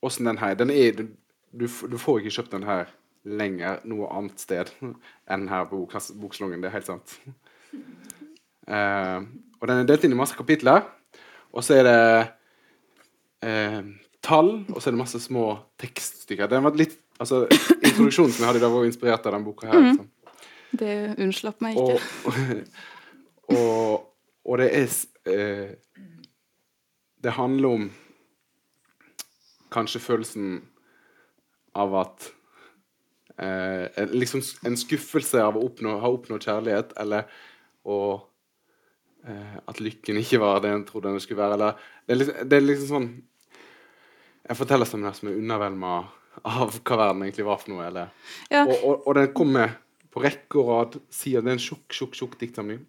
åssen 0.01 0.25
den 0.25 0.39
her 0.39 0.55
den 0.57 0.71
er, 0.73 0.95
du, 0.95 1.03
du, 1.51 1.67
du 1.67 1.97
får 1.99 2.21
ikke 2.21 2.33
kjøpt 2.37 2.55
den 2.55 2.65
her 2.65 2.89
lenger 3.27 3.83
noe 3.85 4.07
annet 4.09 4.39
sted 4.41 4.71
enn 5.29 5.45
her 5.51 5.67
på 5.69 5.83
bok, 5.83 5.93
Boksalongen. 6.23 6.63
Det 6.63 6.71
er 6.71 6.77
helt 6.79 6.89
sant. 6.89 7.19
Uh, 8.65 9.27
og 9.59 9.67
den 9.67 9.83
er 9.83 9.91
delt 9.91 10.07
inn 10.07 10.15
i 10.15 10.21
masse 10.23 10.37
kapitler. 10.37 10.87
Og 11.51 11.63
så 11.67 11.81
er 11.81 11.83
det 11.83 11.99
eh, 13.43 13.81
tall, 14.21 14.51
og 14.69 14.81
så 14.81 14.89
er 14.89 14.95
det 14.95 15.01
masse 15.01 15.19
små 15.21 15.45
tekststykker. 15.81 16.49
Den 16.51 16.65
var 16.65 16.77
litt, 16.77 16.97
altså, 17.19 17.43
Introduksjonen 17.81 18.33
som 18.33 18.43
jeg 18.43 18.49
hadde 18.49 18.61
i 18.61 18.63
dag, 18.63 18.73
var 18.73 18.87
inspirert 18.87 19.25
av 19.25 19.35
den 19.35 19.45
boka 19.45 19.69
her. 19.71 19.85
Liksom. 19.87 20.09
Det 20.81 20.95
unnslapp 21.19 21.61
meg 21.63 21.79
ikke. 21.79 22.61
og, 23.51 24.05
og 24.47 24.61
det 24.61 24.69
er 24.77 24.93
eh, 25.27 25.73
Det 27.21 27.33
handler 27.35 27.75
om 27.75 27.89
kanskje 29.71 30.01
følelsen 30.03 30.61
av 31.75 31.95
at 31.99 32.29
eh, 33.37 34.07
Liksom 34.11 34.43
en 34.67 34.77
skuffelse 34.79 35.43
av 35.43 35.57
å 35.57 35.65
oppnå, 35.67 35.97
ha 35.99 36.11
oppnådd 36.11 36.47
kjærlighet, 36.47 36.95
eller 37.03 37.27
å 37.83 37.99
eh, 39.27 39.57
At 39.67 39.83
lykken 39.83 40.21
ikke 40.21 40.39
var 40.39 40.63
det 40.63 40.71
en 40.71 40.87
trodde 40.87 41.11
den 41.11 41.23
skulle 41.23 41.43
være. 41.43 41.59
Eller, 41.59 41.75
det, 42.07 42.15
er 42.15 42.21
liksom, 42.21 42.47
det 42.47 42.57
er 42.57 42.67
liksom 42.69 42.91
sånn 42.95 43.11
En 44.51 44.57
fortellerstemning 44.59 45.07
her 45.09 45.17
som 45.17 45.29
er 45.31 45.39
undervelma 45.39 45.93
av 46.47 46.77
hva 46.79 46.97
verden 46.99 47.23
egentlig 47.25 47.47
var 47.47 47.59
for 47.61 47.73
noe. 47.73 47.87
Eller, 47.87 48.11
Ja. 48.51 48.65
og, 48.65 48.75
og, 48.83 49.07
og 49.07 49.15
den 49.17 49.31
kommer 49.35 49.77
på 50.11 50.23
rekke 50.23 50.59
og 50.59 50.71
rad. 50.71 50.97
Sier 51.13 51.43
det 51.43 51.53
er 51.53 51.59
en 51.59 51.63
tjukk, 51.63 51.87
tjukk, 51.95 52.17
tjukk 52.19 52.39
diktsamling. 52.41 52.81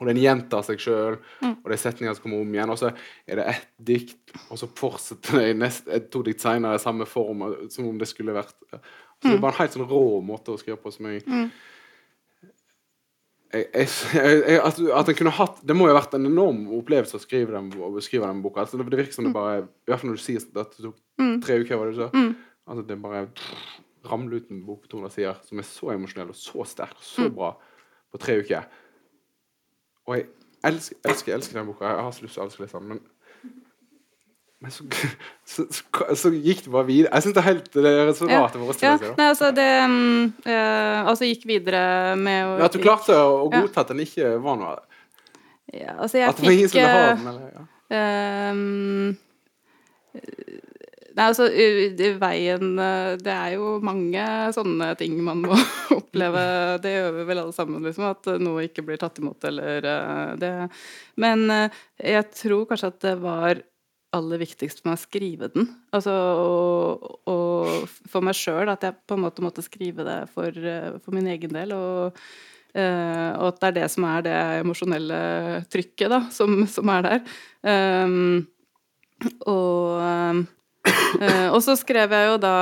Og 0.00 0.08
den 0.08 0.18
gjentar 0.18 0.64
seg 0.66 0.80
sjøl, 0.82 1.18
og 1.44 1.66
det 1.68 1.76
er 1.76 1.78
setninger 1.82 2.14
som 2.16 2.24
kommer 2.24 2.40
om 2.42 2.54
igjen. 2.56 2.70
Og 2.72 2.78
så 2.80 2.88
er 3.28 3.38
det 3.38 3.44
ett 3.52 3.68
dikt, 3.92 4.32
og 4.48 4.58
så 4.58 4.66
fortsetter 4.80 5.38
det 5.38 5.50
nest, 5.60 5.86
et, 5.92 6.08
to 6.10 6.24
dikt 6.26 6.42
seinere 6.42 6.80
i 6.80 6.82
samme 6.82 7.06
form, 7.06 7.44
som 7.70 7.86
om 7.90 8.00
det 8.00 8.08
skulle 8.10 8.34
vært 8.34 8.56
så 8.72 8.80
Det 9.28 9.36
er 9.36 9.42
bare 9.44 9.52
en 9.54 9.60
helt 9.60 9.74
sånn 9.76 9.86
rå 9.86 10.00
måte 10.26 10.50
å 10.50 10.58
skrive 10.58 10.80
på 10.82 10.90
som 10.90 11.06
jeg 11.06 11.20
jeg, 11.22 11.50
jeg, 13.52 13.88
jeg, 14.16 14.60
at, 14.64 14.78
at 14.80 15.08
den 15.08 15.16
kunne 15.18 15.32
hatt 15.36 15.58
Det 15.68 15.74
må 15.76 15.84
jo 15.84 15.92
ha 15.92 15.98
vært 15.98 16.14
en 16.16 16.28
enorm 16.30 16.62
opplevelse 16.78 17.18
å 17.18 17.22
skrive 17.22 17.52
den, 17.52 17.68
å 17.76 17.90
beskrive 17.92 18.28
den 18.28 18.40
boka. 18.44 18.64
Altså, 18.64 18.80
det, 18.80 18.86
det 18.92 19.00
virker 19.02 19.16
som 19.18 19.28
det 19.28 19.34
bare 19.36 19.58
I 19.60 19.92
hvert 19.92 20.00
fall 20.00 20.12
når 20.12 20.20
du 20.20 20.24
sier 20.24 20.46
at 20.46 20.76
det 20.78 20.86
tok 20.86 20.96
tre 21.44 21.58
uker, 21.60 21.76
var 21.76 21.90
det 21.90 21.96
du 21.96 22.00
sa? 22.00 22.08
Altså, 22.62 22.86
det 22.88 22.98
bare 23.02 23.26
ramler 24.08 24.40
ut 24.40 24.50
en 24.50 24.62
bok 24.66 24.84
på 24.84 24.94
200 24.96 25.14
sider 25.14 25.42
som 25.46 25.60
er 25.60 25.66
så 25.68 25.92
emosjonell 25.94 26.32
og 26.32 26.38
så 26.38 26.64
sterk 26.66 26.96
og 26.96 27.04
så 27.06 27.28
bra 27.30 27.52
på 28.12 28.20
tre 28.22 28.38
uker. 28.42 28.64
Og 30.08 30.16
jeg 30.16 30.26
elsker, 30.66 30.98
elsker, 31.08 31.34
elsker 31.36 31.60
den 31.60 31.68
boka. 31.70 31.86
Jeg 31.90 32.06
har 32.08 32.16
så 32.16 32.24
lyst 32.24 32.38
til 32.38 32.42
å 32.42 32.48
elske 32.48 32.70
den, 32.72 32.88
men 32.94 33.02
men 34.62 34.70
så, 34.70 34.84
så, 35.44 35.64
så, 35.74 36.14
så 36.14 36.30
gikk 36.30 36.62
det 36.66 36.72
bare 36.72 36.86
videre. 36.86 37.10
Jeg 37.10 37.24
syns 37.24 37.34
det 37.34 37.42
er 37.42 37.48
helt 37.48 37.68
det 37.74 37.90
er 37.90 38.12
så 38.14 38.28
rart. 38.30 38.54
det 38.54 38.86
Ja, 38.86 38.94
da. 39.00 39.10
nei, 39.18 39.26
altså 39.26 39.50
det 39.56 39.68
um, 39.82 40.30
uh, 40.46 41.10
Altså 41.10 41.26
gikk 41.26 41.48
videre 41.50 41.82
med 42.20 42.46
å 42.46 42.54
Men 42.60 42.66
at 42.68 42.76
du 42.76 42.82
klarte 42.82 43.16
å 43.18 43.48
godta 43.50 43.82
at 43.82 43.90
den 43.90 44.04
ikke 44.04 44.36
var 44.44 44.60
noe 44.60 44.76
ja, 45.72 45.96
Altså, 45.96 46.20
jeg 46.20 46.30
At 46.30 46.38
det 46.38 46.54
fikk 46.54 46.78
eh, 46.78 46.94
den? 46.94 47.26
Eller, 47.32 47.48
ja. 47.56 47.66
Ehm, 47.98 49.16
Nei, 51.12 51.26
altså 51.26 51.48
i 51.50 52.12
veien 52.20 52.78
eh, 52.80 53.10
Det 53.20 53.32
er 53.34 53.56
jo 53.56 53.74
mange 53.84 54.22
sånne 54.54 54.92
ting 55.00 55.18
man 55.24 55.42
må 55.44 55.58
oppleve. 55.98 56.44
Det 56.84 56.94
gjør 56.94 57.10
vi 57.18 57.26
vel 57.28 57.42
alle 57.42 57.56
sammen, 57.56 57.82
liksom. 57.84 58.06
At 58.12 58.30
noe 58.40 58.68
ikke 58.68 58.84
blir 58.86 59.00
tatt 59.00 59.18
imot, 59.20 59.42
eller 59.50 59.90
det 60.40 60.54
Men 61.20 61.44
jeg 61.50 62.30
tror 62.36 62.64
kanskje 62.70 62.92
at 62.94 63.04
det 63.04 63.16
var 63.24 63.60
aller 64.12 64.40
viktigst 64.42 64.80
for 64.80 64.90
meg 64.90 64.98
å 64.98 65.02
skrive 65.02 65.48
den. 65.54 65.68
Altså 65.94 66.12
og, 66.12 67.04
og 67.30 67.90
for 68.12 68.24
meg 68.24 68.36
sjøl, 68.36 68.68
at 68.72 68.84
jeg 68.84 68.98
på 69.08 69.16
en 69.16 69.24
måte 69.24 69.44
måtte 69.44 69.64
skrive 69.64 70.04
det 70.06 70.18
for, 70.34 70.48
eh, 70.52 70.96
for 71.02 71.16
min 71.16 71.30
egen 71.32 71.52
del. 71.56 71.72
Og, 71.76 72.22
eh, 72.76 73.30
og 73.38 73.46
at 73.50 73.60
det 73.60 73.70
er 73.70 73.76
det 73.80 73.90
som 73.94 74.08
er 74.10 74.26
det 74.26 74.38
emosjonelle 74.62 75.20
trykket, 75.72 76.08
da, 76.12 76.22
som, 76.34 76.62
som 76.70 76.92
er 76.92 77.08
der. 77.08 77.36
Um, 77.64 78.46
og 79.46 80.02
eh, 80.02 80.42
Og 81.52 81.60
så 81.62 81.76
skrev 81.78 82.10
jeg 82.10 82.26
jo 82.26 82.38
da 82.42 82.56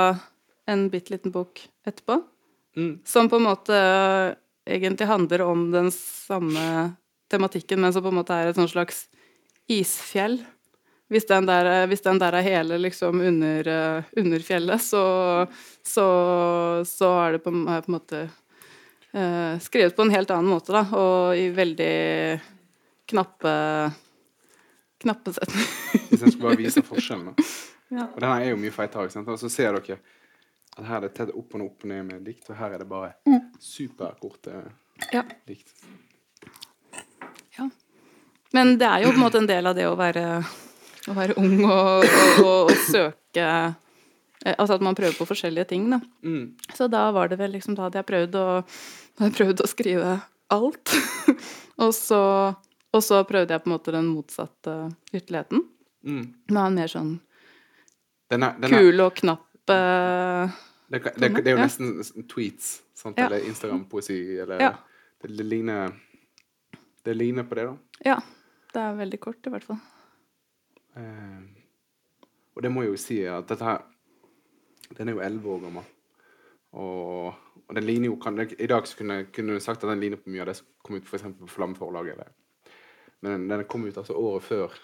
en 0.68 0.88
bitte 0.92 1.14
liten 1.14 1.32
bok 1.34 1.62
etterpå, 1.88 2.22
Mm. 2.76 3.00
som 3.02 3.26
på 3.26 3.34
en 3.40 3.48
måte 3.48 3.76
egentlig 4.62 5.06
handler 5.10 5.42
om 5.42 5.64
den 5.72 5.88
samme 5.90 6.94
tematikken, 7.30 7.80
men 7.82 7.92
som 7.92 8.04
på 8.04 8.12
en 8.12 8.18
måte 8.20 8.30
er 8.30 8.50
et 8.50 8.54
sånt 8.54 8.70
slags 8.70 9.08
isfjell. 9.66 10.38
Hvis 11.10 11.26
den 11.28 11.46
der, 11.48 11.66
eh, 11.66 11.86
hvis 11.90 12.04
den 12.06 12.18
der 12.22 12.36
er 12.38 12.46
hele 12.46 12.78
liksom 12.80 13.20
under, 13.20 13.68
eh, 13.68 14.10
under 14.22 14.44
fjellet, 14.46 14.82
så, 14.84 15.02
så, 15.86 16.06
så 16.86 17.10
er 17.24 17.36
det 17.36 17.42
på, 17.44 17.50
er 17.66 17.82
på 17.86 17.90
en 17.90 17.96
måte 17.98 18.20
eh, 19.12 19.58
skrevet 19.62 19.96
på 19.98 20.06
en 20.06 20.14
helt 20.14 20.30
annen 20.30 20.50
måte, 20.52 20.72
da, 20.76 20.84
og 20.94 21.34
i 21.38 21.48
veldig 21.54 21.92
knappe 23.10 23.52
knappe 25.00 25.32
setninger. 25.32 25.68
Hvis 26.10 26.20
jeg 26.20 26.32
skulle 26.34 26.46
bare 26.50 26.60
vise 26.60 26.82
forskjellen. 26.86 27.32
da. 27.34 27.48
Ja. 27.90 28.04
Og 28.06 28.20
denne 28.22 28.34
er 28.44 28.52
jo 28.52 28.58
mye 28.62 28.70
feitere. 28.70 29.08
Og 29.26 29.38
så 29.40 29.48
ser 29.50 29.74
dere 29.74 29.96
at 30.78 30.84
her 30.86 31.00
er 31.00 31.08
det 31.08 31.08
tett 31.16 31.32
opp 31.34 31.56
og 31.56 31.64
opp 31.64 31.82
og 31.82 31.88
ned 31.90 32.04
med 32.06 32.20
dikt, 32.22 32.44
og 32.52 32.54
her 32.60 32.76
er 32.76 32.84
det 32.84 32.86
bare 32.86 33.40
superkorte 33.58 34.60
Ja. 35.10 35.24
dikt. 35.48 35.72
Ja. 37.58 37.66
Men 38.54 38.76
det 38.78 38.86
er 38.86 39.02
jo 39.02 39.10
på 39.10 39.18
en 39.18 39.24
måte 39.24 39.40
en 39.42 39.48
del 39.50 39.66
av 39.66 39.74
det 39.74 39.88
å 39.90 39.96
være, 39.98 40.22
å 41.08 41.14
være 41.16 41.36
ung 41.40 41.62
og, 41.64 42.04
og, 42.04 42.40
og, 42.44 42.70
og 42.72 42.82
søke 42.90 43.46
eh, 43.46 43.76
Altså 44.56 44.78
at 44.78 44.84
man 44.84 44.96
prøver 44.96 45.16
på 45.18 45.26
forskjellige 45.28 45.66
ting, 45.68 45.90
da. 45.92 45.98
Mm. 46.24 46.54
Så 46.72 46.86
da 46.88 47.02
var 47.12 47.28
det 47.28 47.36
vel 47.40 47.52
liksom 47.52 47.74
Da 47.76 47.86
hadde 47.86 48.00
jeg 48.00 48.08
prøvd 48.08 48.38
å, 48.40 48.44
jeg 49.20 49.34
prøvd 49.36 49.60
å 49.60 49.68
skrive 49.68 50.14
alt. 50.50 50.94
og, 51.84 51.92
så, 51.94 52.20
og 52.90 53.04
så 53.04 53.20
prøvde 53.28 53.52
jeg 53.52 53.62
på 53.62 53.68
en 53.70 53.74
måte 53.74 53.92
den 53.94 54.08
motsatte 54.08 54.76
ytterligheten. 55.12 55.62
Mm. 56.08 56.24
Med 56.48 56.62
en 56.62 56.80
mer 56.80 56.88
sånn 56.90 57.12
Den 58.32 58.46
er, 58.46 58.56
den 58.56 58.72
er, 58.72 58.80
kul 58.80 59.04
og 59.04 59.12
knapp 59.20 59.72
eh, 59.74 60.58
det, 60.90 61.02
det, 61.20 61.28
det 61.36 61.52
er 61.52 61.54
jo 61.54 61.60
Ja. 61.60 61.66
nesten 61.68 62.26
tweets, 62.30 62.80
sant? 62.96 63.20
Ja. 63.20 63.28
eller 63.28 63.44
Instagram-poesi, 63.46 64.18
eller 64.42 64.64
Ja. 64.64 64.72
det, 65.20 65.36
det 65.36 65.44
ligner 65.46 65.92
Det 67.04 67.14
ligner 67.14 67.44
på 67.44 67.54
det, 67.60 67.68
da. 67.68 67.76
Ja. 68.04 68.18
Det 68.72 68.80
er 68.80 68.96
veldig 68.96 69.20
kort, 69.20 69.46
i 69.46 69.50
hvert 69.52 69.64
fall. 69.66 69.78
Eh, 70.98 71.40
og 72.56 72.64
det 72.64 72.72
må 72.72 72.84
jeg 72.84 72.92
jo 72.92 73.00
si 73.00 73.20
at 73.30 73.46
dette 73.46 73.64
her 73.64 73.84
Den 74.98 75.08
er 75.08 75.14
jo 75.14 75.22
elleve 75.22 75.54
år 75.54 75.64
gammel. 75.64 75.84
Og, 76.74 77.34
og 77.68 77.74
den 77.76 77.86
ligner 77.86 78.10
jo 78.10 78.16
kan, 78.18 78.38
I 78.38 78.66
dag 78.70 78.86
kunne 78.98 79.24
kunne 79.30 79.54
du 79.54 79.62
sagt 79.62 79.84
at 79.84 79.90
den 79.90 80.00
ligner 80.02 80.18
på 80.18 80.30
mye 80.30 80.42
av 80.42 80.50
det 80.50 80.56
som 80.58 80.66
kom 80.82 80.98
ut 80.98 81.06
for 81.06 81.18
på 81.18 81.50
Flammeforlaget. 81.50 82.24
Men 83.20 83.32
den, 83.32 83.48
den 83.48 83.64
kom 83.70 83.86
ut 83.86 83.96
altså 83.96 84.18
året 84.18 84.46
før 84.46 84.74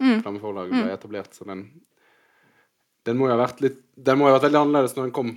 Mm. 0.00 0.22
Flammeforlaget 0.24 0.72
ble 0.72 0.92
etablert, 0.94 1.34
så 1.36 1.44
den 1.44 1.66
Den 3.04 3.18
må 3.18 3.28
jo 3.28 3.34
ha 3.34 3.40
vært 3.40 3.60
litt 3.60 3.80
Den 3.96 4.16
må 4.16 4.28
jo 4.28 4.32
ha 4.32 4.38
vært 4.38 4.46
veldig 4.48 4.60
annerledes 4.62 4.96
når 4.96 5.08
den 5.08 5.14
kom, 5.16 5.32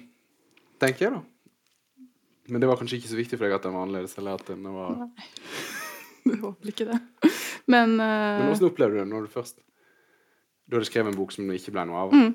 tenker 0.80 1.06
jeg, 1.06 1.18
da. 1.18 2.08
Men 2.52 2.64
det 2.64 2.70
var 2.70 2.80
kanskje 2.80 3.00
ikke 3.00 3.12
så 3.12 3.20
viktig 3.20 3.40
for 3.40 3.48
deg 3.48 3.58
at 3.58 3.66
den 3.68 3.76
var 3.76 3.86
annerledes, 3.86 4.16
eller 4.20 4.40
at 4.40 4.48
den 4.48 4.64
var 4.72 4.96
Nei. 5.02 5.28
var 6.30 6.40
håper 6.46 6.72
ikke 6.72 6.88
det. 6.88 7.00
Men, 7.68 7.98
uh, 8.00 8.40
Men 8.40 8.50
hvordan 8.50 8.70
opplevde 8.70 8.96
du 8.96 9.02
det 9.02 9.10
når 9.12 9.28
du 9.28 9.36
først 9.36 9.60
Du 10.68 10.78
hadde 10.78 10.88
skrevet 10.88 11.12
en 11.12 11.18
bok 11.18 11.34
som 11.36 11.48
det 11.50 11.60
ikke 11.60 11.74
ble 11.76 11.86
noe 11.90 12.06
av? 12.06 12.14
Mm. 12.16 12.34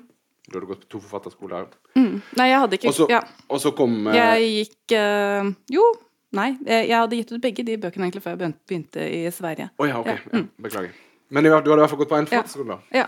Du 0.49 0.57
hadde 0.57 0.69
gått 0.69 0.85
på 0.85 0.91
to 0.95 1.01
forfatterskoler. 1.03 1.67
mm. 1.95 2.13
Nei, 2.39 2.47
jeg 2.49 2.61
hadde 2.63 2.79
ikke 2.79 2.91
Og 2.91 2.95
så, 2.97 3.07
ja. 3.11 3.19
og 3.49 3.61
så 3.61 3.71
kom 3.77 3.95
uh, 4.07 4.15
Jeg 4.15 4.49
gikk 4.53 4.95
uh, 4.97 5.51
Jo, 5.69 5.85
nei. 6.37 6.49
Jeg, 6.65 6.89
jeg 6.89 6.97
hadde 6.97 7.19
gitt 7.21 7.33
ut 7.35 7.43
begge 7.43 7.65
de 7.67 7.77
bøkene 7.81 8.07
egentlig 8.07 8.23
før 8.25 8.37
jeg 8.37 8.53
begynte, 8.69 9.05
i 9.05 9.21
Sverige. 9.33 9.69
Oh, 9.77 9.87
ja, 9.89 9.99
ok. 10.01 10.09
Ja, 10.13 10.17
Ja, 10.33 10.43
beklager. 10.65 10.97
Men 11.29 11.45
du, 11.45 11.49
du 11.49 11.55
hadde 11.55 11.77
i 11.77 11.83
hvert 11.83 11.93
fall 11.93 12.01
gått 12.01 12.11
på 12.13 12.17
en 12.17 12.29
forfatterskole, 12.29 12.77
da. 12.77 13.01
Ja. 13.03 13.07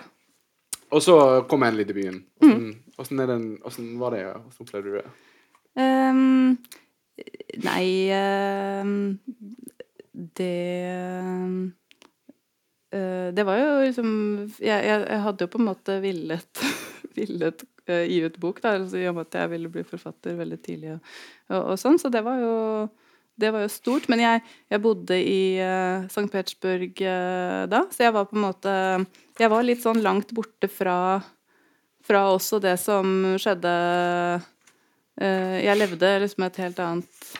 Og 0.91 1.01
så 1.01 1.15
kom 1.49 1.63
endelig 1.63 1.87
debuten. 1.87 2.25
Mm. 2.43 2.75
Den, 3.09 3.45
hvordan 3.63 3.91
var 3.99 4.13
det? 4.13 4.25
Hvordan 4.27 4.65
opplevde 4.65 4.89
du 4.89 4.97
det? 4.99 5.05
Um, 5.79 6.57
nei 7.63 7.85
um, 8.11 9.19
Det 10.11 10.49
eh, 10.91 11.53
Det 12.91 13.43
var 13.47 13.55
jo 13.55 13.67
liksom 13.85 14.07
jeg, 14.59 14.83
jeg, 14.83 15.19
hadde 15.23 15.45
jo 15.45 15.51
på 15.53 15.59
en 15.61 15.67
måte 15.69 15.93
villet, 16.03 16.63
villet 17.17 17.63
uh, 17.87 18.01
gi 18.03 18.17
ut 18.25 18.39
bok, 18.41 18.59
da, 18.63 18.73
altså, 18.75 18.99
i 18.99 19.05
og 19.07 19.15
med 19.15 19.29
at 19.29 19.37
jeg 19.39 19.51
ville 19.53 19.71
bli 19.71 19.85
forfatter 19.87 20.35
veldig 20.35 20.59
tidlig. 20.65 20.97
Og, 20.97 21.13
og, 21.53 21.61
og 21.71 21.79
sånn, 21.79 21.99
Så 22.01 22.11
det 22.11 22.23
var 22.25 22.41
jo 22.43 22.55
det 23.41 23.51
var 23.53 23.65
jo 23.65 23.71
stort. 23.71 24.07
Men 24.11 24.23
jeg, 24.23 24.43
jeg 24.71 24.83
bodde 24.83 25.17
i 25.17 25.41
uh, 25.63 26.07
St. 26.11 26.27
Petersburg 26.31 27.03
uh, 27.03 27.65
da, 27.71 27.85
så 27.91 28.07
jeg 28.07 28.15
var 28.15 28.29
på 28.29 28.37
en 28.37 28.47
måte 28.47 28.73
Jeg 29.39 29.51
var 29.51 29.65
litt 29.65 29.83
sånn 29.83 30.03
langt 30.05 30.33
borte 30.37 30.69
fra, 30.71 31.19
fra 32.05 32.25
også 32.33 32.61
det 32.63 32.77
som 32.81 33.35
skjedde 33.41 33.75
uh, 34.41 35.57
jeg 35.61 35.77
levde 35.77 36.11
liksom 36.23 36.47
et 36.47 36.59
helt 36.63 36.81
annet 36.81 37.31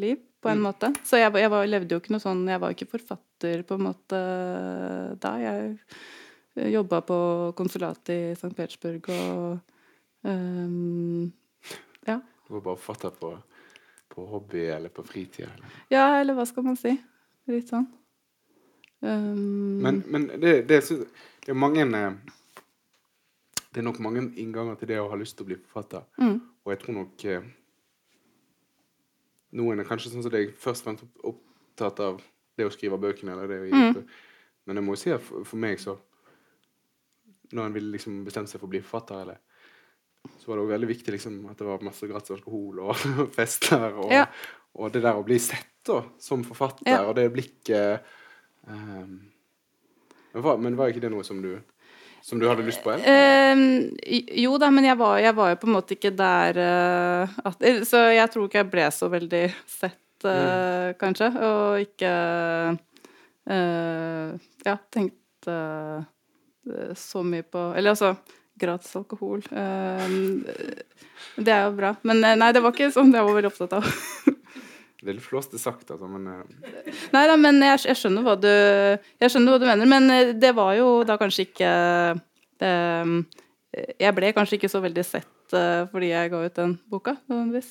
liv, 0.00 0.20
på 0.40 0.48
en 0.48 0.58
Mm. 0.58 0.64
måte. 0.70 0.88
Så 1.04 1.18
jeg, 1.20 1.32
jeg 1.36 1.50
var, 1.52 1.66
levde 1.68 1.92
jo 1.94 2.00
ikke 2.00 2.12
noe 2.14 2.22
sånn 2.22 2.46
Jeg 2.48 2.60
var 2.62 2.70
ikke 2.72 2.88
forfatter, 2.88 3.62
på 3.68 3.74
en 3.76 3.82
måte, 3.84 4.20
da. 5.20 5.34
Jeg 5.40 6.72
jobba 6.72 7.00
på 7.06 7.18
konsulatet 7.56 8.10
i 8.14 8.32
St. 8.32 8.54
Petersburg 8.56 9.08
og 9.08 9.60
um, 10.24 11.32
Ja. 12.08 12.18
Du 12.48 12.54
var 12.56 12.60
bare 12.70 12.76
forfatter 12.80 13.10
på, 13.20 13.34
på 14.10 14.26
hobby 14.26 14.64
eller 14.74 14.88
på 14.88 15.04
fritida? 15.06 15.50
Ja, 15.92 16.20
eller 16.20 16.34
hva 16.34 16.46
skal 16.48 16.64
man 16.66 16.76
si? 16.80 16.96
Litt 17.50 17.68
sånn. 17.70 17.86
Um, 19.00 19.80
Men, 19.80 20.02
men 20.12 20.26
det, 20.40 20.66
det, 20.68 20.80
det 20.88 21.48
er 21.48 21.56
mange 21.56 21.80
eh, 21.86 22.12
Det 23.72 23.80
er 23.80 23.86
nok 23.86 24.00
mange 24.04 24.26
innganger 24.36 24.76
til 24.76 24.90
det 24.90 24.98
å 25.00 25.06
ha 25.08 25.16
lyst 25.16 25.38
til 25.38 25.46
å 25.46 25.48
bli 25.52 25.56
forfatter. 25.62 26.02
mm, 26.20 26.34
Og 26.66 26.72
jeg 26.74 26.80
tror 26.82 26.96
nok 26.98 27.24
eh, 27.24 27.46
noen 29.52 29.80
er 29.80 29.84
kanskje 29.88 30.12
sånn 30.12 30.22
som 30.22 30.32
deg 30.32 30.52
først 30.54 30.84
og 30.84 30.90
fremst 30.90 31.24
opptatt 31.26 32.00
av 32.00 32.20
det 32.56 32.66
å 32.68 32.72
skrive 32.74 32.98
bøkene 33.00 33.32
eller 33.32 33.48
det 33.48 33.60
å 33.60 33.66
gi 33.66 33.72
Mm. 33.72 33.96
ut. 33.96 34.06
Men 34.66 34.76
jeg 34.76 34.84
må 34.84 34.92
jo 34.94 35.00
si 35.00 35.10
at 35.10 35.22
for, 35.24 35.44
for 35.44 35.56
meg 35.56 35.78
så 35.80 35.96
Når 37.52 37.66
en 37.66 37.72
ville 37.74 37.90
liksom 37.96 38.20
bestemt 38.24 38.46
seg 38.48 38.60
for 38.60 38.68
å 38.68 38.70
bli 38.70 38.78
forfatter, 38.80 39.22
eller, 39.24 39.38
så 40.38 40.46
var 40.46 40.56
det 40.56 40.62
også 40.62 40.70
veldig 40.74 40.88
viktig 40.92 41.12
liksom, 41.16 41.38
at 41.50 41.58
det 41.58 41.66
var 41.66 41.80
masse 41.82 42.06
gratis 42.06 42.30
alkohol 42.36 42.78
og 42.84 42.94
fester. 43.38 43.88
Og, 43.98 44.12
Ja. 44.14 44.26
og 44.78 44.92
det 44.94 45.02
der 45.02 45.18
å 45.18 45.24
bli 45.26 45.38
sett 45.42 45.66
da, 45.84 45.96
som 46.22 46.44
forfatter, 46.46 46.86
Ja. 46.86 47.00
og 47.08 47.16
det 47.16 47.24
blikket 47.34 48.04
um, 48.68 49.16
men, 50.32 50.42
var, 50.44 50.58
men 50.62 50.76
var 50.78 50.92
ikke 50.92 51.00
det 51.02 51.10
noe 51.10 51.24
som 51.26 51.42
du, 51.42 51.56
som 52.22 52.40
du 52.40 52.46
hadde 52.48 52.64
lyst 52.66 52.82
på? 52.84 52.92
Ehm, 52.92 53.90
jo 54.42 54.58
da, 54.60 54.70
men 54.72 54.86
jeg 54.86 54.98
var, 55.00 55.18
jeg 55.22 55.34
var 55.36 55.52
jo 55.52 55.60
på 55.62 55.68
en 55.68 55.76
måte 55.76 55.96
ikke 55.96 56.12
der 56.16 56.60
uh, 56.60 57.38
at, 57.48 57.64
Så 57.88 58.02
jeg 58.12 58.30
tror 58.32 58.48
ikke 58.48 58.62
jeg 58.62 58.70
ble 58.72 58.86
så 58.94 59.08
veldig 59.12 59.44
sett, 59.68 60.26
eh, 60.28 60.90
kanskje. 61.00 61.30
Og 61.48 61.86
ikke 61.86 62.12
eh, 63.48 64.28
Ja, 64.66 64.76
tenkte 64.92 65.56
så 67.00 67.22
mye 67.24 67.42
på 67.42 67.62
Eller 67.72 67.94
altså 67.94 68.12
Gratis 68.60 68.92
alkohol. 68.98 69.40
det 71.40 71.52
er 71.54 71.62
jo 71.64 71.72
bra. 71.78 71.94
Men 72.04 72.20
nei, 72.20 72.50
det 72.52 72.60
var 72.60 72.74
ikke 72.74 72.92
sånn 72.92 73.14
jeg 73.16 73.24
var 73.24 73.38
veldig 73.38 73.52
opptatt 73.54 73.78
av. 73.78 73.88
Det 75.00 75.14
litt 75.16 75.24
flåste 75.24 75.58
sagt, 75.60 75.88
altså, 75.94 76.08
men 76.10 76.26
eh, 76.28 76.94
Nei 77.14 77.22
da, 77.28 77.36
men 77.40 77.60
jeg, 77.64 77.80
jeg, 77.88 77.96
skjønner 77.96 78.24
hva 78.26 78.34
du, 78.36 78.48
jeg 79.22 79.32
skjønner 79.32 79.54
hva 79.54 79.60
du 79.62 79.68
mener. 79.68 79.88
Men 79.88 80.12
eh, 80.12 80.32
det 80.36 80.52
var 80.56 80.74
jo 80.76 80.88
da 81.08 81.16
kanskje 81.20 81.46
ikke 81.48 81.70
det, 82.60 82.72
Jeg 83.96 84.16
ble 84.16 84.32
kanskje 84.36 84.58
ikke 84.58 84.72
så 84.72 84.82
veldig 84.84 85.04
sett 85.06 85.54
eh, 85.56 85.86
fordi 85.92 86.10
jeg 86.12 86.32
ga 86.32 86.42
ut 86.44 86.58
den 86.58 86.74
boka, 86.92 87.16
nødvendigvis. 87.30 87.70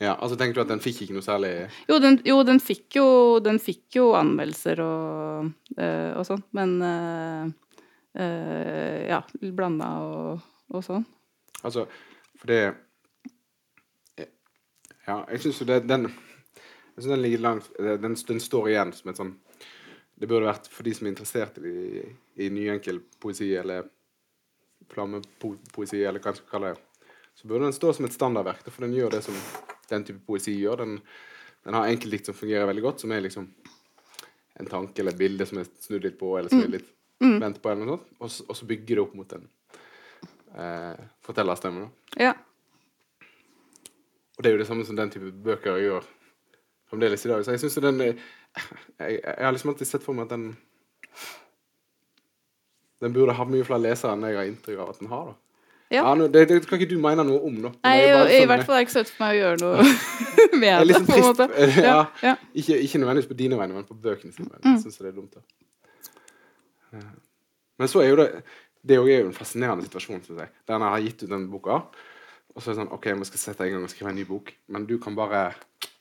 ja, 0.00 0.14
altså 0.14 0.38
tenker 0.38 0.60
du 0.60 0.62
at 0.62 0.70
den 0.70 0.84
fikk 0.84 1.02
ikke 1.04 1.16
noe 1.16 1.26
særlig 1.26 1.50
Jo, 1.88 1.98
den, 2.04 2.20
jo, 2.24 2.36
den 2.46 2.62
fikk 2.62 3.00
jo, 3.00 3.08
den 3.42 3.58
fikk 3.62 3.98
jo 3.98 4.12
anmeldelser 4.18 4.84
og, 4.84 5.50
eh, 5.76 6.12
og 6.14 6.28
sånn, 6.28 6.44
men 6.56 6.76
eh, 6.86 7.42
Ja, 9.10 9.20
blanda 9.54 9.88
og, 10.02 10.46
og 10.74 10.82
sånn. 10.82 11.04
Altså, 11.62 11.84
for 12.38 12.50
det 12.50 12.62
Ja, 15.10 15.20
jeg 15.32 15.42
syns 15.42 15.60
jo 15.62 15.66
det 15.66 15.80
den 15.88 16.06
Jeg 16.06 17.02
synes 17.02 17.14
den 17.14 17.22
ligger 17.24 17.42
langt 17.46 17.70
den, 17.78 18.14
den 18.14 18.42
står 18.42 18.68
igjen 18.70 18.92
som 18.94 19.10
et 19.10 19.18
sånn 19.18 19.32
Det 20.14 20.28
burde 20.28 20.50
vært 20.50 20.68
for 20.70 20.86
de 20.86 20.92
som 20.94 21.08
er 21.08 21.14
interessert 21.14 21.58
i, 21.64 22.04
i 22.44 22.50
nyenkel 22.52 23.00
poesi 23.22 23.48
eller 23.56 23.88
flammepoesi, 24.90 26.00
eller 26.02 26.20
hva 26.22 26.32
en 26.32 26.38
skal 26.38 26.50
kalle 26.50 26.70
det, 26.72 26.80
så 27.38 27.48
burde 27.48 27.68
den 27.68 27.76
stå 27.76 27.92
som 27.94 28.08
et 28.08 28.14
standardverk. 28.16 28.64
For 28.72 28.82
den 28.82 28.96
gjør 28.96 29.12
det 29.14 29.20
som 29.22 29.36
den 29.90 30.06
type 30.08 30.24
poesi 30.26 30.56
gjør. 30.56 30.82
Den, 30.82 30.96
den 31.64 31.76
har 31.78 31.86
enkeltdikt 31.92 32.26
som 32.26 32.34
fungerer 32.34 32.66
veldig 32.66 32.84
godt, 32.88 33.04
som 33.04 33.14
er 33.14 33.22
liksom 33.22 33.46
en 34.60 34.68
tanke 34.68 35.00
eller 35.00 35.14
et 35.14 35.20
bilde 35.20 35.46
som 35.46 35.60
er 35.62 35.70
snudd 35.80 36.08
litt 36.08 36.18
på, 36.18 36.32
eller 36.36 36.50
som 36.50 36.64
er 36.64 36.74
litt 36.74 36.90
vendt 37.20 37.62
på, 37.62 37.70
eller 37.70 37.86
noe 37.86 38.00
sånt. 38.00 38.12
Og, 38.18 38.50
og 38.50 38.58
så 38.58 38.68
bygger 38.72 38.98
det 38.98 39.04
opp 39.04 39.14
mot 39.20 39.36
en 39.38 39.46
eh, 40.58 41.06
fortellerstemme. 41.28 41.86
da. 41.86 42.24
Ja. 42.26 42.34
Og 44.40 44.44
det 44.44 44.48
er 44.48 44.54
jo 44.54 44.62
det 44.62 44.70
samme 44.70 44.86
som 44.88 44.96
den 44.96 45.10
type 45.12 45.28
bøker 45.44 45.76
gjør 45.76 46.04
fremdeles 46.88 47.26
i 47.26 47.28
dag. 47.28 47.42
Så 47.44 47.52
jeg 47.52 47.60
syns 47.60 47.74
jo 47.76 47.82
den 47.84 47.98
jeg, 48.00 48.14
jeg 48.96 49.34
har 49.36 49.52
liksom 49.52 49.74
alltid 49.74 49.88
sett 49.90 50.06
for 50.06 50.16
meg 50.16 50.30
at 50.30 50.32
den 50.32 50.46
Den 53.04 53.12
burde 53.12 53.36
ha 53.36 53.44
mye 53.44 53.66
flere 53.68 53.84
lesere 53.84 54.14
enn 54.16 54.24
jeg 54.24 54.38
har 54.38 54.48
inntrykk 54.48 54.80
av 54.80 54.94
at 54.94 55.02
den 55.02 55.10
har. 55.12 55.28
da. 55.28 55.36
Ja. 55.90 56.14
nå, 56.14 56.30
det, 56.32 56.46
det 56.48 56.56
kan 56.70 56.80
ikke 56.80 56.88
du 56.88 56.96
mene 57.02 57.24
noe 57.26 57.40
om, 57.44 57.60
da. 57.66 57.74
Nei, 57.84 57.94
det 58.00 58.10
sånn, 58.14 58.32
i, 58.32 58.40
hvert 58.48 58.64
fall 58.64 58.76
er 58.76 58.80
det 58.80 58.86
ikke 58.86 58.94
så 58.94 59.00
lett 59.02 59.12
for 59.12 59.24
meg 59.24 59.32
å 59.32 59.38
gjøre 59.40 59.60
noe 59.60 59.86
med 60.62 60.88
det, 60.88 60.96
sånn 60.96 61.08
på 61.08 61.16
en 61.18 61.24
måte. 61.26 61.46
Ja, 61.90 61.96
Ja. 62.24 62.34
Ikke, 62.54 62.76
ikke 62.80 63.00
nødvendigvis 63.02 63.30
på 63.32 63.38
dine 63.42 63.58
vegne, 63.60 63.76
men 63.76 63.88
på 63.88 63.96
bøkene 64.08 64.32
sine. 64.36 64.52
Mm. 64.60 64.68
Jeg 64.70 64.84
synes 64.86 65.00
det 65.00 65.10
er 65.10 65.16
dumt. 65.20 65.36
da. 65.36 67.02
Men 67.80 67.92
så 67.92 68.04
er 68.04 68.08
jo 68.12 68.20
det 68.22 68.28
Det 68.80 68.96
er 68.96 69.04
jo 69.04 69.26
en 69.26 69.36
fascinerende 69.36 69.84
situasjon, 69.84 70.22
syns 70.24 70.44
jeg. 70.46 70.52
Der 70.68 70.78
jeg 70.78 70.94
har 70.94 71.04
gitt 71.04 71.24
ut 71.26 71.32
den 71.34 71.50
boka, 71.52 71.82
og 72.54 72.62
så 72.62 72.70
er 72.70 72.74
det 72.74 72.80
sånn 72.82 72.94
OK, 72.96 73.10
vi 73.20 73.28
skal 73.28 73.44
sette 73.44 73.66
i 73.68 73.72
gang 73.72 73.84
og 73.86 73.92
skrive 73.92 74.12
en 74.12 74.18
ny 74.18 74.24
bok, 74.28 74.54
men 74.72 74.86
du 74.88 74.96
kan 75.02 75.14
bare 75.18 75.50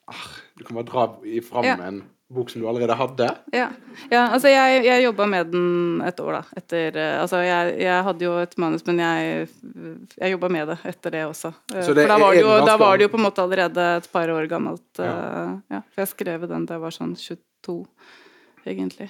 ah, 0.10 0.30
Du 0.58 0.64
kan 0.66 0.80
bare 0.80 0.90
dra 0.90 1.04
fram 1.46 1.68
Ja. 1.68 1.76
en 1.88 2.02
bok 2.30 2.50
som 2.50 2.62
du 2.62 2.68
allerede 2.70 2.94
hadde. 2.94 3.28
Ja, 3.54 3.72
ja 4.12 4.28
altså 4.30 4.52
jeg, 4.52 4.84
jeg 4.86 5.04
jobba 5.04 5.26
med 5.26 5.48
den 5.50 6.02
et 6.06 6.20
år, 6.22 6.36
da. 6.38 6.42
Etter 6.62 6.98
eh, 7.02 7.16
Altså 7.22 7.40
jeg, 7.42 7.72
jeg 7.82 8.04
hadde 8.06 8.26
jo 8.26 8.36
et 8.38 8.54
manus, 8.62 8.86
men 8.86 9.02
jeg, 9.02 9.48
jeg 10.14 10.36
jobba 10.36 10.50
med 10.54 10.70
det 10.70 10.78
etter 10.92 11.16
det 11.16 11.24
også. 11.26 11.54
Eh, 11.74 11.82
Så 11.88 11.96
det 11.98 12.06
For 12.06 12.14
da 12.14 12.20
var, 12.22 12.36
det 12.38 12.44
jo, 12.44 12.52
da 12.70 12.76
var 12.78 12.98
det 12.98 13.08
jo 13.08 13.14
på 13.16 13.18
en 13.22 13.26
måte 13.26 13.42
allerede 13.42 13.88
et 13.98 14.12
par 14.14 14.30
år 14.30 14.46
gammelt. 14.52 14.86
Ja. 15.02 15.16
Uh, 15.16 15.56
ja. 15.74 15.82
For 15.90 16.04
jeg 16.06 16.12
skrev 16.14 16.46
den 16.52 16.70
da 16.70 16.78
jeg 16.78 16.86
var 16.86 16.98
sånn 17.00 17.16
22, 17.18 17.80
egentlig. 18.70 19.10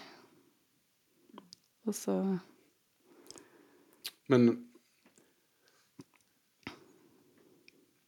Og 1.90 1.96
så 1.98 2.16
Men 4.30 4.52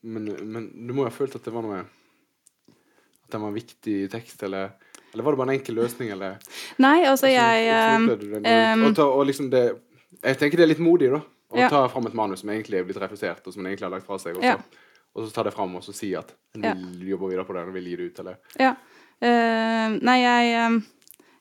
men, 0.03 0.25
men 0.51 0.87
du 0.87 0.93
må 0.93 1.03
jo 1.05 1.09
ha 1.09 1.13
følt 1.13 1.35
at 1.37 1.43
det 1.45 1.53
var 1.53 1.61
noe 1.65 1.81
At 1.81 3.31
den 3.35 3.41
var 3.43 3.51
en 3.51 3.57
viktig 3.59 3.97
tekst, 4.11 4.41
eller 4.43 4.71
Eller 5.13 5.23
var 5.23 5.31
det 5.35 5.37
bare 5.41 5.49
en 5.51 5.59
enkel 5.59 5.75
løsning, 5.77 6.09
eller 6.15 6.37
Nei, 6.81 7.03
altså 7.05 7.29
jeg 7.31 7.67
du 8.19 8.25
det? 8.33 8.45
em, 8.47 8.85
og, 8.87 8.95
ta, 8.97 9.05
og 9.05 9.25
liksom 9.29 9.49
det 9.53 9.65
Jeg 10.23 10.37
tenker 10.41 10.57
det 10.57 10.65
er 10.67 10.71
litt 10.73 10.83
modig, 10.83 11.11
da. 11.13 11.21
Å 11.51 11.57
Ja. 11.59 11.67
ta 11.69 11.87
fram 11.91 12.05
et 12.07 12.13
manus 12.15 12.39
som 12.41 12.49
egentlig 12.49 12.79
er 12.79 12.83
blitt 12.87 13.01
refusert, 13.01 13.45
og 13.45 13.53
som 13.53 13.59
en 13.65 13.71
egentlig 13.71 13.83
har 13.89 13.91
lagt 13.91 14.05
fra 14.07 14.17
seg, 14.17 14.37
Også. 14.37 14.43
Ja. 14.45 14.57
og 15.15 15.25
så 15.27 15.33
ta 15.35 15.43
det 15.43 15.51
fram 15.53 15.73
og 15.75 15.83
så 15.83 15.93
si 15.93 16.13
at 16.15 16.31
en 16.55 16.63
Ja. 16.63 16.73
vil 16.73 17.09
jobbe 17.09 17.29
videre 17.29 17.43
på 17.45 17.53
det, 17.53 17.63
en 17.67 17.73
vil 17.73 17.83
gi 17.89 17.95
det 17.97 18.05
ut, 18.11 18.19
eller 18.19 18.37
Ja. 18.59 18.75
Uh, 19.21 19.99
nei, 20.01 20.17
jeg, 20.23 20.83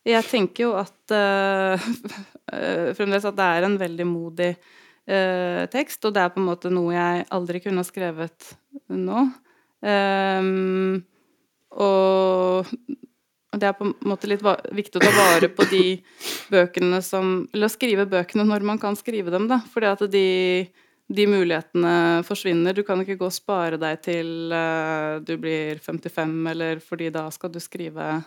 jeg 0.05 0.25
tenker 0.25 0.63
jo 0.67 0.73
at 0.77 1.11
eh, 2.53 2.93
fremdeles 2.97 3.25
at 3.25 3.37
det 3.39 3.47
er 3.47 3.65
en 3.69 3.79
veldig 3.81 4.07
modig 4.07 4.51
eh, 5.11 5.63
tekst, 5.73 6.05
og 6.07 6.15
det 6.15 6.23
er 6.25 6.33
på 6.35 6.41
en 6.41 6.49
måte 6.49 6.73
noe 6.73 6.95
jeg 6.95 7.27
aldri 7.35 7.61
kunne 7.65 7.83
ha 7.83 7.89
skrevet 7.89 8.53
nå. 8.95 9.27
Ehm, 9.87 11.01
og 11.71 12.69
det 13.57 13.67
er 13.67 13.77
på 13.79 13.89
en 13.89 13.95
måte 14.07 14.29
litt 14.31 14.45
viktig 14.45 15.01
å 15.01 15.03
ta 15.03 15.11
vare 15.15 15.51
på 15.53 15.67
de 15.71 15.85
bøkene 16.53 17.01
som 17.03 17.49
Eller 17.55 17.67
å 17.67 17.73
skrive 17.73 18.07
bøkene 18.11 18.45
når 18.47 18.67
man 18.67 18.79
kan 18.83 18.99
skrive 18.99 19.33
dem, 19.35 19.49
da. 19.51 19.61
Fordi 19.73 19.91
at 19.91 20.05
de, 20.13 20.27
de 21.11 21.27
mulighetene 21.31 21.95
forsvinner. 22.27 22.77
Du 22.77 22.85
kan 22.87 23.03
ikke 23.03 23.19
gå 23.21 23.27
og 23.31 23.35
spare 23.35 23.81
deg 23.81 24.03
til 24.07 24.55
uh, 24.55 25.19
du 25.25 25.35
blir 25.43 25.83
55, 25.83 26.37
eller 26.53 26.85
fordi 26.85 27.11
da 27.15 27.27
skal 27.35 27.51
du 27.55 27.59
skrive 27.63 28.21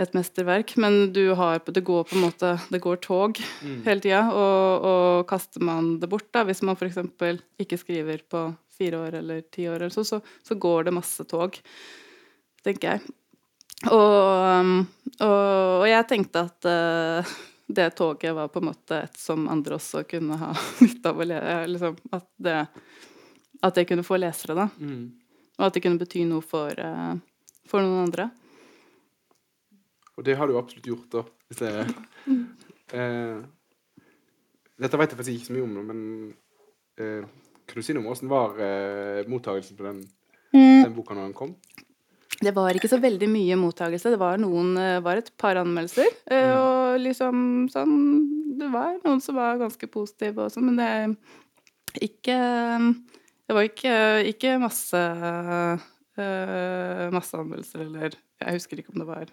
et 0.00 0.14
mesterverk. 0.16 0.76
Men 0.80 1.12
du 1.12 1.34
har 1.38 1.60
Det 1.64 1.84
går 1.84 2.04
på 2.04 2.16
en 2.16 2.26
måte 2.26 2.58
Det 2.70 2.80
går 2.82 2.96
tog 2.96 3.40
hele 3.84 4.00
tida, 4.00 4.26
og, 4.32 4.84
og 4.84 5.26
kaster 5.30 5.62
man 5.62 5.98
det 6.00 6.10
bort, 6.10 6.30
da, 6.32 6.44
hvis 6.44 6.62
man 6.62 6.76
f.eks. 6.76 6.98
ikke 7.58 7.78
skriver 7.78 8.22
på 8.28 8.46
fire 8.74 8.98
år 9.06 9.20
eller 9.20 9.40
ti 9.54 9.68
år, 9.68 9.76
eller 9.76 9.94
så, 9.94 10.04
så, 10.04 10.20
så 10.42 10.54
går 10.54 10.84
det 10.84 10.94
masse 10.96 11.24
tog, 11.30 11.58
tenker 12.64 12.96
jeg. 12.96 13.14
Og, 13.92 14.60
um, 14.60 14.78
og, 15.20 15.82
og 15.82 15.88
jeg 15.88 16.06
tenkte 16.10 16.44
at 16.48 16.68
uh, 16.68 17.34
det 17.66 17.90
toget 17.98 18.34
var 18.34 18.50
på 18.52 18.62
en 18.62 18.70
måte 18.70 19.02
et 19.06 19.18
som 19.20 19.46
andre 19.52 19.78
også 19.78 20.04
kunne 20.08 20.38
ha 20.40 20.52
nytte 20.82 21.12
av 21.12 21.20
å 21.20 21.28
lese. 21.28 21.58
Liksom, 21.70 21.98
at, 22.18 22.26
det, 22.48 22.56
at 23.60 23.78
det 23.78 23.86
kunne 23.90 24.06
få 24.06 24.18
lesere, 24.18 24.58
da. 24.58 24.68
Og 25.54 25.68
at 25.68 25.76
det 25.76 25.84
kunne 25.84 26.00
bety 26.00 26.24
noe 26.28 26.42
for, 26.42 26.74
uh, 26.74 27.14
for 27.70 27.84
noen 27.84 28.08
andre. 28.08 28.30
Og 30.14 30.26
det 30.26 30.36
har 30.38 30.46
du 30.48 30.58
absolutt 30.58 30.86
gjort, 30.86 31.08
da. 31.12 31.22
Hvis 31.48 31.60
det 31.62 31.72
eh, 32.94 33.38
Dette 34.74 34.98
vet 34.98 35.12
jeg 35.12 35.18
faktisk 35.18 35.36
ikke 35.36 35.48
så 35.48 35.54
mye 35.56 35.66
om, 35.66 35.74
men 35.88 36.00
eh, 36.98 37.26
kan 37.64 37.78
du 37.78 37.86
si 37.86 37.94
noe 37.94 38.04
om 38.04 38.12
åssen 38.12 38.30
var 38.30 38.58
eh, 38.62 39.24
mottagelsen 39.30 39.78
på 39.78 39.86
den, 39.86 40.02
den 40.52 40.94
boka 40.96 41.14
når 41.14 41.28
den 41.28 41.36
kom? 41.38 41.54
Det 42.44 42.50
var 42.54 42.74
ikke 42.74 42.90
så 42.90 42.98
veldig 43.00 43.28
mye 43.30 43.56
mottagelse. 43.58 44.10
Det 44.12 44.18
var, 44.20 44.40
noen, 44.42 44.74
eh, 44.80 45.00
var 45.04 45.20
et 45.20 45.30
par 45.40 45.58
anmeldelser. 45.60 46.10
eh, 46.34 46.52
Og 46.58 46.98
liksom 47.02 47.68
sånn 47.72 47.94
Det 48.58 48.68
var 48.70 48.98
noen 49.02 49.22
som 49.22 49.38
var 49.38 49.58
ganske 49.58 49.86
positive 49.90 50.46
også, 50.46 50.62
men 50.62 50.76
det 50.78 50.90
ikke 52.02 52.36
Det 53.46 53.54
var 53.54 53.66
ikke, 53.68 53.94
ikke 54.30 54.58
masse 54.62 55.00
uh, 56.18 57.08
masseanmeldelser 57.14 57.82
eller 57.84 58.14
Jeg 58.14 58.56
husker 58.56 58.80
ikke 58.80 58.94
om 58.94 59.02
det 59.02 59.08
var 59.08 59.26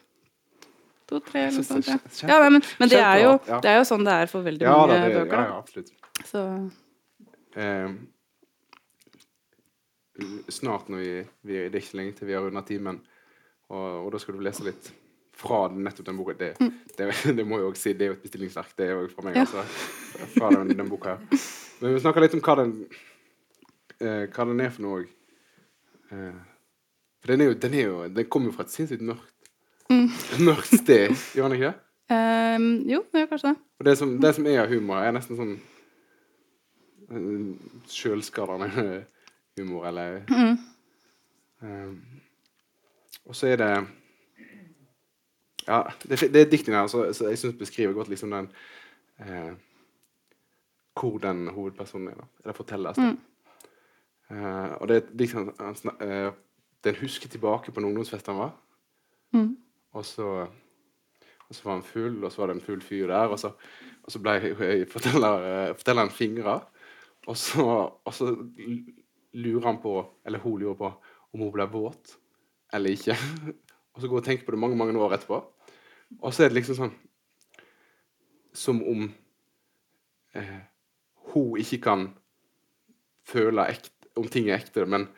to-tre 1.12 1.44
eller 1.48 1.60
noe 1.60 1.68
sånt. 1.68 1.90
Ja, 1.92 1.98
ja 2.32 2.40
nei, 2.46 2.50
men, 2.58 2.64
men 2.82 2.92
det, 2.92 3.02
er 3.04 3.20
jo, 3.26 3.36
det 3.52 3.70
er 3.74 3.78
jo 3.82 3.86
sånn 3.92 4.08
det 4.08 4.16
er 4.24 4.32
for 4.32 4.48
veldig 4.48 4.68
mange 4.72 4.88
da, 4.96 5.02
det, 5.04 5.14
bøker. 5.20 5.36
ja, 5.38 5.52
ja, 5.52 5.60
absolutt. 5.60 5.94
Så 6.32 6.46
Eh, 7.52 7.90
snart 10.48 10.88
når 10.92 10.98
vi, 11.02 11.14
vi 11.48 11.54
Det 11.68 11.76
er 11.76 11.82
ikke 11.82 11.98
lenge 12.00 12.14
til 12.16 12.30
vi 12.30 12.36
har 12.38 12.44
runda 12.46 12.62
timen, 12.68 13.00
og, 13.72 13.88
og 14.06 14.12
da 14.14 14.20
skal 14.22 14.38
du 14.38 14.44
lese 14.46 14.64
litt 14.68 14.92
fra 15.42 15.64
nettopp 15.74 16.06
den 16.06 16.18
boka. 16.20 16.36
Det, 16.38 16.50
det, 16.98 17.08
det 17.38 17.46
må 17.48 17.58
jeg 17.60 17.70
også 17.72 17.82
si, 17.88 17.94
det 17.98 18.06
er 18.06 18.12
jo 18.12 18.18
et 18.20 18.24
bestillingsverk, 18.26 18.72
det 18.78 18.88
er 18.88 18.94
jo 19.00 19.08
fra 19.12 19.26
meg, 19.26 19.40
Ja. 19.40 19.46
altså. 19.48 19.64
Fra 20.36 20.52
den, 20.54 20.72
den 20.78 20.90
boka 20.92 21.16
her. 21.16 21.42
Men 21.82 21.96
vi 21.96 22.02
snakker 22.04 22.22
litt 22.24 22.36
om 22.38 22.44
hva 22.46 22.56
den, 22.62 22.74
eh, 24.00 24.26
hva 24.36 24.46
den 24.52 24.62
er 24.62 24.74
for 24.76 24.86
noe 24.86 25.00
òg. 25.02 25.14
Eh, 26.12 26.42
for 27.22 27.34
den 27.34 27.42
er 27.46 27.52
jo, 27.52 27.56
den 27.64 27.74
er 27.78 27.84
jo 27.88 27.98
Den 28.12 28.28
kommer 28.34 28.52
jo 28.52 28.56
fra 28.58 28.68
et 28.68 28.74
sinnssykt 28.76 29.04
mørkt, 29.08 29.41
mørkt 30.48 30.74
sted, 30.82 31.16
gjør 31.36 31.48
han 31.48 31.56
ikke 31.58 31.70
det? 31.72 31.78
Um, 32.12 32.66
Jo, 32.90 33.04
det 33.12 33.22
gjør 33.24 33.30
kanskje 33.32 33.54
det. 33.54 33.58
Og 33.80 33.86
det 33.88 33.98
som, 33.98 34.12
det 34.22 34.34
som 34.36 34.48
er 34.52 34.60
av 34.64 34.74
humor, 34.74 35.00
er 35.00 35.16
nesten 35.16 35.40
sånn 35.40 35.54
uh, 37.12 37.80
sjølskadende 37.92 38.70
humor, 39.60 39.88
eller 39.90 40.22
um, 41.62 41.98
Og 43.26 43.36
så 43.38 43.52
er 43.54 43.60
det 43.62 43.72
Ja, 45.68 45.84
det, 46.04 46.20
det 46.34 46.42
er 46.42 46.50
diktene 46.52 46.82
her 46.82 46.88
så, 46.92 47.06
så 47.14 47.30
jeg 47.30 47.38
syns 47.40 47.60
beskriver 47.60 47.94
godt 47.94 48.10
liksom 48.10 48.34
den 48.34 48.48
uh, 49.22 49.52
Hvor 50.98 51.20
den 51.22 51.48
hovedpersonen 51.54 52.08
er. 52.12 52.16
da 52.18 52.26
Eller 52.44 52.58
fortelles. 52.58 52.98
da. 52.98 53.14
Eh, 54.32 54.72
og 54.80 54.88
det 54.88 54.98
er 54.98 55.08
dikt 55.20 55.34
han, 55.36 55.50
han 55.60 56.96
husker 57.02 57.30
tilbake 57.30 57.72
på 57.72 57.80
en 57.80 57.86
ungdomsfest 57.90 58.28
han 58.32 58.40
var. 58.40 58.54
Mm. 59.34 59.58
Og 59.98 60.06
så 60.08 60.28
og 61.52 61.56
så 61.56 61.66
var 61.66 61.74
han 61.74 61.84
full, 61.84 62.22
og 62.24 62.32
så 62.32 62.40
var 62.40 62.48
det 62.48 62.54
en 62.56 62.64
full 62.64 62.80
fyr 62.80 63.10
der. 63.12 63.28
Og 63.28 63.40
så, 63.40 63.50
og 64.04 64.14
så 64.14 64.20
ble 64.24 64.38
eh, 64.40 64.86
forteller, 64.88 65.48
eh, 65.50 65.74
fortelleren 65.76 66.14
fingra. 66.16 66.54
Og 67.28 67.36
så, 67.38 67.66
og 67.92 68.14
så 68.16 68.30
lurer 69.34 69.66
han 69.68 69.82
på, 69.84 69.98
eller 70.26 70.40
hun 70.40 70.62
lurer 70.62 70.78
på, 70.80 70.94
om 71.34 71.44
hun 71.44 71.52
ble 71.52 71.68
våt 71.74 72.16
eller 72.74 72.96
ikke. 72.96 73.18
Og 73.94 74.02
så 74.02 74.08
går 74.08 74.16
hun 74.16 74.22
og 74.22 74.26
tenker 74.26 74.46
på 74.46 74.54
det 74.56 74.60
mange 74.60 74.78
mange 74.80 75.00
år 75.00 75.18
etterpå. 75.18 75.42
Og 76.22 76.34
så 76.34 76.46
er 76.46 76.52
det 76.52 76.62
liksom 76.62 76.78
sånn 76.78 76.94
Som 78.56 78.82
om 78.88 79.04
eh, 80.36 80.60
hun 81.34 81.60
ikke 81.60 81.82
kan 81.84 82.06
føle 83.28 83.68
ekte, 83.72 84.12
om 84.20 84.28
ting 84.28 84.50
er 84.50 84.60
ekte, 84.60 84.86
men, 84.86 85.10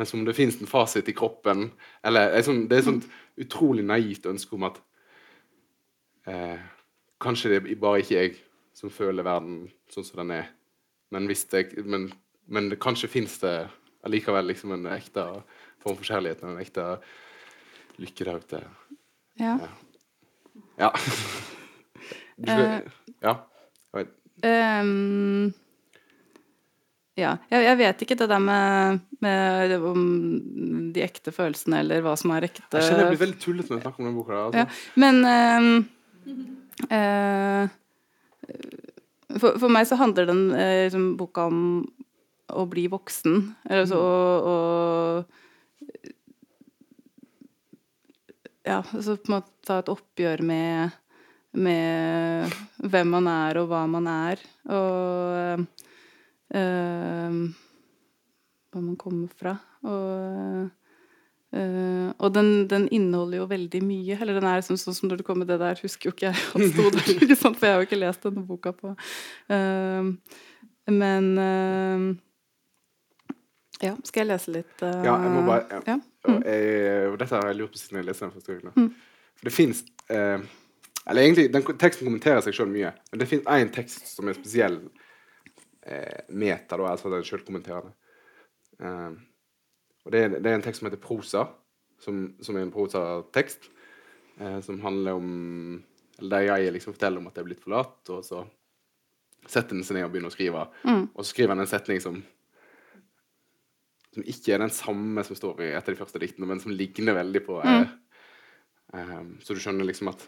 men 0.00 0.06
som 0.06 0.22
om 0.22 0.24
det 0.24 0.32
fins 0.32 0.56
en 0.56 0.68
fasit 0.68 1.08
i 1.08 1.12
kroppen. 1.12 1.66
Eller 2.00 2.32
er 2.32 2.40
sånn, 2.40 2.62
Det 2.68 2.78
er 2.78 2.80
et 2.80 2.86
sånt 2.86 3.08
utrolig 3.36 3.82
naivt 3.84 4.24
ønske 4.24 4.54
om 4.56 4.62
at 4.64 4.78
eh, 6.24 6.62
Kanskje 7.20 7.50
det 7.52 7.58
er 7.58 7.82
bare 7.82 8.00
ikke 8.00 8.16
jeg 8.16 8.38
som 8.72 8.88
føler 8.88 9.26
verden 9.26 9.66
sånn 9.92 10.06
som 10.06 10.22
den 10.22 10.32
er. 10.38 10.46
Men, 11.12 11.28
det, 11.28 11.84
men, 11.84 12.06
men 12.48 12.70
det, 12.72 12.78
kanskje 12.80 13.10
fins 13.12 13.34
det 13.42 13.68
allikevel 14.08 14.48
liksom 14.48 14.72
en 14.72 14.88
ekte 14.88 15.26
form 15.84 16.00
for 16.00 16.08
kjærlighet. 16.08 16.46
En 16.48 16.62
ekte 16.64 16.86
lykke 18.00 18.28
der 18.30 18.40
ute. 18.40 18.62
Ja. 19.36 19.58
Ja. 19.60 19.70
Ja. 20.80 20.90
Jeg 22.48 24.00
vet. 24.00 24.16
Ehm, 24.48 25.52
ja. 27.20 27.32
Jeg, 27.52 27.64
jeg 27.66 27.78
vet 27.80 28.02
ikke 28.04 28.16
det 28.20 28.28
der 28.30 28.42
med, 28.42 29.00
med 29.24 29.74
om 29.78 30.00
de 30.94 31.04
ekte 31.04 31.32
følelsene, 31.34 31.82
eller 31.84 32.02
hva 32.04 32.14
som 32.18 32.32
er 32.34 32.48
ekte 32.48 32.64
Jeg 32.72 32.86
kjenner 32.88 33.04
jeg 33.06 33.12
blir 33.14 33.24
veldig 33.26 33.40
tullete 33.44 33.68
når 33.70 33.76
jeg 33.78 33.84
snakker 33.86 34.00
om 34.02 34.06
den 34.08 34.18
boka. 34.18 34.34
Altså. 34.46 34.58
Ja, 34.60 34.64
men 35.04 35.14
øh, 35.30 35.62
øh, 36.98 37.64
for, 39.36 39.50
for 39.62 39.68
meg 39.72 39.84
så 39.90 40.00
handler 40.00 40.24
den 40.30 40.42
eh, 40.56 40.86
liksom, 40.88 41.04
boka 41.20 41.40
om 41.50 41.60
å 42.50 42.66
bli 42.70 42.84
voksen. 42.90 43.34
Eller 43.68 43.84
altså 43.86 43.98
å, 44.00 44.14
å 44.54 44.56
Ja, 48.60 48.82
altså 48.84 49.16
på 49.16 49.30
en 49.30 49.34
måte 49.38 49.50
ta 49.66 49.80
et 49.80 49.88
oppgjør 49.90 50.42
med 50.46 50.98
med 51.52 52.52
hvem 52.86 53.14
man 53.16 53.28
er, 53.30 53.58
og 53.60 53.70
hva 53.70 53.84
man 53.90 54.06
er. 54.10 54.42
Og 54.70 55.64
eh, 56.54 57.40
hva 58.70 58.82
man 58.82 59.00
kommer 59.00 59.32
fra. 59.36 59.56
Og 59.86 60.68
Uh, 61.50 62.12
og 62.22 62.30
den, 62.30 62.68
den 62.70 62.84
inneholder 62.94 63.40
jo 63.40 63.46
veldig 63.50 63.80
mye. 63.82 64.14
Eller 64.22 64.36
den 64.38 64.44
er 64.46 64.60
liksom 64.60 64.76
sånn 64.78 64.94
som 64.94 65.08
når 65.10 65.18
du 65.18 65.24
kommer 65.26 65.48
det 65.48 65.56
der, 65.58 65.80
husker 65.82 66.06
jo 66.06 66.12
ikke 66.14 66.28
jeg 66.30 66.36
der, 66.54 67.34
for 67.40 67.66
jeg 67.66 67.72
har 67.74 67.80
jo 67.82 67.88
ikke 67.88 67.98
lest 67.98 68.22
denne 68.22 68.44
boka 68.46 68.70
på 68.70 68.92
uh, 68.94 70.10
Men 70.86 71.26
uh, 71.42 72.04
Ja, 73.82 73.96
skal 74.06 74.22
jeg 74.22 74.28
lese 74.30 74.54
litt? 74.54 74.76
eh, 74.78 75.02
Ja, 75.08 75.16
jeg 75.24 75.34
må 75.34 75.42
bare 75.48 75.66
ja. 75.72 75.80
ja. 75.88 75.98
Og, 76.30 76.38
jeg, 76.46 77.10
og 77.10 77.18
dette 77.18 77.34
har 77.34 77.50
jeg 77.50 77.58
lurt 77.64 77.74
på 77.74 77.82
siden 77.82 77.98
jeg 77.98 78.08
leste 78.12 78.26
den 78.28 78.34
første 78.36 78.54
gangen. 78.60 78.72
Mm. 78.76 79.28
For 79.40 79.50
det 79.50 79.54
fins 79.56 79.82
eh, 80.06 80.46
Eller 81.08 81.22
egentlig, 81.24 81.48
den 81.50 81.66
teksten 81.82 82.06
kommenterer 82.06 82.46
seg 82.46 82.54
sjøl 82.60 82.70
mye, 82.70 82.94
men 83.10 83.24
det 83.24 83.30
fins 83.32 83.50
én 83.50 83.74
tekst 83.74 84.06
som 84.14 84.30
er 84.30 84.38
spesiell 84.38 84.78
eh, 84.84 85.08
meta, 86.28 86.76
da, 86.76 86.90
altså 86.90 87.12
den 87.12 87.24
sjølkommenterende. 87.26 87.94
Eh, 88.80 89.10
og 90.04 90.14
det 90.14 90.22
er, 90.24 90.38
det 90.38 90.50
er 90.50 90.58
en 90.58 90.64
tekst 90.64 90.82
som 90.82 90.88
heter 90.88 91.02
prosa, 91.02 91.44
som, 92.00 92.22
som 92.44 92.56
er 92.56 92.66
en 92.66 92.74
prosatekst. 92.74 93.70
Eh, 94.40 94.60
som 94.64 94.80
handler 94.80 95.12
om 95.18 95.84
Eller 96.18 96.30
der 96.30 96.58
jeg 96.60 96.72
liksom 96.72 96.92
forteller 96.92 97.20
om 97.20 97.26
at 97.28 97.36
jeg 97.36 97.42
er 97.42 97.48
blitt 97.48 97.62
forlatt, 97.64 98.10
og 98.12 98.24
så 98.24 98.42
setter 99.48 99.72
den 99.72 99.84
seg 99.84 99.96
ned 99.96 100.04
og 100.04 100.10
begynner 100.12 100.28
å 100.28 100.34
skrive. 100.34 100.66
Mm. 100.84 101.06
Og 101.14 101.24
så 101.24 101.30
skriver 101.30 101.54
han 101.54 101.64
en 101.64 101.70
setning 101.70 102.00
som 102.04 102.18
som 104.10 104.26
ikke 104.26 104.56
er 104.56 104.58
den 104.58 104.72
samme 104.74 105.22
som 105.22 105.38
står 105.38 105.60
i 105.62 105.70
et 105.70 105.86
av 105.86 105.94
de 105.94 105.98
første 106.00 106.18
diktene, 106.18 106.48
men 106.50 106.58
som 106.58 106.72
ligner 106.74 107.14
veldig 107.14 107.42
på 107.46 107.60
eh, 107.62 107.92
um, 108.92 109.36
Så 109.38 109.54
du 109.54 109.60
skjønner 109.62 109.86
liksom 109.86 110.10
at 110.10 110.24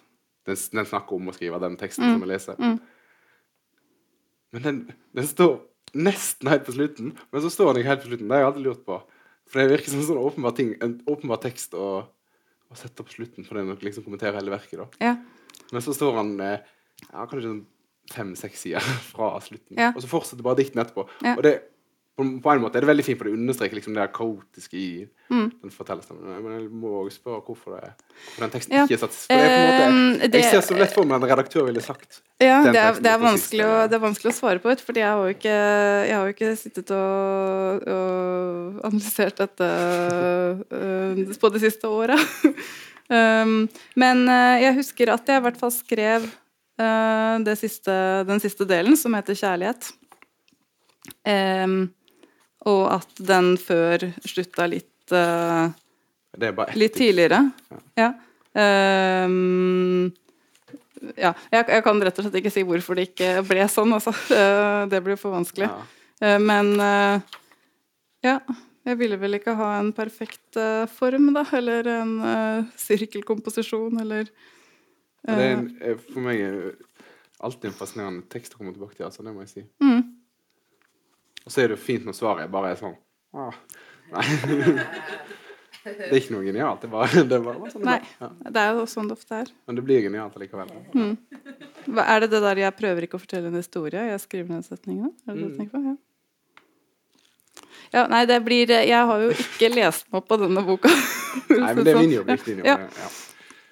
den, 0.46 0.54
den 0.54 0.86
snakker 0.86 1.18
om 1.18 1.32
å 1.32 1.34
skrive 1.34 1.58
den 1.62 1.74
teksten 1.80 2.06
som 2.06 2.22
jeg 2.22 2.30
leser. 2.30 2.60
Mm. 2.62 2.78
Men 4.52 4.62
den, 4.66 4.78
den 5.16 5.26
står 5.28 5.58
nesten 5.96 6.48
helt 6.48 6.64
på 6.66 6.72
slutten, 6.76 7.12
men 7.32 7.42
så 7.44 7.50
står 7.52 7.72
den 7.72 7.82
ikke 7.82 7.92
helt 7.92 8.02
på 8.04 8.10
slutten. 8.12 8.28
Det 8.28 8.36
har 8.36 8.42
jeg 8.44 8.50
alltid 8.52 8.66
lurt 8.66 8.84
på. 8.88 8.98
For 9.52 9.60
det 9.60 9.72
virker 9.74 9.92
som 9.92 10.00
en 10.02 10.08
sånn 10.08 10.20
åpenbar 10.22 10.54
ting, 10.56 10.70
en 10.84 10.94
åpenbar 11.10 11.40
tekst 11.42 11.74
å, 11.76 11.88
å 12.72 12.78
sette 12.78 13.04
opp 13.04 13.10
slutten 13.12 13.44
for 13.44 13.58
den 13.60 13.72
og 13.74 13.82
liksom 13.84 14.04
kommentere 14.06 14.38
hele 14.38 14.52
verket. 14.54 14.80
da. 14.80 14.86
Ja. 15.04 15.16
Men 15.72 15.84
så 15.84 15.92
står 15.96 16.16
han 16.20 16.30
eh, 16.40 16.62
ja, 17.10 17.24
kanskje 17.26 17.44
sånn 17.48 17.62
fem-seks 18.12 18.64
sider 18.66 18.80
fra 19.12 19.34
slutten, 19.44 19.76
Ja. 19.80 19.90
og 19.96 20.00
så 20.04 20.08
fortsetter 20.10 20.44
bare 20.46 20.60
diktene 20.62 20.84
etterpå. 20.86 21.04
Ja. 21.24 21.34
Og 21.36 21.44
det, 21.46 21.54
på, 22.12 22.26
på 22.44 22.50
en 22.52 22.60
måte 22.60 22.76
er 22.76 22.84
det 22.84 22.88
veldig 22.90 23.04
fint, 23.06 23.16
for 23.18 23.24
det 23.28 23.38
understreker 23.38 23.78
liksom 23.78 23.94
det 23.96 24.12
kaotiske 24.12 24.76
i 24.76 25.08
Mm. 25.32 25.46
den 25.62 25.70
fortellerstemmen. 25.72 26.42
Men 26.44 26.52
jeg 26.58 26.70
må 26.76 26.90
også 27.06 27.22
spørre 27.22 27.40
hvorfor, 27.46 27.72
det, 27.80 27.92
hvorfor 28.24 28.42
den 28.44 28.50
teksten 28.52 28.74
Ja. 28.76 28.82
ikke 28.84 28.98
er 28.98 29.00
satt 29.00 29.14
for 29.16 29.32
det 29.32 29.38
er 29.40 29.48
på 29.48 29.86
en 29.86 29.94
måte, 30.12 30.24
Eh, 30.26 30.28
Jeg 30.34 30.44
ser 30.50 30.60
så 30.60 30.76
lett 30.76 30.92
for 30.92 31.04
meg 31.08 31.22
en 31.22 31.28
redaktør 31.30 31.64
ville 31.64 31.80
sagt. 31.80 32.20
Ja, 32.38 32.58
det 32.66 32.76
er, 32.76 32.92
det, 33.00 33.06
er 33.10 33.18
vanskelig 33.22 33.64
å, 33.64 33.88
det 33.88 33.96
er 33.96 34.02
vanskelig 34.02 34.28
å 34.28 34.36
svare 34.36 34.60
på, 34.60 34.74
fordi 34.84 35.00
jeg 35.00 35.08
har 35.08 35.24
jo 35.24 35.32
ikke, 35.32 35.56
jeg 36.08 36.16
har 36.18 36.26
jo 36.28 36.34
ikke 36.34 36.56
sittet 36.60 36.90
og, 36.90 37.88
og 37.88 38.84
analysert 38.90 39.40
dette 39.40 39.70
øh, 40.68 41.34
på 41.40 41.52
det 41.54 41.60
siste 41.64 41.88
året. 41.88 42.20
um, 43.08 43.68
men 44.02 44.28
øh, 44.28 44.60
jeg 44.66 44.76
husker 44.82 45.14
at 45.14 45.32
jeg 45.32 45.40
i 45.40 45.46
hvert 45.48 45.60
fall 45.64 45.72
skrev 45.72 46.28
uh, 46.28 47.38
det 47.40 47.56
siste, 47.56 47.96
den 48.28 48.40
siste 48.44 48.68
delen, 48.68 48.96
som 49.00 49.14
heter 49.14 49.32
'Kjærlighet'. 49.32 49.92
Um, 51.24 51.92
og 52.68 52.82
at 52.94 53.22
den 53.22 53.54
før 53.60 54.04
slutta 54.28 54.68
litt 54.70 55.14
uh, 55.14 55.70
Litt 56.32 56.94
tidligere. 56.96 57.42
Ja. 57.98 58.06
Ehm, 58.56 60.06
ja. 61.20 61.34
Jeg, 61.52 61.66
jeg 61.68 61.82
kan 61.84 62.00
rett 62.00 62.16
og 62.16 62.24
slett 62.24 62.38
ikke 62.40 62.52
si 62.54 62.62
hvorfor 62.64 62.96
det 62.96 63.10
ikke 63.10 63.34
ble 63.44 63.66
sånn, 63.68 63.92
altså. 63.92 64.14
Eh, 64.32 64.86
det 64.88 65.02
blir 65.04 65.18
for 65.20 65.34
vanskelig. 65.36 65.68
Ja. 65.68 65.82
Eh, 66.24 66.38
men 66.40 66.72
ja. 68.24 68.38
Jeg 68.82 68.98
ville 68.98 69.18
vel 69.20 69.36
ikke 69.36 69.52
ha 69.60 69.74
en 69.76 69.92
perfekt 69.94 70.56
form, 70.96 71.28
da. 71.36 71.44
Eller 71.54 71.90
en 71.98 72.16
sirkelkomposisjon, 72.80 74.00
eller 74.02 74.32
Ja, 75.22 75.36
Det 75.36 75.44
er 75.44 75.52
en, 75.58 76.00
for 76.08 76.24
meg 76.24 76.40
er 76.42 76.56
alltid 77.42 77.68
en 77.70 77.76
fascinerende 77.76 78.24
tekst 78.32 78.56
å 78.56 78.62
komme 78.62 78.72
tilbake 78.74 78.96
til. 78.96 79.06
altså, 79.06 79.22
det 79.22 79.36
må 79.36 79.44
jeg 79.44 79.52
si. 79.52 79.62
mm, 79.84 80.02
Og 81.46 81.50
så 81.52 81.62
er 81.62 81.68
det 81.72 81.78
jo 81.78 81.82
fint 81.84 82.04
når 82.06 82.14
svaret 82.18 82.50
bare 82.52 82.70
er 82.72 82.76
sånn 82.80 82.94
ah, 83.34 83.54
Nei. 84.12 84.22
det 85.84 86.08
er 86.12 86.18
ikke 86.20 86.34
noe 86.36 86.44
genialt. 86.46 86.82
Det 86.82 86.88
er 86.88 86.92
bare, 86.92 87.22
det 87.30 87.36
er 87.38 87.44
bare 87.46 87.70
sånn 87.72 87.82
det 87.82 87.88
Nei. 87.88 87.98
Ja. 88.20 88.28
Det 88.54 88.60
er 88.62 88.76
jo 88.76 88.84
sånn 88.92 89.08
det 89.10 89.16
ofte 89.18 89.38
er. 89.42 89.50
Men 89.66 89.78
det 89.78 89.84
blir 89.88 90.04
genialt 90.04 90.36
allikevel. 90.38 90.70
Hva, 91.88 92.04
er 92.06 92.20
det 92.22 92.28
det 92.30 92.42
der 92.44 92.56
'jeg 92.62 92.76
prøver 92.78 93.02
ikke 93.08 93.18
å 93.18 93.24
fortelle 93.24 93.48
en 93.50 93.58
historie'? 93.58 94.08
Jeg 94.12 94.20
skriver 94.20 94.48
ned 94.54 94.64
setningene? 94.68 95.10
Er 95.26 95.34
det 95.34 95.40
det 95.40 95.42
du 95.42 95.48
Mm. 95.48 95.58
tenker 95.58 95.72
på? 95.72 95.82
Ja. 95.88 95.96
ja. 97.92 98.06
Nei, 98.06 98.24
det 98.26 98.38
blir 98.44 98.66
Jeg 98.68 99.06
har 99.06 99.18
jo 99.20 99.30
ikke 99.30 99.74
lest 99.74 100.06
meg 100.12 100.22
opp 100.22 100.28
på 100.28 100.36
denne 100.38 100.62
boka. 100.64 100.88
Nei, 101.50 101.74
men 101.74 101.84
det 101.84 101.94
er 101.94 101.98
min 101.98 102.10
jobb. 102.18 102.28
Ikke 102.28 102.44
din 102.44 102.58
jobb. 102.58 102.66
Ja. 102.66 102.76
Ja. 102.78 103.08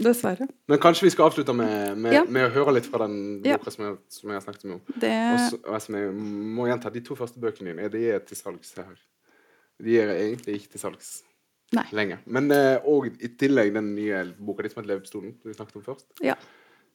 Dessverre. 0.01 0.47
Men 0.69 0.79
kanskje 0.81 1.05
vi 1.07 1.11
skal 1.13 1.29
avslutte 1.31 1.53
med, 1.55 1.99
med, 1.99 2.13
Ja. 2.15 2.25
med 2.25 2.47
å 2.49 2.53
høre 2.55 2.73
litt 2.79 2.87
fra 2.89 3.07
den 3.07 3.43
Ja. 3.45 3.57
boka 3.59 3.71
som, 3.71 3.85
jeg, 3.85 3.99
som 4.09 4.31
jeg 4.31 4.41
har 4.41 4.45
snakket 4.53 4.65
om. 4.73 4.81
Det 4.99 5.11
Og 5.35 5.39
så- 5.51 5.61
og 5.75 5.83
som 5.83 5.95
jeg 5.95 6.13
må 6.15 6.67
gjenta, 6.69 6.93
de 6.93 7.01
to 7.01 7.15
første 7.15 7.39
bøkene 7.41 7.75
dine 7.77 7.89
de 7.91 8.11
er 8.11 8.19
til 8.21 8.37
salgs 8.37 8.75
her. 8.77 8.97
De 9.83 9.99
er 10.01 10.09
egentlig 10.15 10.55
ikke 10.61 10.71
til 10.73 10.81
salgs 10.81 11.23
lenger. 11.93 12.19
Men 12.27 12.51
eh, 12.51 12.79
og 12.85 13.07
i 13.21 13.29
tillegg 13.29 13.73
den 13.75 13.95
nye 13.95 14.25
boka 14.39 14.63
di 14.63 14.69
som 14.71 14.83
heter 14.83 14.95
'Levepistolen', 14.95 15.37
som 15.41 15.51
vi 15.51 15.55
snakket 15.55 15.77
om 15.77 15.83
først, 15.83 16.07
Ja. 16.23 16.35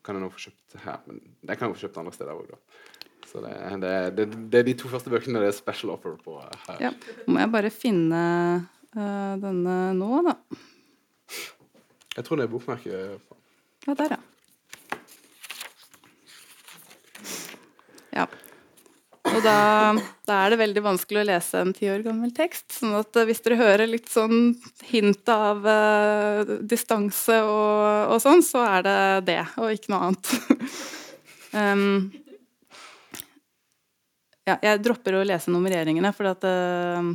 kan 0.04 0.16
jeg 0.16 0.24
nå 0.24 0.32
få 0.32 0.50
kjøpt 0.50 0.80
her. 0.82 1.00
Men 1.08 1.22
den 1.46 1.56
kan 1.58 1.70
jeg 1.70 1.78
få 1.78 1.88
kjøpt 1.88 1.98
andre 1.98 2.12
steder 2.12 2.32
òg, 2.34 2.48
da. 2.50 2.58
Så 3.26 3.42
det, 3.42 3.82
det, 3.82 4.16
det, 4.16 4.50
det 4.52 4.60
er 4.60 4.64
de 4.64 4.74
to 4.74 4.88
første 4.88 5.10
bøkene 5.10 5.40
det 5.40 5.48
er 5.48 5.52
special 5.52 5.92
offer 5.92 6.16
på 6.24 6.42
her. 6.42 6.78
ja. 6.80 6.92
Må 7.28 7.40
jeg 7.40 7.52
bare 7.52 7.70
finne 7.72 8.68
uh, 8.96 9.36
denne 9.38 9.94
nå, 9.96 10.24
da. 10.24 10.36
Jeg 12.16 12.28
tror 12.28 12.40
det 12.40 12.48
er 12.48 12.54
bokmerket. 12.54 13.36
Ja, 13.86 13.94
der, 13.94 14.16
ja. 14.16 14.22
Ja. 18.16 18.26
Og 19.26 19.42
da, 19.44 19.56
da 20.30 20.36
er 20.46 20.54
det 20.54 20.60
veldig 20.62 20.84
vanskelig 20.86 21.24
å 21.24 21.28
lese 21.28 21.60
en 21.60 21.74
ti 21.76 21.90
år 21.92 22.06
gammel 22.06 22.32
tekst. 22.36 22.78
sånn 22.78 22.94
at 22.96 23.18
eh, 23.20 23.26
hvis 23.28 23.42
dere 23.44 23.58
hører 23.60 23.90
litt 23.90 24.08
sånn 24.12 24.54
hint 24.88 25.32
av 25.34 25.66
uh, 25.66 26.54
distanse 26.64 27.42
og, 27.44 28.14
og 28.14 28.22
sånn, 28.24 28.46
så 28.46 28.64
er 28.68 28.86
det 28.86 29.00
det, 29.34 29.42
og 29.60 29.74
ikke 29.76 29.92
noe 29.92 30.08
annet. 30.08 30.32
um, 31.60 31.98
ja, 34.46 34.60
jeg 34.62 34.84
dropper 34.86 35.18
å 35.18 35.26
lese 35.28 35.52
nummereringene, 35.52 36.14
for 36.16 36.32
at 36.32 36.46
uh, 36.48 37.14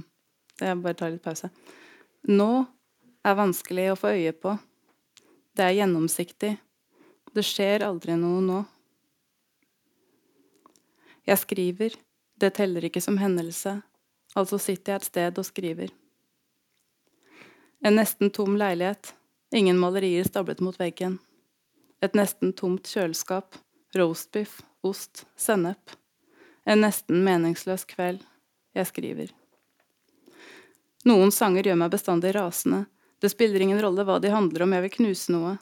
Jeg 0.60 0.82
bare 0.82 0.98
tar 0.98 1.14
litt 1.14 1.24
pause. 1.24 1.48
Nå 2.28 2.50
er 3.24 3.38
vanskelig 3.38 3.92
å 3.94 4.00
få 4.00 4.12
øye 4.18 4.34
på. 4.36 4.58
Det 5.56 5.66
er 5.66 5.76
gjennomsiktig. 5.80 6.56
Det 7.34 7.44
skjer 7.46 7.84
aldri 7.86 8.16
noe 8.18 8.42
nå. 8.44 8.58
Jeg 11.26 11.42
skriver. 11.42 11.96
Det 12.40 12.54
teller 12.56 12.86
ikke 12.86 13.02
som 13.04 13.18
hendelse. 13.20 13.80
Altså 14.38 14.58
sitter 14.62 14.94
jeg 14.94 15.02
et 15.02 15.08
sted 15.10 15.40
og 15.42 15.46
skriver. 15.46 15.90
En 17.84 17.96
nesten 17.98 18.30
tom 18.34 18.56
leilighet. 18.60 19.12
Ingen 19.54 19.78
malerier 19.80 20.24
stablet 20.28 20.62
mot 20.62 20.76
veggen. 20.78 21.18
Et 22.00 22.14
nesten 22.16 22.54
tomt 22.56 22.86
kjøleskap. 22.88 23.58
Roastbiff, 23.96 24.60
ost, 24.86 25.26
sennep. 25.36 25.96
En 26.64 26.84
nesten 26.84 27.24
meningsløs 27.26 27.84
kveld. 27.90 28.22
Jeg 28.76 28.86
skriver. 28.86 29.34
Noen 31.08 31.32
sanger 31.34 31.66
gjør 31.66 31.80
meg 31.80 31.92
bestandig 31.92 32.34
rasende. 32.36 32.84
Det 33.20 33.28
spiller 33.28 33.60
ingen 33.60 33.80
rolle 33.82 34.04
hva 34.08 34.18
de 34.20 34.32
handler 34.32 34.64
om, 34.64 34.72
jeg 34.72 34.86
vil 34.86 34.94
knuse 34.96 35.32
noe. 35.34 35.56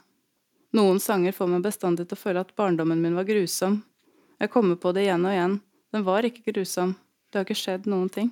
Noen 0.79 1.01
sanger 1.01 1.33
får 1.35 1.49
meg 1.51 1.65
bestandig 1.65 2.07
til 2.07 2.19
å 2.19 2.21
føle 2.21 2.43
at 2.45 2.55
barndommen 2.57 3.01
min 3.03 3.17
var 3.19 3.27
grusom. 3.27 3.81
Jeg 4.39 4.53
kommer 4.53 4.77
på 4.79 4.93
det 4.95 5.07
igjen 5.07 5.25
og 5.27 5.35
igjen. 5.35 5.57
Den 5.91 6.05
var 6.07 6.27
ikke 6.29 6.53
grusom. 6.53 6.93
Det 7.29 7.41
har 7.41 7.49
ikke 7.49 7.59
skjedd 7.59 7.89
noen 7.91 8.11
ting. 8.13 8.29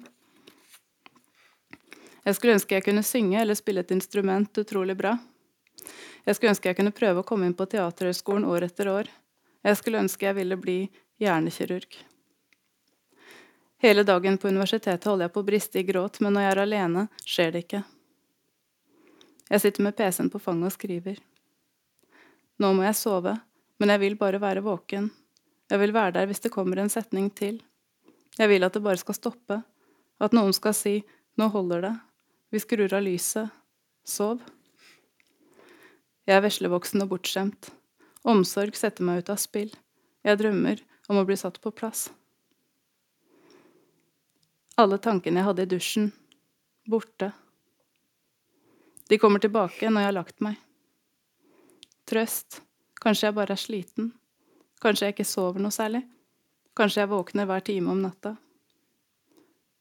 Jeg 2.26 2.36
skulle 2.36 2.56
ønske 2.58 2.76
jeg 2.76 2.84
kunne 2.86 3.06
synge 3.06 3.40
eller 3.40 3.58
spille 3.58 3.82
et 3.82 3.94
instrument 3.94 4.60
utrolig 4.62 4.96
bra. 4.98 5.16
Jeg 6.26 6.36
skulle 6.36 6.52
ønske 6.52 6.70
jeg 6.70 6.78
kunne 6.78 6.94
prøve 6.94 7.22
å 7.22 7.26
komme 7.26 7.48
inn 7.48 7.56
på 7.56 7.68
Teaterhøgskolen 7.70 8.46
år 8.50 8.66
etter 8.66 8.90
år. 8.90 9.10
Jeg 9.66 9.80
skulle 9.80 10.02
ønske 10.02 10.26
jeg 10.26 10.38
ville 10.38 10.58
bli 10.58 10.78
hjernekirurg. 11.22 11.98
Hele 13.82 14.06
dagen 14.08 14.38
på 14.38 14.48
universitetet 14.48 15.04
holder 15.06 15.28
jeg 15.28 15.34
på 15.34 15.42
å 15.42 15.46
briste 15.50 15.80
i 15.80 15.86
gråt, 15.86 16.18
men 16.24 16.34
når 16.34 16.46
jeg 16.46 16.54
er 16.54 16.62
alene, 16.64 17.06
skjer 17.22 17.52
det 17.54 17.66
ikke. 17.66 17.82
Jeg 19.50 19.62
sitter 19.62 19.84
med 19.86 19.94
PC-en 19.94 20.30
på 20.32 20.40
fanget 20.42 20.72
og 20.72 20.74
skriver. 20.74 21.20
Nå 22.58 22.72
må 22.74 22.82
jeg 22.86 22.98
sove, 22.98 23.36
men 23.78 23.92
jeg 23.92 24.02
vil 24.02 24.18
bare 24.18 24.40
være 24.42 24.64
våken. 24.64 25.10
Jeg 25.70 25.82
vil 25.82 25.94
være 25.94 26.16
der 26.16 26.26
hvis 26.26 26.42
det 26.42 26.52
kommer 26.54 26.80
en 26.80 26.90
setning 26.90 27.30
til. 27.34 27.60
Jeg 28.38 28.48
vil 28.48 28.64
at 28.66 28.74
det 28.74 28.82
bare 28.82 29.00
skal 29.00 29.14
stoppe. 29.14 29.62
At 30.20 30.32
noen 30.32 30.52
skal 30.52 30.74
si 30.74 31.04
'nå 31.36 31.48
holder 31.52 31.80
det'. 31.82 32.00
Vi 32.50 32.58
skrur 32.58 32.92
av 32.92 33.02
lyset. 33.02 33.50
Sov. 34.04 34.40
Jeg 36.26 36.36
er 36.36 36.42
veslevoksen 36.42 37.02
og 37.02 37.08
bortskjemt. 37.08 37.70
Omsorg 38.24 38.74
setter 38.74 39.04
meg 39.04 39.18
ut 39.18 39.30
av 39.30 39.36
spill. 39.36 39.70
Jeg 40.24 40.38
drømmer 40.38 40.80
om 41.08 41.18
å 41.18 41.24
bli 41.24 41.36
satt 41.36 41.60
på 41.60 41.70
plass. 41.70 42.10
Alle 44.76 44.98
tankene 44.98 45.38
jeg 45.40 45.44
hadde 45.44 45.62
i 45.62 45.66
dusjen. 45.66 46.12
Borte. 46.88 47.32
De 49.08 49.18
kommer 49.18 49.42
tilbake 49.42 49.90
når 49.90 50.02
jeg 50.02 50.10
har 50.10 50.16
lagt 50.16 50.40
meg. 50.44 50.56
Trøst. 52.06 52.62
Kanskje 53.02 53.28
jeg 53.28 53.36
bare 53.36 53.54
er 53.54 53.60
sliten. 53.60 54.10
Kanskje 54.82 55.08
jeg 55.08 55.16
ikke 55.16 55.28
sover 55.28 55.62
noe 55.62 55.74
særlig. 55.74 56.02
Kanskje 56.76 57.04
jeg 57.04 57.12
våkner 57.12 57.46
hver 57.48 57.62
time 57.66 57.92
om 57.92 58.02
natta. 58.02 58.34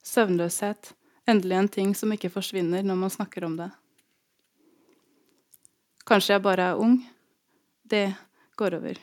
Søvnløshet. 0.06 0.94
Endelig 1.26 1.58
en 1.58 1.72
ting 1.74 1.96
som 1.98 2.14
ikke 2.14 2.30
forsvinner 2.30 2.86
når 2.86 3.02
man 3.02 3.14
snakker 3.14 3.48
om 3.48 3.58
det. 3.58 3.72
Kanskje 6.06 6.36
jeg 6.36 6.46
bare 6.46 6.70
er 6.72 6.82
ung. 6.82 7.00
Det 7.82 8.12
går 8.58 8.78
over. 8.78 9.00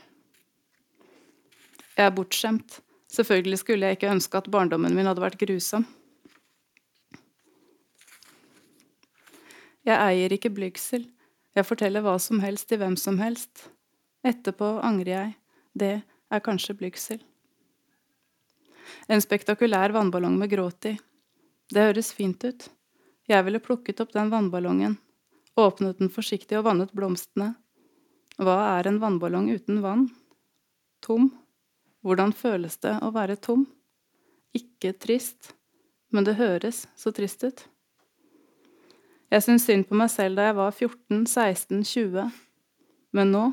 Jeg 1.97 2.07
er 2.07 2.15
bortskjemt. 2.15 2.79
Selvfølgelig 3.13 3.59
skulle 3.59 3.91
jeg 3.91 3.99
ikke 3.99 4.13
ønske 4.15 4.39
at 4.39 4.51
barndommen 4.51 4.95
min 4.97 5.09
hadde 5.11 5.25
vært 5.25 5.41
grusom. 5.41 5.85
Jeg 9.83 9.99
eier 9.99 10.33
ikke 10.35 10.53
blygsel. 10.55 11.09
Jeg 11.57 11.67
forteller 11.67 12.05
hva 12.05 12.15
som 12.23 12.41
helst 12.45 12.69
til 12.71 12.79
hvem 12.81 12.95
som 12.97 13.19
helst. 13.19 13.69
Etterpå 14.23 14.79
angrer 14.87 15.13
jeg. 15.13 15.33
Det 15.75 15.95
er 16.03 16.45
kanskje 16.45 16.77
blygsel. 16.79 17.23
En 19.11 19.23
spektakulær 19.23 19.95
vannballong 19.95 20.37
med 20.39 20.53
gråt 20.53 20.87
i. 20.93 20.95
Det 21.73 21.89
høres 21.89 22.13
fint 22.15 22.45
ut. 22.45 22.69
Jeg 23.31 23.47
ville 23.47 23.63
plukket 23.63 24.01
opp 24.03 24.13
den 24.15 24.31
vannballongen, 24.33 24.97
åpnet 25.57 25.99
den 25.99 26.11
forsiktig 26.13 26.59
og 26.59 26.67
vannet 26.67 26.93
blomstene. 26.95 27.53
Hva 28.39 28.57
er 28.79 28.89
en 28.89 29.01
vannballong 29.03 29.51
uten 29.53 29.83
vann? 29.85 30.09
Tom. 31.03 31.31
Hvordan 32.03 32.33
føles 32.35 32.79
det 32.83 32.97
å 33.03 33.13
være 33.15 33.39
tom? 33.39 33.67
Ikke 34.55 34.93
trist, 34.93 35.53
men 36.11 36.27
det 36.27 36.39
høres 36.41 36.87
så 36.99 37.13
trist 37.15 37.45
ut. 37.47 37.63
Jeg 39.33 39.41
syntes 39.47 39.65
synd 39.65 39.87
på 39.89 39.97
meg 39.97 40.11
selv 40.13 40.37
da 40.37 40.51
jeg 40.51 40.57
var 40.59 40.75
14, 40.77 41.23
16, 41.25 41.85
20. 41.89 42.25
Men 43.17 43.31
nå? 43.33 43.45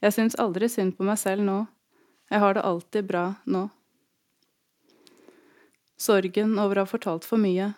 Jeg 0.00 0.14
syns 0.16 0.36
aldri 0.40 0.68
synd 0.72 0.94
på 0.96 1.04
meg 1.04 1.18
selv 1.20 1.44
nå. 1.44 1.58
Jeg 2.32 2.40
har 2.40 2.56
det 2.56 2.64
alltid 2.64 3.10
bra 3.10 3.24
nå. 3.44 3.66
Sorgen 6.00 6.56
over 6.58 6.80
å 6.80 6.86
ha 6.86 6.88
fortalt 6.88 7.28
for 7.28 7.40
mye. 7.40 7.74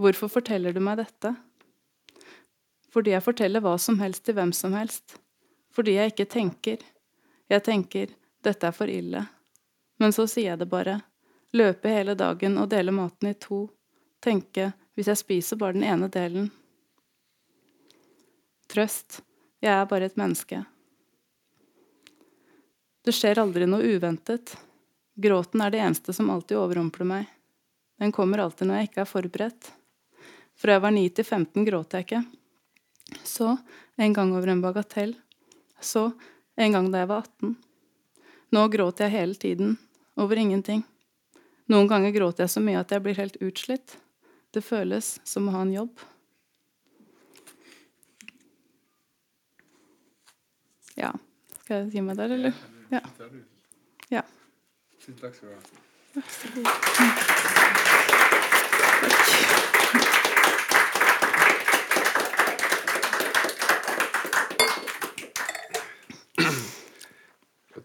Hvorfor 0.00 0.28
forteller 0.32 0.76
du 0.76 0.82
meg 0.84 1.00
dette? 1.00 1.32
Fordi 2.92 3.14
jeg 3.14 3.24
forteller 3.24 3.64
hva 3.64 3.78
som 3.80 3.96
helst 4.02 4.26
til 4.28 4.36
hvem 4.36 4.52
som 4.56 4.76
helst. 4.76 5.16
Fordi 5.72 5.96
jeg 5.96 6.12
ikke 6.12 6.28
tenker. 6.28 6.84
Jeg 7.48 7.64
tenker 7.64 8.12
'dette 8.42 8.66
er 8.66 8.76
for 8.76 8.86
ille'. 8.86 9.26
Men 9.98 10.12
så 10.12 10.26
sier 10.28 10.52
jeg 10.52 10.58
det 10.58 10.68
bare. 10.68 11.00
Løpe 11.52 11.88
hele 11.88 12.14
dagen 12.14 12.58
og 12.58 12.68
dele 12.68 12.92
maten 12.92 13.28
i 13.28 13.34
to. 13.34 13.70
Tenke 14.20 14.72
hvis 15.00 15.08
jeg 15.08 15.16
spiser 15.22 15.56
bare 15.56 15.72
den 15.72 15.86
ene 15.88 16.10
delen. 16.12 16.50
Trøst. 18.68 19.22
Jeg 19.64 19.72
er 19.72 19.86
bare 19.88 20.10
et 20.10 20.18
menneske. 20.20 20.60
Det 23.00 23.14
skjer 23.16 23.40
aldri 23.40 23.64
noe 23.64 23.96
uventet. 23.96 24.52
Gråten 25.16 25.64
er 25.64 25.72
det 25.72 25.80
eneste 25.80 26.12
som 26.16 26.28
alltid 26.32 26.58
overrumpler 26.60 27.08
meg. 27.08 27.30
Den 28.00 28.12
kommer 28.12 28.44
alltid 28.44 28.68
når 28.68 28.82
jeg 28.82 28.90
ikke 28.90 29.00
er 29.02 29.08
forberedt. 29.08 29.70
Fra 30.60 30.76
jeg 30.76 30.84
var 30.84 30.92
9 30.92 31.06
til 31.16 31.28
15 31.28 31.66
gråt 31.70 31.96
jeg 31.96 32.06
ikke. 32.06 32.22
Så 33.24 33.54
en 33.96 34.16
gang 34.16 34.36
over 34.36 34.52
en 34.52 34.62
bagatell. 34.64 35.16
Så 35.80 36.10
en 36.60 36.76
gang 36.76 36.92
da 36.92 37.02
jeg 37.02 37.10
var 37.10 37.24
18. 37.24 37.56
Nå 38.52 38.68
gråter 38.68 39.08
jeg 39.08 39.16
hele 39.16 39.40
tiden. 39.40 39.74
Over 40.20 40.44
ingenting. 40.44 40.84
Noen 41.72 41.88
ganger 41.88 42.12
gråter 42.12 42.44
jeg 42.44 42.52
så 42.52 42.60
mye 42.64 42.84
at 42.84 42.92
jeg 42.92 43.04
blir 43.08 43.16
helt 43.16 43.40
utslitt. 43.40 43.96
Det 44.50 44.62
føles 44.66 45.12
som 45.24 45.46
å 45.46 45.54
ha 45.54 45.62
en 45.62 45.74
jobb. 45.74 46.00
Ja. 50.98 51.12
Skal 51.62 51.84
jeg 51.84 51.92
gi 51.94 52.02
meg 52.02 52.18
der, 52.18 52.34
eller? 52.34 52.56
Ja. 52.90 53.04
ja. 54.10 54.24
Takk 55.20 55.34
skal 55.38 55.48
du 55.48 55.54
ha. 55.54 55.60
Vær 56.16 56.26
så 56.34 56.50
god. 56.56 56.66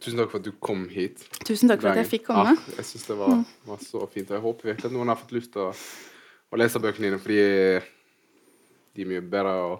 Tusen 0.05 0.20
takk 0.22 0.30
for 0.30 0.38
at 0.38 0.45
du 0.45 0.51
kom 0.61 0.84
hit. 0.89 1.24
Tusen 1.45 1.70
takk 1.70 1.82
for 1.82 1.89
at 1.93 2.01
jeg 2.03 2.09
fikk 2.11 2.28
komme. 2.28 2.51
Mm. 2.53 2.66
Ja, 2.70 2.76
jeg 2.78 2.89
syns 2.89 3.05
det 3.07 3.16
var, 3.18 3.39
var, 3.66 3.80
så 3.82 4.01
fint. 4.09 4.30
Og 4.30 4.36
jeg 4.38 4.43
håper 4.43 4.70
virkelig 4.70 4.89
at 4.89 4.93
noen 4.93 5.09
har 5.09 5.18
fått 5.18 5.34
lyst 5.34 5.53
til 5.55 5.63
å, 5.63 5.72
å 6.56 6.62
lese 6.62 6.82
bøkene 6.82 7.10
dine, 7.10 7.20
fordi 7.22 7.41
de 8.95 9.03
er 9.03 9.12
mye 9.12 9.26
bedre 9.28 9.56
å, 9.60 9.74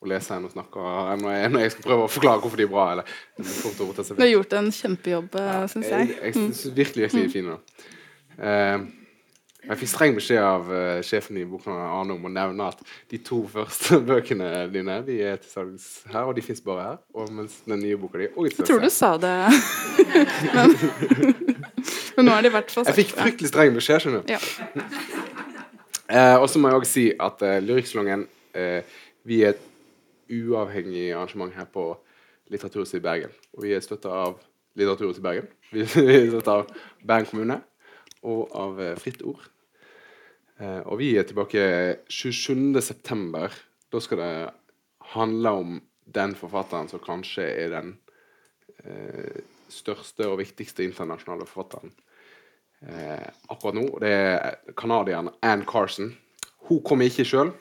å 0.00 0.10
lese 0.10 0.36
enn 0.36 0.46
å 0.46 0.52
snakke 0.52 0.84
enn 1.12 1.24
når 1.24 1.34
jeg, 1.34 1.50
når 1.54 1.64
jeg 1.64 1.74
skal 1.74 1.88
prøve 1.88 2.06
å 2.06 2.12
forklare 2.12 2.44
hvorfor 2.44 2.60
de 2.60 2.68
er 2.68 2.70
bra. 2.70 2.86
Eller, 2.94 3.18
du 3.40 4.22
har 4.22 4.30
gjort 4.30 4.56
en 4.60 4.70
kjempejobb, 4.76 5.36
ja, 5.42 5.58
syns 5.72 5.90
jeg. 5.90 6.08
Jeg, 6.14 6.22
jeg 6.28 6.38
synes 6.38 6.64
virkelig, 6.70 7.10
virkelig 7.10 7.20
de 7.20 7.26
er 7.26 7.34
fine. 7.34 7.60
Uh, 8.40 8.88
jeg 9.60 9.76
fikk 9.82 9.90
streng 9.92 10.14
beskjed 10.16 10.40
av 10.40 10.70
uh, 10.72 11.00
sjefen 11.04 11.36
i 11.36 11.42
bokhandelen 11.44 11.90
Arne 11.92 12.14
om 12.14 12.22
å 12.24 12.32
nevne 12.32 12.68
at 12.72 12.78
de 13.12 13.18
to 13.26 13.42
første 13.50 13.98
bøkene 14.08 14.48
dine 14.72 15.00
de 15.04 15.18
er 15.32 15.40
til 15.42 15.52
salgs 15.52 15.88
her, 16.08 16.30
og 16.30 16.38
de 16.38 16.44
fins 16.46 16.62
bare 16.64 16.86
her. 16.86 17.00
Og 17.12 17.28
mens 17.34 17.58
den 17.66 17.82
nye 17.84 17.98
boka 18.00 18.22
di 18.22 18.30
Jeg 18.30 18.70
tror 18.70 18.80
du 18.80 18.88
sa 18.94 19.16
det, 19.20 19.34
men, 20.56 20.78
men, 22.16 22.24
nå 22.24 22.38
er 22.38 22.46
det 22.46 22.54
i 22.54 22.56
hvert 22.56 22.72
fall 22.72 22.86
sagt. 22.86 22.94
Jeg 22.94 23.02
fikk 23.02 23.18
fryktelig 23.18 23.52
streng 23.52 23.76
beskjed, 23.76 24.06
skjønner 24.06 24.24
du. 24.24 24.32
Ja. 24.32 25.19
Uh, 26.10 26.36
og 26.42 26.48
så 26.50 26.60
må 26.60 26.70
jeg 26.70 26.80
òg 26.80 26.86
si 26.88 27.06
at 27.14 27.42
uh, 27.46 27.58
Lyrikksalongen 27.64 28.28
Vi 29.22 29.42
er 29.44 29.52
et 29.52 29.60
uavhengig 30.30 31.12
arrangement 31.12 31.54
her 31.54 31.66
på 31.70 31.92
Litteraturhuset 32.50 32.98
i 32.98 33.04
Bergen. 33.04 33.34
Og 33.54 33.64
vi 33.64 33.74
er 33.74 33.82
støtta 33.84 34.10
av 34.26 34.38
Litteraturhuset 34.78 35.22
i 35.22 35.26
Bergen. 35.26 35.50
Vi 35.72 35.84
er 35.84 36.30
støtta 36.32 36.60
av 36.60 36.72
Bergen 37.06 37.30
kommune 37.30 37.60
og 38.26 38.50
av 38.58 38.80
eh, 38.82 38.96
Fritt 39.00 39.22
Ord. 39.24 39.46
Eh, 40.60 40.82
og 40.84 40.98
vi 41.00 41.14
er 41.16 41.24
tilbake 41.24 41.62
27.9. 42.10 43.46
Da 43.90 44.02
skal 44.02 44.20
det 44.20 44.34
handle 45.14 45.54
om 45.62 45.78
den 46.10 46.34
forfatteren 46.36 46.90
som 46.90 47.02
kanskje 47.02 47.46
er 47.62 47.72
den 47.72 47.94
eh, 48.84 49.40
største 49.70 50.28
og 50.28 50.40
viktigste 50.42 50.84
internasjonale 50.84 51.46
forfatteren 51.48 51.94
eh, 52.86 53.26
akkurat 53.48 53.76
nå. 53.76 53.86
Det 54.02 54.12
er 54.12 54.74
canadieren 54.78 55.30
Ann 55.42 55.64
Carson. 55.68 56.14
Hun 56.68 56.82
kommer 56.86 57.10
ikke 57.10 57.26
sjøl, 57.26 57.52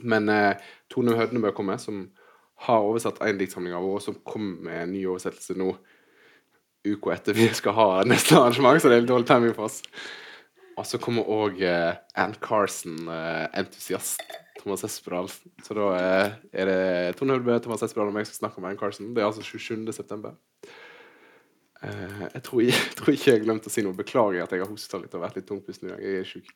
men 0.00 0.28
eh, 0.32 0.70
Tone 0.90 1.16
Hødnebø 1.18 1.52
kommer, 1.56 1.80
som 1.82 2.06
har 2.66 2.86
oversatt 2.86 3.20
én 3.22 3.38
diktsamling 3.38 3.74
av 3.76 3.84
henne, 3.84 3.98
og 3.98 4.02
som 4.02 4.18
kommer 4.26 4.64
med 4.66 4.82
en 4.82 4.94
ny 4.96 5.04
oversettelse 5.06 5.54
nå 5.58 5.72
uka 6.88 7.12
etter 7.12 7.36
vi 7.36 7.48
skal 7.54 7.74
ha 7.76 7.88
neste 8.06 8.38
arrangement, 8.38 8.80
så 8.80 8.90
det 8.90 8.98
er 8.98 9.04
litt 9.04 9.12
dårlig 9.12 9.28
timing 9.28 9.54
for 9.56 9.68
oss. 9.68 9.82
Og 10.78 10.86
så 10.86 11.00
kommer 11.02 11.26
òg 11.26 11.58
eh, 11.66 11.96
Ann 12.18 12.36
Carson, 12.42 13.00
uh, 13.10 13.48
entusiast. 13.58 14.22
Thomas 14.58 14.82
Espedal. 14.84 15.28
Så 15.62 15.74
da 15.74 15.86
uh, 15.94 16.32
er 16.52 16.68
det 16.68 17.16
Tone 17.18 17.36
Hødnebø, 17.36 17.58
Thomas 17.62 17.82
Espedal 17.86 18.10
og 18.10 18.14
meg 18.16 18.26
som 18.26 18.40
snakker 18.40 18.62
med 18.62 18.72
Ann 18.72 18.80
Carson. 18.80 19.12
Det 19.14 19.22
er 19.22 19.28
altså 19.28 19.42
27.9. 19.46 20.32
Uh, 21.78 22.26
jeg, 22.34 22.42
tror 22.42 22.62
jeg, 22.66 22.84
tror 22.98 23.14
ikke 23.14 23.34
jeg 23.34 23.44
glemte 23.46 23.70
å 23.70 23.74
si 23.74 23.84
noe. 23.86 23.96
Beklager 23.98 24.44
at 24.44 24.54
jeg 24.54 24.64
har 24.64 24.70
hosta 24.70 25.00
litt 25.02 25.16
og 25.16 25.24
vært 25.24 25.40
litt 25.40 25.48
tungpusten. 25.50 25.94
Jeg 25.94 26.22
er 26.22 26.28
sjuk. 26.28 26.52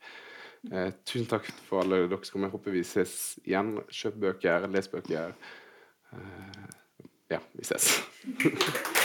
Uh, 0.71 0.91
tusen 1.09 1.29
takk 1.31 1.49
for 1.67 1.83
alle 1.83 2.05
dere 2.05 2.23
som 2.23 2.37
kommer. 2.37 2.51
Jeg 2.51 2.57
håper 2.59 2.77
vi 2.79 2.85
ses 2.87 3.17
igjen. 3.45 3.77
Kjøp 3.91 4.19
bøker, 4.27 4.69
les 4.73 4.91
bøker. 4.93 5.37
Uh, 6.13 6.67
ja, 7.33 7.41
vi 7.57 7.71
ses. 7.71 7.95